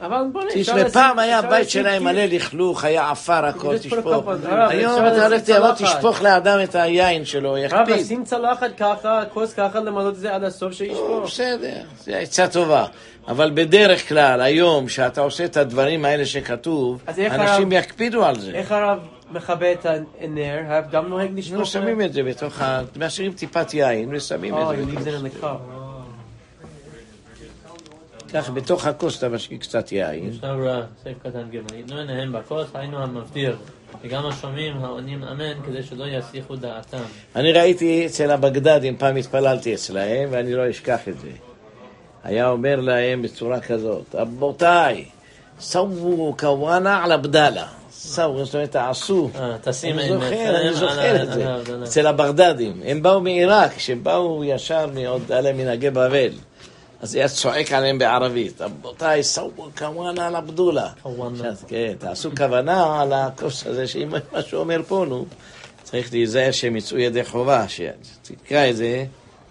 אבל 0.00 0.24
בוא 0.32 0.42
נראה, 0.42 0.60
אפשר 0.60 0.72
תשמע, 0.72 0.88
פעם 0.88 1.18
היה 1.18 1.38
אפשר 1.38 1.50
בית 1.50 1.66
לשים 1.66 1.82
שלהם 1.82 2.04
מלא 2.04 2.24
לכלוך, 2.24 2.84
היה 2.84 3.10
עפר, 3.10 3.44
הכל, 3.44 3.78
תשפוך. 3.78 4.06
הרב, 4.06 4.70
היום 4.70 5.06
אתה 5.06 5.26
הולך, 5.26 5.42
תבוא. 5.42 5.72
תשפוך 5.72 6.22
לאדם 6.22 6.58
את 6.64 6.74
היין 6.74 7.24
שלו, 7.24 7.52
רב, 7.52 7.58
יקפיד. 7.58 7.96
לשים 7.96 8.24
צלחת 8.24 8.70
ככה, 8.76 9.22
כוס 9.32 9.54
ככה, 9.54 9.80
למלות 9.80 10.14
את 10.14 10.18
זה 10.18 10.34
עד 10.34 10.44
הסוף 10.44 10.72
שישפוך. 10.72 11.24
בסדר, 11.24 11.82
זו 12.04 12.12
עצה 12.12 12.48
טובה. 12.48 12.86
אבל 13.28 13.50
בדרך 13.54 14.08
כלל, 14.08 14.40
היום, 14.40 14.88
שאתה 14.88 15.20
עושה 15.20 15.44
את 15.44 15.56
הדברים 15.56 16.04
האלה 16.04 16.26
שכתוב, 16.26 17.02
אנשים 17.30 17.72
יקפידו 17.72 18.24
על 18.24 18.38
זה. 18.40 18.50
איך 18.50 18.72
הרב 18.72 18.98
מכבה 19.30 19.72
את 19.72 19.86
הנר? 20.20 20.58
הרב 20.68 20.84
גם 20.90 21.08
נוהג 21.08 21.30
לשפוך? 21.34 21.58
נו, 21.58 21.66
שמים 21.66 22.02
את 22.02 22.12
זה 22.12 22.22
בתוך 22.22 22.60
ה... 22.62 22.80
משאירים 22.96 23.32
טיפת 23.32 23.74
יין 23.74 24.08
ושמים 24.12 24.54
את 24.54 25.02
זה. 25.02 25.10
ככה, 28.36 28.52
בתוך 28.52 28.86
הכוס 28.86 29.18
אתה 29.18 29.28
משקיע 29.28 29.58
קצת 29.58 29.92
יין. 29.92 30.28
משנה 30.28 30.54
ברורה, 30.54 30.82
סעיף 31.02 31.18
קטן 31.18 31.50
ג' 31.50 31.74
ייתנו 31.76 31.98
עיניהם 31.98 32.32
בכוס, 32.32 32.66
היינו 32.74 33.02
המבדיר. 33.02 33.56
וגם 34.02 34.26
השומעים 34.26 34.84
העונים 34.84 35.24
אמן, 35.24 35.62
כדי 35.66 35.82
שלא 35.82 36.04
יסיחו 36.04 36.56
דעתם. 36.56 37.02
אני 37.36 37.52
ראיתי 37.52 38.06
אצל 38.06 38.30
הבגדדים, 38.30 38.96
פעם 38.96 39.16
התפללתי 39.16 39.74
אצלהם, 39.74 40.28
ואני 40.32 40.54
לא 40.54 40.70
אשכח 40.70 41.08
את 41.08 41.20
זה. 41.20 41.30
היה 42.24 42.50
אומר 42.50 42.80
להם 42.80 43.22
בצורה 43.22 43.60
כזאת, 43.60 44.14
רבותיי, 44.14 45.04
סוו 45.60 46.34
קוואנה 46.38 47.04
על 47.04 47.12
הבדלה. 47.12 47.66
סוו, 47.90 48.44
זאת 48.44 48.54
אומרת, 48.54 48.70
תעשו. 48.70 49.30
אה, 49.34 49.56
תשים 49.62 49.98
אני 49.98 50.08
עיניכם 50.08 50.28
זוכר, 50.28 50.56
אני 50.60 50.68
על 50.68 50.74
זוכר 50.74 51.22
את 51.22 51.28
על 51.28 51.64
זה. 51.64 51.84
אצל 51.84 52.06
הבגדדים. 52.06 52.80
הם 52.84 53.02
באו 53.02 53.20
מעיראק, 53.20 53.72
כשהם 53.72 54.04
באו 54.04 54.44
ישר 54.44 54.86
מעוד 54.94 55.32
עליהם 55.32 55.56
מנהגי 55.56 55.90
בבל. 55.90 56.32
אז 57.06 57.14
היה 57.14 57.28
צועק 57.28 57.72
עליהם 57.72 57.98
בערבית, 57.98 58.60
רבותיי, 58.60 59.22
סוו 59.22 59.70
קוואנה 59.78 60.26
על. 60.26 60.36
עכשיו, 60.36 61.52
כן, 61.68 61.92
תעשו 61.98 62.30
כוונה 62.36 63.02
על 63.02 63.12
הכוס 63.12 63.66
הזה, 63.66 63.86
שאם 63.86 64.08
מה 64.32 64.42
שהוא 64.42 64.60
אומר 64.60 64.80
פה, 64.88 65.04
נו, 65.08 65.24
צריך 65.82 66.12
להיזהר 66.12 66.50
שהם 66.52 66.76
יצאו 66.76 66.98
ידי 66.98 67.24
חובה, 67.24 67.64
שתקרא 67.68 68.70
את 68.70 68.76
זה, 68.76 69.04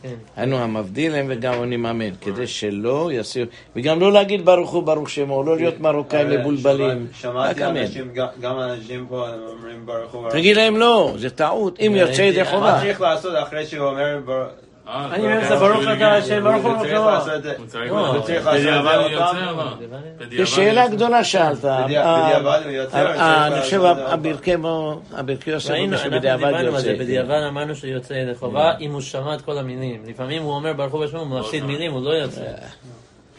כן. 0.03 0.13
היינו 0.35 0.57
המבדיל 0.57 1.15
הם 1.15 1.25
וגם 1.29 1.53
עונים 1.53 1.85
אמן, 1.85 2.15
כדי 2.21 2.47
שלא 2.47 3.09
יסירו, 3.13 3.49
וגם 3.75 3.99
לא 3.99 4.11
להגיד 4.13 4.45
ברוך 4.45 4.71
הוא 4.71 4.83
ברוך 4.83 5.09
שמו, 5.09 5.43
לא 5.43 5.55
להיות 5.57 5.79
מרוקאים 5.79 6.29
מבולבלים, 6.29 7.07
רק 7.09 7.15
שמעתי 7.15 7.65
אמן. 7.65 7.77
אנשים, 7.77 8.13
גם- 8.41 8.59
אנשים 8.59 9.05
פה, 9.09 9.25
אומרים 9.29 9.85
ברוך 9.85 10.11
הוא 10.13 10.21
ברוך. 10.21 10.33
תגיד 10.33 10.55
להם 10.57 10.77
לא, 10.77 11.13
זה 11.17 11.29
טעות, 11.29 11.79
אם 11.79 11.93
יוצא 11.95 12.21
ידי 12.21 12.39
מה 12.43 12.45
חובה. 12.49 12.77
צריך 12.81 13.01
לעשות 13.01 13.33
אחרי 13.43 13.65
שהוא 13.65 13.87
אומר 13.87 14.19
ברוך 14.25 14.47
אני 14.87 15.23
לא, 15.23 15.27
אומר, 15.27 15.41
כן, 15.41 15.47
זה 15.47 15.55
ברוך 15.55 15.83
אתה 15.97 16.11
השם, 16.15 16.43
ברוך 16.43 16.65
הוא 16.65 16.85
לא. 16.85 18.07
הוא 18.07 18.21
צריך 18.21 18.47
בדיעבד 18.47 18.95
הוא 18.95 19.09
יוצא 19.09 19.33
לא? 19.33 19.75
בדיעבד. 19.75 19.97
בדיעבד 20.17 20.45
זו 20.45 20.51
שאלה 20.55 20.81
יוצא. 20.81 20.95
גדולה 20.95 21.23
שאלת. 21.23 21.57
יוצא, 21.57 22.97
אה, 22.97 23.15
אה, 23.15 23.47
אני 23.47 23.61
חושב 23.61 23.81
הברכי 23.85 24.55
מו- 24.55 24.99
הברכי 25.13 25.51
יוסף 25.51 25.69
ראינו, 25.71 25.85
אומר 25.85 25.97
אנחנו 25.97 26.11
שבדיעבד 26.11 26.45
דיברנו 26.45 26.57
על 26.57 26.65
יוצא. 26.65 26.79
זה, 26.79 26.95
בדיעבד 26.99 27.41
אמרנו 27.49 27.75
שיוצא 27.75 28.13
ידי 28.13 28.35
חובה 28.35 28.73
אם 28.79 28.91
הוא 28.91 29.01
שמע 29.01 29.33
את 29.35 29.41
כל 29.41 29.57
המילים. 29.57 30.03
לפעמים 30.07 30.41
הוא 30.43 30.53
אומר 30.53 30.73
ברוך 30.73 30.93
הוא 30.93 31.05
בשמו, 31.05 31.19
הוא 31.19 31.39
מפסיד 31.39 31.63
מילים, 31.63 31.91
הוא 31.91 32.05
לא 32.05 32.09
יוצא. 32.09 32.41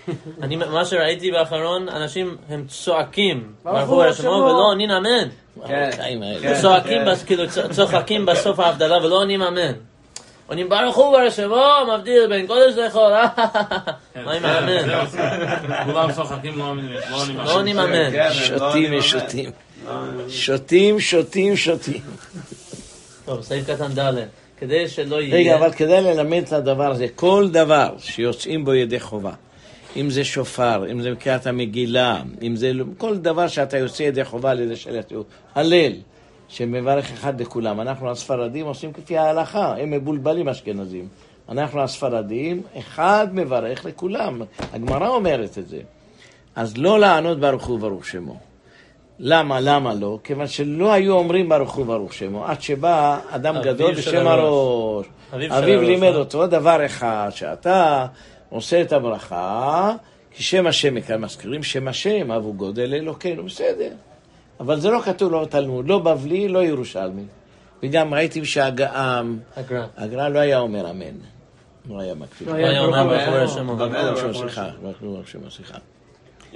אני, 0.42 0.56
מה 0.56 0.84
שראיתי 0.84 1.30
באחרון, 1.30 1.88
אנשים 1.88 2.36
הם 2.48 2.64
צועקים, 2.68 3.52
ברוך 3.64 3.88
הוא 3.88 4.04
הוא 4.04 4.12
שמו, 4.12 4.22
שמו. 4.22 4.30
ולא 4.32 4.70
עונים 4.70 4.90
אמן. 4.90 5.28
כן. 5.66 5.90
האלה. 6.22 6.60
צועקים, 6.60 7.02
כאילו 7.26 7.42
צוחקים 7.70 8.26
בסוף 8.26 8.60
ההבדלה 8.60 9.04
ולא 9.04 9.14
עונים 9.14 9.42
אמן. 9.42 9.72
עונים 10.48 10.68
ברוך 10.68 10.96
הוא 10.96 11.18
ברוך 11.18 11.32
שמו, 11.32 11.64
מבדיל 11.98 12.26
בין 12.28 12.46
קודש 12.46 12.74
לחול, 12.76 13.12
אה, 13.12 13.28
כן, 14.14 14.24
מה 14.24 14.32
עם 14.32 14.40
זה- 14.42 14.48
האמן? 14.48 15.06
כולם 15.84 16.12
צוחקים, 16.12 16.58
לא 16.58 16.64
עונים 16.64 17.36
לא 17.36 17.44
לא 17.44 17.60
אמן. 17.60 18.10
כן, 18.10 18.26
לא 18.28 18.32
שותים 18.32 18.98
ושותים. 18.98 19.50
שותים, 20.28 21.00
שותים, 21.00 21.56
שותים. 21.56 22.00
טוב, 23.24 23.42
סעיף 23.42 23.70
קטן 23.70 23.92
ד', 23.98 24.14
כדי 24.60 24.88
שלא 24.88 25.20
יהיה... 25.20 25.34
רגע, 25.36 25.56
אבל 25.56 25.72
כדאי 25.72 26.02
ללמד 26.02 26.42
את 26.46 26.52
הדבר 26.52 26.90
הזה, 26.90 27.06
כל 27.14 27.48
דבר 27.52 27.88
שיוצאים 27.98 28.64
בו 28.64 28.74
ידי 28.74 29.00
חובה, 29.00 29.32
אם 29.96 30.10
זה 30.10 30.24
שופר, 30.24 30.90
אם 30.90 31.00
זה 31.02 31.10
קריאת 31.18 31.46
המגילה, 31.46 32.20
אם 32.42 32.56
זה 32.56 32.72
כל 32.98 33.16
דבר 33.16 33.48
שאתה 33.48 33.78
יוצא 33.78 34.02
ידי 34.02 34.24
חובה 34.24 34.50
על 34.50 34.60
ידי 34.60 34.76
שלט, 34.76 35.12
הלל, 35.54 35.92
שמברך 36.48 37.12
אחד 37.12 37.40
לכולם. 37.40 37.80
אנחנו 37.80 38.10
הספרדים 38.10 38.66
עושים 38.66 38.92
כפי 38.92 39.18
ההלכה, 39.18 39.74
הם 39.78 39.90
מבולבלים 39.90 40.48
אשכנזים. 40.48 41.08
אנחנו 41.48 41.82
הספרדים, 41.82 42.62
אחד 42.78 43.28
מברך 43.32 43.84
לכולם. 43.84 44.42
הגמרא 44.72 45.08
אומרת 45.08 45.58
את 45.58 45.68
זה. 45.68 45.80
אז 46.56 46.76
לא 46.76 47.00
לענות 47.00 47.40
ברוך 47.40 47.66
הוא 47.66 47.78
ברוך 47.78 48.06
שמו. 48.06 48.36
למה, 49.18 49.60
למה 49.60 49.94
לא? 49.94 50.18
כיוון 50.24 50.46
שלא 50.46 50.92
היו 50.92 51.14
אומרים 51.14 51.48
ברוך 51.48 51.74
הוא 51.74 51.86
ברוך 51.86 52.14
שמו, 52.14 52.46
עד 52.46 52.62
שבא 52.62 53.18
אדם 53.30 53.56
גדול 53.62 53.94
בשם 53.94 54.26
הראש. 54.26 55.06
אביו 55.32 55.82
לימד 55.82 56.12
אה? 56.12 56.16
אותו 56.16 56.46
דבר 56.46 56.86
אחד, 56.86 57.28
שאתה 57.34 58.06
עושה 58.48 58.80
את 58.82 58.92
הברכה, 58.92 59.92
כי 60.30 60.42
שם 60.42 60.66
השם 60.66 60.94
מכאן 60.94 61.20
מזכירים, 61.20 61.62
שם 61.62 61.88
השם 61.88 62.30
אבו 62.30 62.52
גודל 62.52 62.94
אלוקינו, 62.94 63.42
בסדר. 63.42 63.90
אבל 64.60 64.80
זה 64.80 64.90
לא 64.90 65.00
כתוב 65.00 65.32
לא 65.32 65.44
בתלמוד, 65.44 65.88
לא 65.88 65.98
בבלי, 65.98 66.48
לא 66.48 66.64
ירושלמי. 66.64 67.24
וגם 67.82 68.14
ראיתי 68.14 68.44
שהגר"א 68.44 69.22
הגר"א. 69.56 70.28
לא 70.28 70.38
היה 70.38 70.58
אומר 70.58 70.90
אמן. 70.90 71.16
לא 71.88 72.00
היה 72.00 72.14
מקפיד. 72.14 72.48
לא 72.48 72.54
לא 72.54 72.58
היה 72.58 72.80
אומר 72.80 73.04
ברוך 73.04 73.40
הוא 73.40 73.46
שמו. 73.46 73.76
בבית, 73.76 73.92
ברוך 73.92 74.22
ברוך 74.82 75.95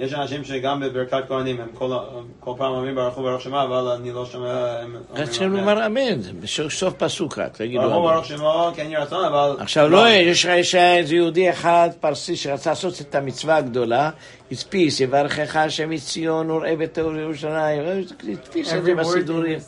יש 0.01 0.13
אנשים 0.13 0.43
שגם 0.43 0.79
בברכת 0.79 1.17
כהנים, 1.27 1.61
הם 1.61 1.67
כל 1.73 1.91
כל 2.39 2.53
פעם 2.57 2.71
אומרים 2.71 2.95
ברוך 2.95 3.15
הוא 3.15 3.29
ברוך 3.29 3.41
שמו, 3.41 3.61
אבל 3.63 3.87
אני 3.87 4.11
לא 4.11 4.25
שומע, 4.25 4.75
רק 5.13 5.29
צריכים 5.29 5.51
לומר 5.53 5.85
אמן, 5.85 6.21
בסוף 6.41 6.93
פסוק 6.97 7.37
רק, 7.37 7.57
תגידו 7.57 7.81
ברוך 7.81 7.93
הוא 7.93 8.05
אמן. 8.05 8.13
ברוך 8.13 8.25
שמו, 8.25 8.71
כן 8.75 8.85
יהי 8.89 9.01
רצון, 9.01 9.25
אבל... 9.25 9.55
עכשיו 9.59 9.89
לא, 9.89 10.09
יש 10.09 10.45
יש 10.45 10.75
איזה 10.75 11.15
יהודי 11.15 11.49
אחד, 11.49 11.89
פרסי, 11.99 12.35
שרצה 12.35 12.69
לעשות 12.69 13.01
את 13.01 13.15
המצווה 13.15 13.57
הגדולה, 13.57 14.09
הדפיס, 14.51 14.99
יברכך 14.99 15.55
השם 15.55 15.89
מציון 15.89 16.51
וראה 16.51 16.75
בטוב 16.75 17.15
ירושלים, 17.15 17.81
הדפיס 18.29 18.73
את 18.73 18.83
זה 18.83 18.95
בסידורים, 18.95 19.59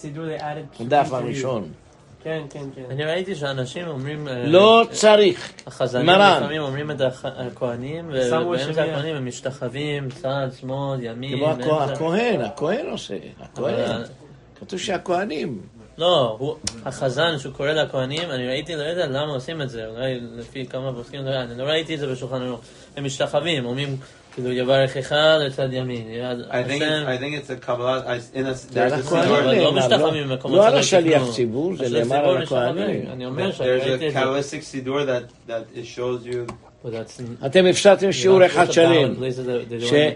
דף. 0.81 1.09
הראשון. 1.11 1.82
כן, 2.23 2.43
כן, 2.49 2.63
כן. 2.75 2.83
אני 2.89 3.03
ראיתי 3.03 3.35
שאנשים 3.35 3.87
אומרים... 3.87 4.27
אה, 4.27 4.47
לא 4.47 4.85
צריך. 4.91 5.51
החזנים. 5.67 6.09
לפעמים 6.09 6.61
אומרים 6.61 6.91
את 6.91 7.01
הכהנים, 7.23 8.09
ובאמצע. 8.09 8.83
הכהנים 8.83 9.15
הם 9.15 9.25
משתחווים, 9.25 10.09
צד, 10.09 10.47
שמאל, 10.59 11.03
ימין. 11.03 11.37
כמו 11.63 11.81
הכהן. 11.81 12.41
הכהן, 12.41 12.89
עושה, 12.89 13.15
הכהן. 13.39 14.01
כתוב 14.59 14.79
שהכהנים. 14.79 15.61
לא, 15.97 16.35
הוא, 16.39 16.55
החזן 16.85 17.39
שהוא 17.39 17.53
קורא 17.53 17.71
לכהנים, 17.71 18.31
אני 18.31 18.47
ראיתי, 18.47 18.75
לא 18.75 18.83
יודע 18.83 19.07
למה 19.07 19.33
עושים 19.33 19.61
את 19.61 19.69
זה, 19.69 19.87
אולי 19.87 20.19
לפי 20.21 20.65
כמה 20.65 20.93
פוסקים, 20.93 21.25
לא 21.25 21.41
אני 21.41 21.57
לא 21.57 21.63
ראיתי 21.63 21.95
את 21.95 21.99
זה 21.99 22.07
בשולחן 22.07 22.41
ערוך. 22.41 22.61
הם 22.97 23.05
משתחווים, 23.05 23.65
אומרים, 23.65 23.97
כאילו, 24.35 24.51
יברכך 24.51 25.11
לצד 25.47 25.73
ימין, 25.73 26.07
יד 26.09 26.39
I 26.49 26.53
think, 26.69 26.83
השם. 26.83 27.05
I 27.07 27.21
think 27.21 27.45
it's 27.45 27.65
a 27.65 27.67
Kabbalah, 27.67 28.03
in 28.35 28.45
a, 28.45 28.75
there's 28.75 28.91
a 28.91 28.95
הכהנים 28.95 29.33
אבל 29.33 29.55
לא 29.55 29.73
לא- 30.43 30.57
לא 30.57 30.67
על 30.67 30.77
השליח. 30.77 31.31
ציבור, 31.31 31.75
זה 31.75 31.99
נאמר 31.99 32.15
על 32.29 32.43
הכהנים. 32.43 32.83
משתחווים. 32.83 33.11
אני 33.13 33.25
אומר 33.25 33.49
there's 33.49 34.01
a 34.01 34.05
את 34.05 34.13
זה. 34.13 34.21
Kabbalistic 34.21 34.61
סידור 34.61 34.99
that, 35.01 35.49
that 35.49 35.77
it 35.77 35.97
shows 35.97 36.27
you 36.27 36.53
But 36.85 36.89
that's- 36.89 37.45
אתם 37.45 37.65
הפסדתם 37.65 38.11
שיעור 38.11 38.45
אחד 38.45 38.71
שלם. 38.71 39.13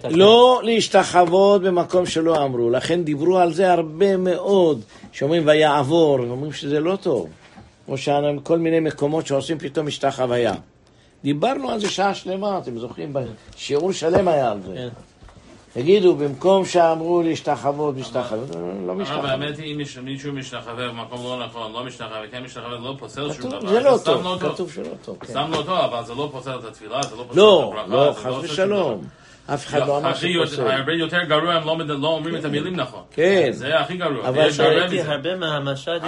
שלא 0.09 0.61
להשתחוות 0.63 1.61
במקום 1.61 2.05
שלא 2.05 2.43
אמרו. 2.45 2.69
לכן 2.69 3.03
דיברו 3.03 3.37
על 3.37 3.53
זה 3.53 3.71
הרבה 3.73 4.17
מאוד, 4.17 4.81
שאומרים 5.11 5.43
ויעבור, 5.47 6.19
אומרים 6.19 6.53
שזה 6.53 6.79
לא 6.79 6.95
טוב. 6.95 7.27
כמו 7.85 7.97
שכל 7.97 8.57
מיני 8.59 8.79
מקומות 8.79 9.27
שעושים 9.27 9.59
פתאום 9.59 9.87
השתחוויה. 9.87 10.53
דיברנו 11.23 11.69
על 11.71 11.79
זה 11.79 11.89
שעה 11.89 12.13
שלמה, 12.15 12.57
אתם 12.57 12.79
זוכרים? 12.79 13.13
שיעור 13.55 13.91
שלם 13.91 14.27
היה 14.27 14.51
על 14.51 14.61
זה. 14.61 14.73
כן. 14.75 14.89
תגידו, 15.73 16.15
במקום 16.15 16.65
שאמרו 16.65 17.21
להשתחוות, 17.21 17.95
משתחוות, 17.95 18.49
לא 18.55 18.91
אבל 18.91 19.01
משתחוות. 19.01 19.25
האמת 19.25 19.57
היא, 19.57 19.73
אם 19.73 19.77
מישהו- 20.03 20.33
משתחווה 20.33 20.87
במקום 20.87 21.23
לא 21.23 21.45
נכון, 21.45 21.71
לא 21.73 21.83
משתחווה, 21.83 22.27
כן 22.31 22.43
משתחווה, 22.43 22.77
זה 22.77 22.83
לא 22.83 22.95
פוסל 22.99 23.33
שום 23.33 23.51
דבר. 23.51 23.67
זה 23.69 23.79
לא 23.79 23.97
טוב. 24.05 24.39
כתוב 24.53 24.71
שלא 24.71 24.83
טוב. 25.05 25.17
סתם 25.25 25.47
לא 25.51 25.57
טוב, 25.65 25.69
אבל 25.69 26.03
זה 26.05 26.13
לא 26.13 26.29
פוסל 26.31 26.59
את 26.59 26.63
התפילה, 26.63 27.03
זה 27.03 27.15
לא 27.15 27.23
פוסל 27.27 27.39
לא, 27.39 27.73
את 27.73 27.87
הברכה. 27.87 27.95
לא, 27.95 28.13
זה 28.13 28.19
חס 28.19 28.51
ושלום. 28.51 29.03
אף 29.53 29.65
אחד 29.67 29.87
לא 29.87 29.97
אמר 29.97 30.13
שפוסל. 30.13 30.67
הרבה 30.67 30.93
יותר 30.93 31.23
גרוע, 31.23 31.53
הם 31.53 31.67
לא 31.67 31.77
לא 31.87 32.07
אומרים 32.07 32.35
את 32.35 32.45
המילים 32.45 32.75
נכון. 32.75 33.01
כן. 33.11 33.49
זה 33.51 33.79
הכי 33.79 33.97
גרוע. 33.97 34.29
אבל 34.29 34.47
יש 34.47 34.59
הרבה 34.59 34.75
ראיתי 34.75 34.99
מזה. 35.01 35.11
הרבה 35.11 35.35
מהמש"דים. 35.35 36.01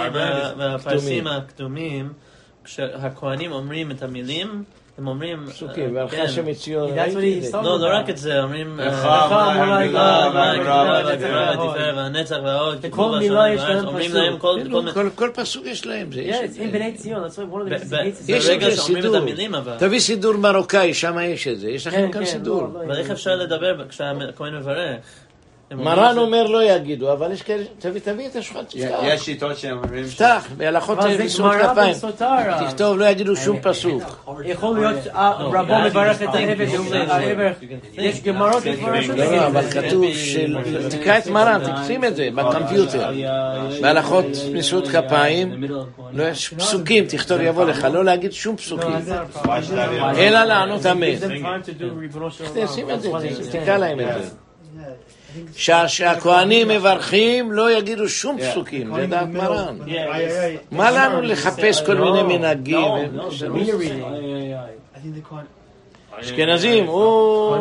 והפרסים 0.56 0.98
קדומים. 1.24 1.26
הקדומים, 1.26 2.12
כשהכהנים 2.64 3.52
אומרים 3.52 3.90
את 3.90 4.02
המילים, 4.02 4.64
הם 5.00 5.08
אומרים... 5.08 5.46
פסוקים, 5.46 5.98
אה, 5.98 6.08
כן. 6.08 6.22
השם 6.22 6.46
מציון, 6.46 6.90
ראיתי. 6.98 7.40
לא, 7.52 7.80
לא 7.80 7.96
רק 7.96 8.10
את 8.10 8.16
זה, 8.16 8.42
אומרים... 8.42 8.80
אה, 8.80 8.86
לך, 8.86 9.04
מלאי, 9.04 9.88
מלאי, 9.88 10.58
הגדולה, 10.58 10.98
הגדולה. 10.98 11.52
והתפארת 11.56 11.96
והנצח 11.96 12.36
וההוד, 12.44 12.78
וכל 12.82 12.88
כתוב 12.88 13.18
מילה 13.18 13.54
יש 13.54 13.60
להם 13.60 13.86
אומרים. 13.86 14.14
להם 14.14 14.38
כל... 14.38 14.56
כן, 14.64 14.72
כל- 14.72 14.92
כל- 14.94 15.10
כל 15.14 15.30
פסוק 15.34 15.66
יש 15.66 15.86
להם, 15.86 16.08
זה 16.12 16.18
in 16.62 16.72
בני 16.72 16.92
ציון, 16.94 17.22
יש 18.28 18.46
ברגע 18.48 18.66
את 18.68 18.72
זה 18.72 18.82
שאומרים 18.82 19.04
את 19.04 19.10
סידור. 19.62 19.76
תביא 19.78 19.98
סידור 19.98 20.36
מרוקאי, 20.36 20.94
שם 20.94 21.16
יש 21.22 21.48
את 21.48 21.60
זה. 21.60 21.70
יש 21.70 21.86
לכם 21.86 21.96
כן, 21.96 22.12
כאן 22.12 22.20
כן, 22.20 22.26
סידור. 22.26 22.62
לא, 22.62 22.68
לא, 22.74 22.84
אבל 22.84 22.96
איך 22.96 23.10
אפשר 23.10 23.36
לדבר 23.36 23.88
כשהכהן 23.88 24.54
מברך? 24.54 24.96
מרן 25.74 26.18
אומר 26.18 26.46
לא 26.46 26.62
יגידו, 26.64 27.12
אבל 27.12 27.32
יש 27.32 27.42
כאלה, 27.42 27.64
תביא, 27.78 28.00
תביא 28.00 28.28
את 28.28 28.36
השולחן, 28.36 28.64
תפתח. 28.64 28.98
יש 29.02 29.24
שיטות 29.24 29.58
שאומרים... 29.58 30.04
תפתח, 30.04 30.48
בהלכות 30.56 30.98
גמרא 31.38 31.72
כפיים. 31.72 31.94
תכתוב, 32.66 32.98
לא 32.98 33.04
יגידו 33.04 33.36
שום 33.36 33.60
פסוק. 33.62 34.02
יכול 34.44 34.78
להיות 34.78 35.06
אה, 35.06 35.32
רבו 35.32 35.72
לא, 35.72 35.84
מברך 35.84 36.22
את 36.22 36.26
לא, 36.26 36.32
העבד, 36.32 36.66
לא, 36.90 37.02
העבר, 37.02 37.50
לא, 37.96 38.02
יש 38.02 38.22
גמרות 38.22 38.66
מפורשות. 38.66 39.16
לא, 39.16 39.36
לא, 39.36 39.46
אבל 39.46 39.70
כתוב 39.70 40.04
של... 40.14 40.56
תקרא 40.90 41.18
את 41.18 41.26
מרן, 41.26 41.60
תשים 41.82 42.04
את 42.04 42.16
זה 42.16 42.28
בקומפיוטר. 42.34 43.10
בהלכות 43.80 44.26
נשיאות 44.52 44.88
כפיים, 44.88 45.64
לא 46.12 46.24
יש 46.24 46.48
פסוקים, 46.48 47.04
תכתוב 47.06 47.40
יבוא 47.40 47.64
לך, 47.64 47.86
לא 47.92 48.04
להגיד 48.04 48.32
שום 48.32 48.56
פסוקים. 48.56 48.90
אלא 50.18 50.44
לענות 50.44 50.86
אמן. 50.86 51.16
שים 52.66 52.90
את 52.90 53.02
זה, 53.02 53.10
תקרא 53.52 53.76
להם 53.76 54.00
את 54.00 54.06
זה. 54.22 54.49
שה- 55.56 55.88
שהכהנים 55.88 56.68
מברכים, 56.68 57.52
לא 57.52 57.78
יגידו 57.78 58.08
שום 58.08 58.36
פסוקים, 58.40 58.94
זה 58.94 59.06
דעת 59.06 59.28
מרן. 59.28 59.76
מה 60.70 60.90
לנו 60.90 61.20
לחפש 61.20 61.82
כל 61.86 61.94
מיני 61.94 62.22
מנהגים? 62.22 62.88
אשכנזים, 66.20 66.86
הוא- 66.86 67.56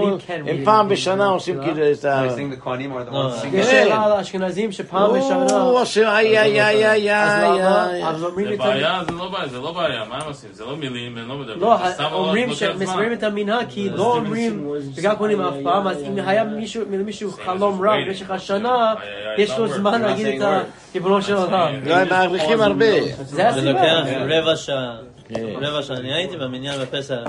הם 0.47 0.65
פעם 0.65 0.89
בשנה 0.89 1.25
עושים 1.25 1.59
כאילו 1.63 1.91
את 1.91 2.05
ה... 2.05 2.25
I 2.27 2.37
think 2.37 2.61
the 2.61 2.65
Kohanim 2.65 2.69
are 2.69 3.09
the 3.09 3.13
לא, 3.13 3.29
ones 3.29 3.41
singing. 3.43 3.47
יש 3.57 3.65
כן. 3.65 3.71
שאלה 3.71 4.05
על 4.05 4.11
האשכנזים 4.11 4.71
שפעם 4.71 5.13
בשנה, 5.19 5.61
הוא 5.61 5.79
עושה 5.79 6.17
איי 6.17 6.39
איי 6.39 6.61
איי 6.67 6.89
איי 6.91 7.13
איי. 7.15 8.07
אז 8.07 8.23
אומרים 8.23 8.47
זה 8.47 8.53
את 8.53 8.59
ה... 8.59 8.63
בעיה, 8.63 9.01
זה 9.05 9.11
לא 9.11 9.29
בעיה, 9.29 9.47
זה 9.47 9.59
לא 9.59 9.71
בעיה, 9.71 10.03
מה 10.09 10.15
הם 10.15 10.27
עושים? 10.27 10.49
זה 10.53 10.65
לא 10.65 10.75
מילים, 10.77 11.17
הם 11.17 11.27
לא 11.29 11.35
מדברים. 11.35 11.61
לא, 11.61 11.77
אומרים. 12.11 12.53
שמסבירים 12.53 13.13
את 13.13 13.23
המנהג 13.23 13.65
כי 13.69 13.89
לא 13.89 14.15
אומרים 14.15 14.67
בגלל 14.97 15.11
אף 15.47 15.53
פעם, 15.63 15.87
אז 15.87 16.03
אם 16.03 16.19
היה 16.27 16.43
מישהו- 16.43 16.83
למישהו 16.91 17.31
חלום 17.45 17.81
רע 17.87 17.95
במשך 18.07 18.31
השנה, 18.31 18.93
יש 19.37 19.57
לו 19.57 19.67
זמן 19.67 20.01
להגיד 20.01 20.41
את 20.41 20.47
ריבונו 20.95 21.21
של 21.21 21.35
עולם. 21.35 21.73
לא, 21.85 21.95
מעריכים 22.09 22.61
הרבה. 22.61 22.85
זה. 23.19 23.49
לוקח 23.61 23.81
רבע 24.29 24.55
שעה. 24.55 24.95
רבע 25.37 25.83
שעה. 25.83 25.97
אני 25.97 26.13
הייתי 26.13 26.37
במניין 26.37 26.81
בפסח. 26.81 27.23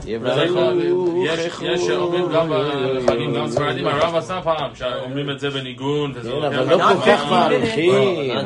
יש 1.24 1.40
יש 1.62 1.86
שאומרים 1.86 2.28
גם 2.34 2.52
בחגים, 3.06 3.34
גם 3.34 3.46
ספרדים, 3.46 3.86
הרב 3.86 4.16
עשה 4.16 4.40
פעם, 4.42 4.74
שאומרים 4.74 5.30
את 5.30 5.40
זה 5.40 5.50
בניגון, 5.50 6.12
כן, 6.14 6.28
אבל 6.28 6.70
לא. 6.70 6.76
כל 6.76 7.00
כך 7.06 7.30
מעריכים. 7.30 7.92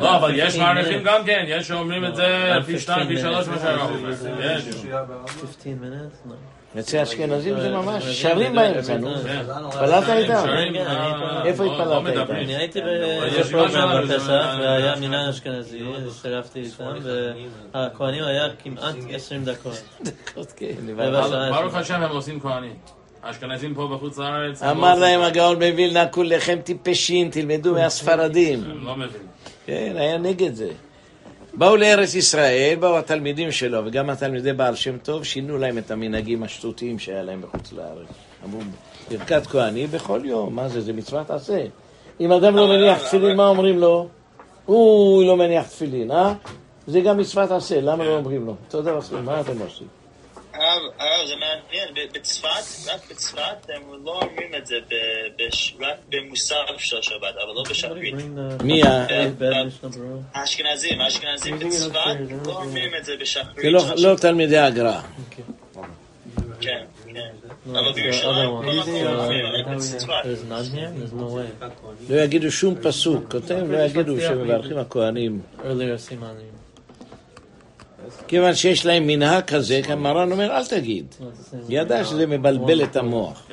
לא, 0.01 0.15
אבל 0.15 0.31
יש 0.35 0.57
מעריכים 0.57 1.03
גם 1.03 1.21
כן, 1.25 1.45
יש 1.47 1.67
שאומרים 1.67 2.05
את 2.05 2.15
זה 2.15 2.51
פי 2.65 2.79
שתיים, 2.79 3.07
פי 3.07 3.17
שלוש 3.17 3.47
מה 3.47 3.59
שהרב 3.59 3.89
אומר. 3.95 4.11
יש. 4.55 4.85
15 6.75 6.77
minutes? 6.77 6.77
לא. 6.77 6.79
אצל 6.79 6.97
האשכנזים 6.97 7.59
זה 7.59 7.69
ממש 7.69 8.03
שרים 8.21 8.55
באמצע, 8.55 8.97
נו. 8.97 9.15
כן. 9.23 9.41
התפללת 9.49 10.09
איתם? 10.09 10.43
כן, 10.45 10.75
אה, 10.75 11.43
איפה 11.45 11.63
לא- 11.65 11.71
התפללת 11.71 12.15
לא 12.15 12.21
איתם? 12.21 12.33
אני 12.35 12.55
הייתי 12.55 12.79
יש 13.39 13.47
בפרוגרם 13.47 14.05
זה- 14.07 14.13
בפסח, 14.17 14.29
והיה 14.59 14.95
מנהל 14.95 15.29
אשכנזי, 15.29 15.79
שירפתי 16.21 16.59
איתם, 16.59 16.93
והכהנים 17.73 18.23
היה 18.23 18.47
כמעט 18.63 18.95
20 19.13 19.45
דקות. 19.45 19.81
כן, 20.55 20.65
רבע 20.97 21.27
שעה. 21.29 21.61
ברוך 21.61 21.75
השם 21.75 22.01
הם 22.01 22.11
עושים 22.11 22.39
כהנים. 22.39 22.73
האשכנזים 23.23 23.75
פה 23.75 23.89
בחוץ 23.93 24.17
לארץ... 24.17 24.63
אמר 24.63 24.95
להם 24.95 25.21
הגאון 25.21 25.55
מווילנה, 25.55 26.07
כולכם 26.07 26.59
טיפשים, 26.63 27.29
תלמדו 27.29 27.73
מהספרדים. 27.73 28.63
הם 28.63 28.85
לא 28.85 28.95
מבינים. 28.95 29.27
כן, 29.65 29.93
היה 29.97 30.17
נגד 30.17 30.53
זה. 30.55 30.67
באו 31.57 31.75
לארץ 31.75 32.13
ישראל, 32.15 32.75
באו 32.79 32.97
התלמידים 32.97 33.51
שלו, 33.51 33.81
וגם 33.85 34.09
התלמידי 34.09 34.53
בעל 34.53 34.75
שם 34.75 34.97
טוב, 34.97 35.23
שינו 35.23 35.57
להם 35.57 35.77
את 35.77 35.91
המנהגים 35.91 36.43
השטותיים 36.43 36.99
שהיה 36.99 37.23
להם 37.23 37.41
בחוץ 37.41 37.73
לארץ. 37.73 38.07
אמרו, 38.45 38.59
ברכת 39.09 39.47
כהנים 39.47 39.91
בכל 39.91 40.21
יום, 40.23 40.55
מה 40.55 40.69
זה, 40.69 40.81
זה 40.81 40.93
מצוות 40.93 41.31
עשה. 41.31 41.65
אם 42.19 42.31
אדם 42.31 42.55
לא 42.55 42.67
מניח 42.67 43.07
תפילין, 43.07 43.37
מה 43.37 43.47
אומרים 43.47 43.79
לו? 43.79 44.07
הוא 44.65 45.23
לא 45.23 45.37
מניח 45.37 45.67
תפילין, 45.67 46.11
אה? 46.11 46.33
זה 46.87 47.01
גם 47.01 47.17
מצוות 47.17 47.51
עשה, 47.51 47.81
למה 47.81 48.03
לא 48.03 48.17
אומרים 48.17 48.45
לו? 48.45 48.55
תודה 48.69 48.91
רבה, 48.91 49.21
מה 49.21 49.41
אתם 49.41 49.59
עושים? 49.59 49.87
זה 51.25 51.33
מעניין, 51.35 51.93
ב- 51.93 52.17
בצפת, 52.17 52.47
רק 52.93 53.11
בצפת, 53.11 53.39
הם 53.69 53.81
לא 54.05 54.11
אומרים 54.21 54.55
את 54.57 54.67
זה 54.67 54.75
רק 55.79 55.95
במוסף 56.09 56.55
של 56.77 57.01
שבת, 57.01 57.13
אבל 57.43 57.53
לא 57.55 57.63
בשחרית. 57.69 58.15
מי 58.63 58.83
ה... 58.83 59.05
האשכנזים, 60.33 61.01
האשכנזים 61.01 61.59
בצפת 61.59 61.95
לא 62.45 62.51
אומרים 62.51 62.91
את 62.99 63.05
זה 63.05 63.13
בשחרית 63.21 63.55
זה 63.61 63.69
לא- 63.69 63.83
לא. 63.97 64.15
תלמידי 64.15 64.57
הגר"א. 64.57 64.99
כן, 66.61 66.83
כן. 67.13 67.19
אבל 67.71 67.93
בירושלים 67.93 68.49
לא. 68.49 68.61
לא 72.09 72.21
יגידו 72.21 72.51
שום 72.51 72.75
פסוק, 72.83 73.31
כותב, 73.31 73.71
לא 73.71 73.77
יגידו 73.77 74.21
שמברכים 74.21 74.77
הכהנים. 74.77 75.41
כיוון 78.27 78.55
שיש 78.55 78.85
להם 78.85 79.07
מנהג 79.07 79.43
כזה, 79.43 79.81
כי 79.83 79.95
מרן 79.95 80.31
אומר, 80.31 80.57
אל 80.57 80.65
תגיד. 80.65 81.15
ידע 81.69 82.03
שזה 82.05 82.27
מבלבל 82.27 82.83
את 82.83 82.95
המוח. 82.95 83.47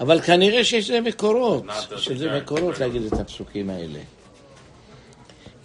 אבל 0.00 0.20
כנראה 0.20 0.64
שיש 0.64 0.90
לזה 0.90 1.00
מקורות, 1.00 1.64
character. 1.66 2.36
מקורות 2.36 2.78
להגיד 2.78 3.02
את 3.02 3.12
הפסוקים 3.12 3.70
האלה. 3.70 3.98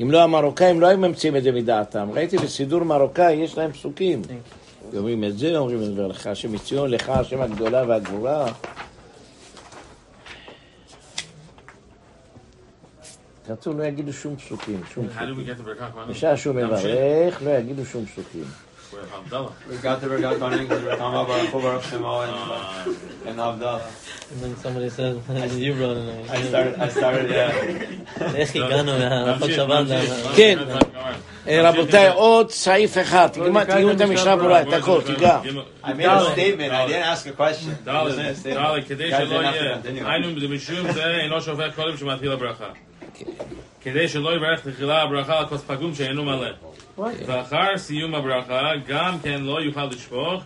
אם 0.01 0.11
לא 0.11 0.23
המרוקאים 0.23 0.81
לא 0.81 0.87
היו 0.87 0.97
ממציאים 0.97 1.35
את 1.35 1.43
זה 1.43 1.51
מדעתם. 1.51 2.09
ראיתי 2.13 2.37
בסידור 2.37 2.83
מרוקאי, 2.83 3.33
יש 3.33 3.57
להם 3.57 3.71
פסוקים. 3.71 4.21
אומרים 4.97 5.23
את 5.23 5.37
זה, 5.37 5.57
אומרים 5.57 5.83
את 5.83 5.95
זה, 5.95 6.01
לך 6.01 6.27
השם 6.27 6.53
מציון, 6.53 6.91
לך 6.91 7.09
השם 7.09 7.41
הגדולה 7.41 7.83
והגבורה. 7.87 8.51
כתוב, 13.47 13.79
לא 13.79 13.83
יגידו 13.83 14.13
שום 14.13 14.35
פסוקים, 14.35 14.81
שום 14.93 15.07
פסוקים. 15.07 15.45
בשעה 16.09 16.37
שהוא. 16.37 16.55
מברך, 16.55 17.41
לא 17.41 17.49
יגידו 17.49 17.85
שום 17.85 18.05
פסוקים. 18.05 18.43
We're 18.93 18.97
at 18.97 19.31
Havdalah. 19.31 19.51
We 19.69 19.75
got 19.77 19.99
the 19.99 20.07
Regat 20.07 20.35
Kohanim 20.39 20.69
because 20.69 20.83
we're 20.83 20.95
talking 20.95 21.19
about 21.19 21.27
Baruch 21.27 21.49
Hu, 21.49 21.59
Baruch 21.59 21.83
Shemo, 21.89 22.13
and, 22.25 23.29
and 23.29 23.37
Avdallah. 23.39 23.81
And 24.31 24.37
then 24.41 24.55
somebody 24.63 24.89
says, 24.89 25.17
you 25.57 25.73
run 25.73 25.97
it. 25.97 26.29
I 26.29 26.41
started, 26.49 26.75
I 26.79 26.89
started, 26.89 27.29
yeah. 27.29 28.35
איך 28.35 28.55
הגענו 28.55 28.91
מהלכות 28.99 29.49
שבת? 29.51 29.85
ל- 29.87 30.35
כן. 30.35 30.57
אה, 31.47 31.69
רבותיי, 31.69 32.09
עוד 32.09 32.51
סעיף 32.51 32.97
אחד, 32.97 33.27
תגמר- 33.27 33.63
תגמרו 33.63 33.91
את 33.91 34.01
המשנה 34.01 34.35
ברורה, 34.35 34.61
את 34.61 34.73
הכל, 34.73 35.01
תיגע. 35.05 35.39
I 35.83 35.87
made 35.87 36.05
a 36.05 36.31
statement, 36.33 36.71
I 36.71 36.87
didn't 36.87 37.05
ask 37.13 37.27
a 37.27 37.41
question. 37.41 37.71
I 37.87 38.05
just 38.05 38.17
made 38.17 38.25
a 38.25 38.33
ד', 38.33 38.37
statement. 38.39 38.79
ד', 38.79 38.87
כדי 38.87 39.09
שלא 39.11 39.35
יהיה. 39.43 39.77
היינו 40.05 40.49
משום 40.49 40.91
זה 40.91 41.05
אינו 41.05 41.41
שופך 41.41 41.75
קודם 41.75 41.97
שמתחיל 41.97 42.31
הברכה. 42.31 42.65
כדי 43.81 44.07
שלא 44.07 44.35
יברך 44.35 44.67
תחילה 44.67 45.01
הברכה 45.01 45.39
על 45.39 45.45
כוס 45.47 45.63
פגום 45.63 45.93
שאינו 45.95 46.23
מלא. 46.25 46.49
ואחר 47.25 47.77
סיום 47.77 48.15
הברכה 48.15 48.61
גם 48.87 49.17
כן 49.23 49.41
לא 49.41 49.61
יוכל 49.61 49.85
לשפוך 49.85 50.43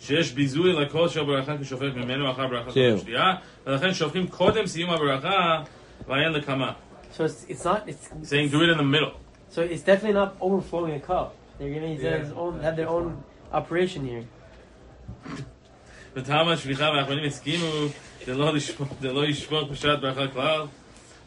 שיש 0.00 0.32
ביזוי 0.32 0.72
לכוס 0.72 1.12
של 1.12 1.24
ברכה 1.24 1.52
כשופך 1.62 1.94
ממנו 1.96 2.30
אחר 2.30 2.46
ברכה 2.46 2.70
זהו. 2.70 2.98
של 2.98 3.02
שתייה 3.02 3.34
ולכן 3.66 3.94
שופכים 3.94 4.26
קודם 4.26 4.66
סיום 4.66 4.90
הברכה 4.90 5.62
ואין 6.08 6.32
לקמה. 6.32 6.72
So 7.12 7.16
it's, 7.16 7.50
it's 7.50 7.64
not. 7.64 7.88
It's 7.88 8.08
saying 8.30 8.48
do 8.50 8.60
it 8.62 8.70
in 8.74 8.78
the 8.78 8.90
middle. 8.96 9.12
so 9.50 9.60
it's 9.62 9.82
definitely 9.90 10.12
not 10.22 10.30
overflowing 10.40 10.92
a 11.00 11.06
cup. 11.10 11.28
They're 11.58 11.72
gonna 11.74 11.92
use 11.94 12.02
their 12.02 12.24
own 12.42 12.52
have 12.66 12.76
their 12.80 12.88
own 12.96 13.06
operation 13.52 14.02
here. 14.10 14.24
וטעם 16.16 16.48
השפיכה 16.48 16.84
והאחרונים 16.84 17.24
הסכימו 17.24 17.66
שלא 18.24 18.52
לשפוך- 18.54 18.94
שלא 19.02 19.24
ישפוך 19.26 19.70
בשעת 19.70 20.00
ברכה 20.00 20.28
כלל 20.28 20.60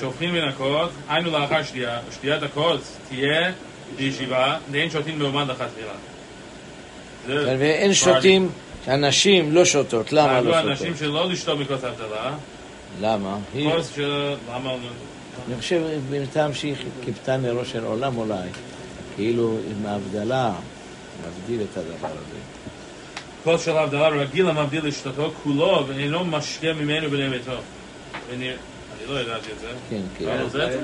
שופכים 0.00 0.32
מן 0.34 0.48
הכוס, 0.48 0.90
היינו 1.08 1.30
לאחר 1.30 1.62
שתייה, 1.62 1.98
שתיית 2.14 2.42
הכוס 2.42 2.96
תהיה 3.08 3.52
בישיבה, 3.96 4.56
ואין 4.70 4.90
שותים 4.90 5.18
מעומד 5.18 5.50
אחת 5.50 5.66
תחילה. 5.74 5.92
זה- 7.26 7.56
ואין 7.58 7.94
שותים, 7.94 8.48
הנשים 8.86 9.52
לא 9.54 9.64
שותות, 9.64 10.12
למה 10.12 10.40
לא 10.40 10.58
אנשים 10.60 10.86
שותות? 10.86 10.98
שלא 10.98 11.28
לשתות 11.30 11.58
מכוס 11.58 11.84
הבדלה, 11.84 12.32
למה? 13.00 13.38
כוס 13.72 13.92
של... 13.96 14.34
למה... 14.54 14.70
אני 15.48 15.56
חושב, 15.60 15.82
בינתיים 16.10 16.54
שהיא 16.54 16.74
כיפתה 17.04 17.36
נרו 17.36 17.64
של 17.64 17.84
עולם 17.84 18.16
אולי, 18.16 18.48
כאילו 19.16 19.58
עם 19.70 19.86
ההבדלה, 19.86 20.52
מבדיל 21.28 21.66
את 21.72 21.76
הדבר 21.76 22.08
הזה. 22.08 22.38
כוס 23.44 23.64
של 23.64 23.76
הבדלה 23.76 24.08
רגיל 24.08 24.48
המבדיל 24.48 24.86
לשתתו 24.86 25.30
כולו, 25.42 25.84
ואינו 25.88 26.24
משקה 26.24 26.72
ממנו 26.72 27.10
בני 27.10 27.28
ביתו. 27.28 27.52
אני 29.06 29.14
לא 29.14 29.20
ידעתי 29.20 29.48
את 29.52 29.60
זה. 29.60 29.66
כן, 29.90 30.00
כן. 30.18 30.48
זה- 30.48 30.80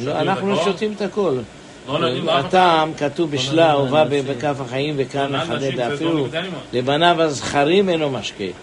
לא, 0.00 0.20
אנחנו 0.20 0.50
לא? 0.50 0.64
שותים 0.64 0.92
את 0.96 1.00
הכל. 1.02 1.36
הטעם 2.28 2.94
כתוב 2.94 3.30
בשלה, 3.30 3.74
לאנשים. 3.74 4.24
בכף 4.28 4.56
החיים 4.60 4.94
וכאן 4.98 5.36
מחדד 5.36 5.80
אפילו. 5.80 6.26
לבניו 6.72 7.22
הזכרים 7.22 7.88
אינו 7.88 8.10
משקה. 8.10 8.44
זאת 8.44 8.54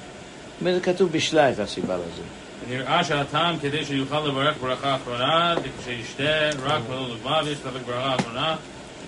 אומרת, 0.61 0.83
כתוב 0.83 1.11
בשלה 1.11 1.51
את 1.51 1.59
הסיבה 1.59 1.95
לזה. 1.95 2.21
נראה 2.69 3.03
שהטעם 3.03 3.55
כדי 3.61 3.85
שיוכל 3.85 4.19
לברך 4.27 4.55
ברכה 4.61 4.95
אחרונה, 4.95 5.55
כשישתה 5.81 6.23
רק 6.65 6.81
ולא 6.89 7.07
לגמר, 7.15 7.41
ויש 7.45 7.57
ספק 7.57 7.81
ברכה 7.87 8.15
אחרונה. 8.15 8.55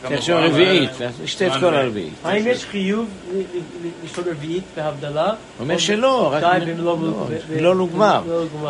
עכשיו 0.04 0.40
רביעית, 0.44 0.90
ישתה 1.24 1.48
את 1.48 1.52
כל 1.60 1.74
הרביעית. 1.76 2.14
האם 2.24 2.48
יש 2.48 2.66
חיוב 2.66 3.08
ל- 3.34 3.38
ל- 3.38 3.42
ל- 3.42 4.06
לשתות 4.06 4.26
רביעית 4.32 4.64
בהבדלה? 4.78 5.34
אומר 5.60 5.78
שלא, 5.78 6.30
רק 6.34 6.44
לא, 6.78 6.96
ב- 6.96 7.02
לא. 7.02 7.28
לא 7.60 7.76
לוגמר. 7.76 8.22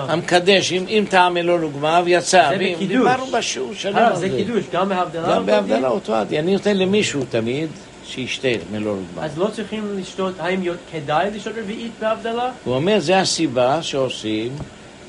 המקדש, 0.07 0.71
אם 0.71 0.85
אם 0.87 1.05
טעם 1.09 1.37
אינו 1.37 1.57
לוגמר, 1.57 2.03
יצא. 2.07 2.49
זה 2.49 2.55
בקידוש. 2.55 2.87
דיברנו 2.97 3.25
בשיעור 3.25 3.71
הרב, 3.83 3.95
על 3.95 4.15
זה. 4.15 4.29
קידוש, 4.29 4.63
גם 4.73 4.89
בהבדלה? 4.89 5.35
גם 5.35 5.45
בהבדלה? 5.45 5.87
אותו 5.87 6.15
הדין. 6.15 6.39
אני 6.43 6.53
נותן 6.53 6.77
למישהו 6.77 7.21
תמיד 7.29 7.69
שישתה 8.05 8.47
מלא 8.71 8.85
לוגמר. 8.85 9.23
אז 9.23 9.37
לא 9.37 9.47
צריכים 9.47 9.97
לשתות, 9.99 10.33
האם 10.39 10.63
יות- 10.63 10.77
כדאי 10.91 11.29
לשתות 11.35 11.53
רביעית 11.63 11.91
בהבדלה? 12.01 12.51
הוא 12.63 12.75
אומר, 12.75 12.99
זה 12.99 13.19
הסיבה 13.19 13.81
שעושים, 13.81 14.51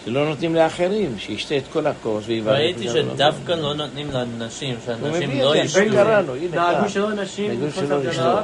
שלא 0.05 0.25
נותנים 0.29 0.55
לאחרים, 0.55 1.15
שישתה 1.19 1.57
את 1.57 1.63
כל 1.73 1.87
הכוס 1.87 2.25
ויברך. 2.27 2.55
ראיתי 2.55 2.85
לא. 2.87 2.93
שדווקא 2.93 3.53
לא 3.53 3.75
נותנים 3.75 4.11
לאנשים, 4.13 4.75
הוא 4.75 4.97
שאנשים 5.11 5.29
מביא 5.31 5.43
לא 5.43 5.49
את 5.49 5.69
זה, 5.69 5.83
ישתו. 5.83 5.95
קראנו, 5.97 6.35
הנה 6.35 6.57
נהגו 6.57 6.81
כאן. 6.81 6.89
שלא 6.89 7.11
נשים 7.13 7.51
נהגו 7.51 7.67
לכוס 7.67 8.15
שלא. 8.15 8.39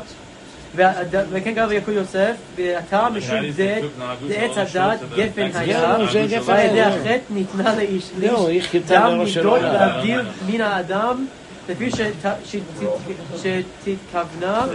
והד- 0.74 1.14
וכן 1.30 1.52
גר 1.54 1.72
יעקב 1.72 1.88
יוסף, 1.90 2.34
והטעם 2.56 3.16
משום 3.18 3.50
זה, 3.50 3.80
זה 4.28 4.34
עץ 4.40 4.58
הדת, 4.58 4.98
זה 5.00 5.06
גפן 5.16 5.50
זה 5.52 5.58
היה, 5.60 5.96
זה 6.10 6.38
ועל 6.44 6.66
ידי. 6.66 6.80
החטא 6.82 7.18
ניתנה 7.30 7.76
לאיש 7.76 8.10
זהו, 8.20 8.46
היא 8.48 8.62
חיפתה 8.62 8.94
גם 8.94 9.18
לראש 9.18 9.36
עולם. 9.36 9.62
להבדיל 9.62 10.20
מן 10.46 10.60
האדם, 10.60 11.26
לפי 11.68 11.90
שת- 11.90 11.96
שת- 12.44 12.58
שתתכוונה 13.36 14.66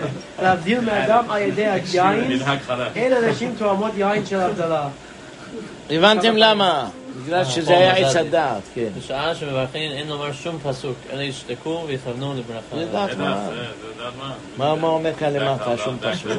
להבדיל 0.42 0.80
מהאדם 0.80 1.24
על 1.30 1.42
ידי 1.42 1.66
היין. 1.68 2.40
אין 2.96 3.14
אנשים 3.14 3.54
תואמות 3.58 3.92
יין 3.98 4.26
של 4.26 4.40
הבדלה. 4.40 4.88
הבנתם 5.90 6.38
למה? 6.38 6.90
בגלל 7.24 7.46
שזה 7.46 7.78
היה 7.78 7.96
עץ 7.96 8.16
הדעת, 8.16 8.62
כן. 8.76 8.88
בשעה 8.98 9.36
שמברכים 9.36 9.92
אין 9.92 10.08
לומר 10.08 10.32
שום 10.34 10.60
פסוק, 10.64 10.96
אלא 11.14 11.22
ישתקו 11.22 11.84
ויכוונו 11.88 12.34
לברכה. 12.34 12.76
זה 12.76 12.86
דעת 12.92 13.10
זה 13.12 13.16
מה? 14.58 14.76
מה? 14.76 14.88
אומר 14.88 15.14
כאן 15.14 15.34
למטה, 15.34 15.78
שום 15.78 15.98
פסוק? 16.00 16.32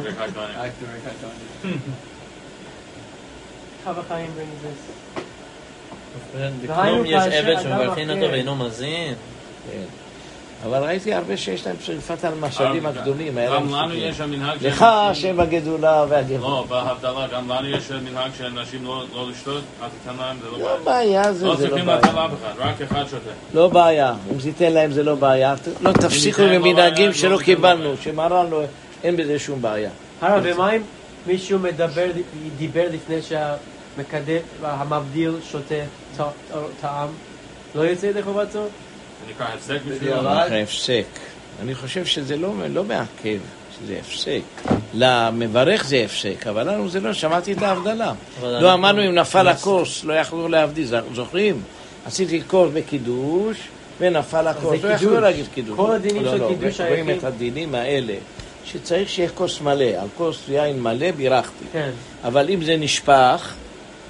Chava 3.84 4.02
Chaim 4.08 4.30
brings 4.36 4.60
this. 4.64 5.20
בכלום 6.62 7.02
יש 7.06 7.22
כאשר 7.24 7.48
עבד 7.50 7.66
אחר- 7.66 7.88
אותו 8.10 8.32
ואינו 8.32 8.56
מזין. 8.56 9.14
כן. 9.72 10.03
אבל 10.66 10.84
ראיתי 10.84 11.14
הרבה 11.14 11.36
שיש 11.36 11.66
להם 11.66 11.76
שריפת 11.80 12.24
על 12.24 12.34
משאבים 12.40 12.86
הקדומים. 12.86 13.38
גם 13.46 13.68
לנו. 13.74 13.94
יש 13.94 14.20
המנהג 14.20 14.58
של 14.60 14.68
לך 14.68 14.82
השם 14.82 15.40
הגדולה 15.40 16.04
והגבורה. 16.08 16.50
לא, 16.50 16.64
בהבדלה, 16.68 17.26
גם 17.32 17.50
לנו 17.50 17.68
יש 17.68 17.90
מנהג 17.90 18.30
של 18.38 18.48
נשים 18.48 18.84
לא 18.84 19.04
לא 19.14 19.30
לשתות, 19.30 19.62
אל 19.82 19.88
תיתן 19.88 20.16
להם, 20.20 20.36
זה 20.42 20.50
לא 20.50 20.58
לא 20.58 20.76
בעיה. 20.84 20.84
בעיה, 20.84 21.32
זה 21.32 21.46
לא 21.46 21.56
זה 21.56 21.64
לא 21.64 21.68
צריכים 21.68 21.88
לתת 21.88 22.02
בעיה. 22.02 22.14
לאף 22.14 22.30
אחד, 22.42 22.52
רק 22.58 22.82
אחד 22.82 23.04
שותה. 23.10 23.30
לא 23.54 23.68
בעיה. 23.68 24.14
אם 24.32 24.38
תיתן 24.38 24.72
להם 24.72 24.92
זה 24.92 25.02
לא 25.02 25.14
בעיה. 25.14 25.54
לא 25.80 25.92
תפסיקו 25.92 26.42
ניתן 26.42 26.54
עם 26.54 26.62
לו 26.62 26.68
מנהגים 26.72 27.10
בעיה, 27.10 27.14
שלא 27.14 27.30
לא 27.30 27.36
לו 27.36 27.44
קיבלנו, 27.44 27.94
בעיה. 28.16 28.42
לו, 28.50 28.62
אין 29.04 29.16
בזה 29.16 29.38
שום 29.38 29.62
בעיה. 29.62 29.90
הרב, 30.20 30.42
ומה 30.44 30.72
אם 30.76 30.82
מישהו 31.26 31.58
מדבר, 31.58 32.06
דיבר 32.56 32.86
לפני 32.92 33.22
שהמקדם, 33.22 34.40
המבדיל 34.62 35.32
שותה 35.50 35.74
טעם? 36.80 37.08
לא 37.74 37.82
יוצא 37.82 38.06
ידי 38.06 38.22
חובתו? 38.22 38.66
זה 39.26 39.32
נקרא 39.32 39.46
הפסק 39.54 39.78
בשבילו. 39.88 40.20
אחרי 40.20 40.62
הפסק. 40.62 41.04
אני 41.62 41.74
חושב 41.74 42.04
שזה 42.04 42.36
לא, 42.36 42.52
לא 42.68 42.84
מעכב, 42.84 43.38
שזה 43.78 43.96
הפסק. 44.00 44.70
למברך 44.94 45.84
זה 45.84 46.02
הפסק, 46.04 46.46
אבל 46.46 46.70
לנו 46.70 46.88
זה 46.88 47.00
לא, 47.00 47.12
שמעתי 47.12 47.52
את 47.52 47.62
ההבדלה. 47.62 48.12
לא 48.42 48.74
אמרנו 48.74 49.06
אם 49.06 49.14
נפל 49.14 49.48
הכוס, 49.48 50.04
לא 50.04 50.12
יכלו 50.12 50.48
להבדיל, 50.48 50.86
זוכרים? 51.14 51.62
עשיתי 52.06 52.42
כוס 52.46 52.70
בקידוש, 52.74 53.56
ונפל 54.00 54.46
הכוס, 54.48 54.82
לא 54.84 54.88
יכלו. 54.88 55.20
להגיד 55.20 55.46
קידוש. 55.54 55.76
כל 55.76 55.92
הדינים 55.92 56.24
לא, 56.24 56.30
של 56.30 56.36
לא, 56.36 56.48
קידוש 56.48 56.80
רואים 56.80 57.08
היחיד. 57.08 57.18
את 57.18 57.24
הדינים 57.24 57.74
האלה, 57.74 58.14
שצריך 58.64 59.08
שיהיה 59.08 59.28
כוס 59.28 59.60
מלא, 59.60 59.84
על 59.84 60.08
כוס 60.16 60.48
יין 60.48 60.82
מלא 60.82 61.10
בירכתי. 61.10 61.64
כן. 61.72 61.90
אבל 62.24 62.50
אם 62.50 62.64
זה 62.64 62.76
נשפך, 62.76 63.54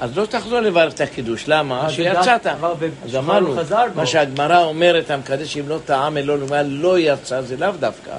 אז 0.00 0.18
לא 0.18 0.26
תחזור 0.26 0.60
לברך 0.60 0.92
את 0.92 1.00
הקידוש. 1.00 1.44
למה? 1.48 1.80
אבל 1.80 1.90
שיצאת. 1.90 2.46
אבל 2.46 2.70
אז 3.04 3.16
אמרנו. 3.16 3.54
מה 3.94 4.06
שהגמרא 4.06 4.62
אומרת, 4.64 5.10
המקדש 5.10 5.56
אם 5.56 5.68
לא 5.68 5.78
טעם 5.84 6.16
אלו 6.16 6.36
לומר 6.36 6.62
לא 6.66 6.98
יצא, 6.98 7.40
זה 7.42 7.56
לאו 7.56 7.70
דווקא. 7.80 8.10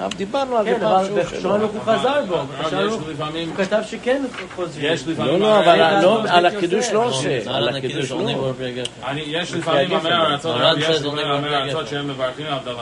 אבל 0.00 0.16
דיברנו 0.16 0.56
על 0.56 0.64
זה 0.64 0.70
כן, 0.74 0.80
פעם 0.80 0.92
אבל 0.92 1.04
בשולחן 1.22 1.40
שלא. 1.40 1.54
ערוך 1.54 1.72
הוא 1.72 1.80
חזר 1.94 2.22
בו. 2.28 2.36
הוא 3.46 3.56
כתב 3.56 3.80
שכן 3.90 4.22
חוזרים. 4.56 4.92
יש 4.94 5.06
לפעמים, 5.08 5.32
לא, 5.32 5.38
לא, 5.38 5.58
אבל 5.58 6.00
זה 6.00 6.06
לא, 6.06 6.22
מה 6.22 6.30
על 6.32 6.42
שהייתי 6.42 6.56
הקידוש. 6.56 6.90
לא 6.92 7.04
עושה. 7.04 7.38
על 7.46 7.68
הקידוש 7.68 8.10
לא. 8.10 8.52
אני, 9.06 9.22
יש 9.26 9.54
לפעמים. 9.54 9.92
עמי 9.94 10.10
ארצות. 10.10 10.56
שהם 11.88 12.08
מברכים 12.08 12.46
הבדלה. 12.46 12.74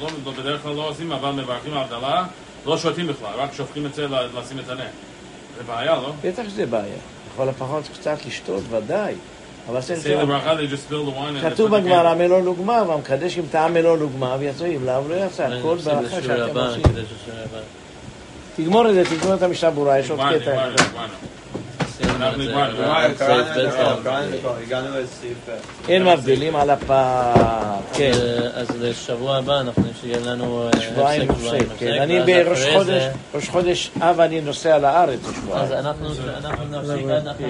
לא, 0.00 0.08
לא, 0.24 0.32
בדרך 0.32 0.62
כלל 0.62 0.72
לא 0.74 0.88
עושים, 0.88 1.12
אבל 1.12 1.30
מברכים 1.30 1.74
הבדלה, 1.74 2.24
לא 2.66 2.78
שותים 2.78 3.06
בכלל, 3.06 3.30
רק 3.38 3.52
שופכים 3.52 3.86
את 3.86 3.94
זה 3.94 4.08
ל- 4.08 4.28
לשים 4.38 4.58
את 4.58 4.68
הנר. 4.70 4.84
זה 5.56 5.62
בעיה, 5.66 5.94
לא? 5.94 6.12
בטח 6.24 6.42
שזה 6.48 6.66
בעיה. 6.66 6.84
לכל 7.34 7.48
הפחות 7.48 7.84
קצת 8.00 8.16
לשתות, 8.26 8.62
ודאי. 8.70 9.14
אבל 9.68 9.80
they 9.80 11.50
כתוב 11.50 11.76
בגמרא. 11.76 12.14
מלוא 12.14 12.40
לוגמה, 12.40 12.82
והמקדש 12.88 13.38
אם 13.38 13.44
טעם 13.50 13.74
מלוא 13.74 13.98
לוגמה, 13.98 14.36
ויצא 14.38 14.66
אם 14.66 14.84
לאו 14.86 15.08
לא 15.08 15.14
יצא. 15.14 15.48
כל 15.62 15.76
נפסיק 15.76 15.92
ברכה 15.94 16.22
שאתם 16.22 16.58
עושים. 16.58 16.82
תגמור 18.56 18.88
את 18.88 18.94
זה, 18.94 19.04
תגמור 19.04 19.34
את 19.34 19.42
המשנה 19.42 19.70
ברורה, 19.70 19.98
יש 19.98 20.10
עוד 20.10 20.20
קטע. 20.20 20.68
אין 25.88 26.04
מבדילים 26.04 26.56
על 26.56 26.70
הפת. 26.70 27.34
כן. 27.92 28.10
אז- 28.54 28.70
אז 28.70 28.76
לשבוע 28.80 29.36
הבא 29.36 29.60
אנחנו 29.60 29.82
שיהיה 30.00 30.18
לנו 30.26 30.68
אה, 30.74 30.80
שבועיים 30.80 31.30
הפסק, 31.30 31.66
כן. 31.78 31.92
אני 32.02 32.20
בראש 32.26 32.58
אחרי 32.58 32.74
חודש, 32.78 32.88
זה- 33.02 33.10
ראש 33.34 33.48
חודש 33.48 33.90
אב 34.00 34.20
אני 34.20 34.40
נוסע 34.40 34.78
לארץ 34.78 35.18
אז 35.24 35.30
לשבועיים. 35.32 35.72
אנחנו 35.72 36.08
נפסיק, 36.10 36.26
אנחנו 37.26 37.46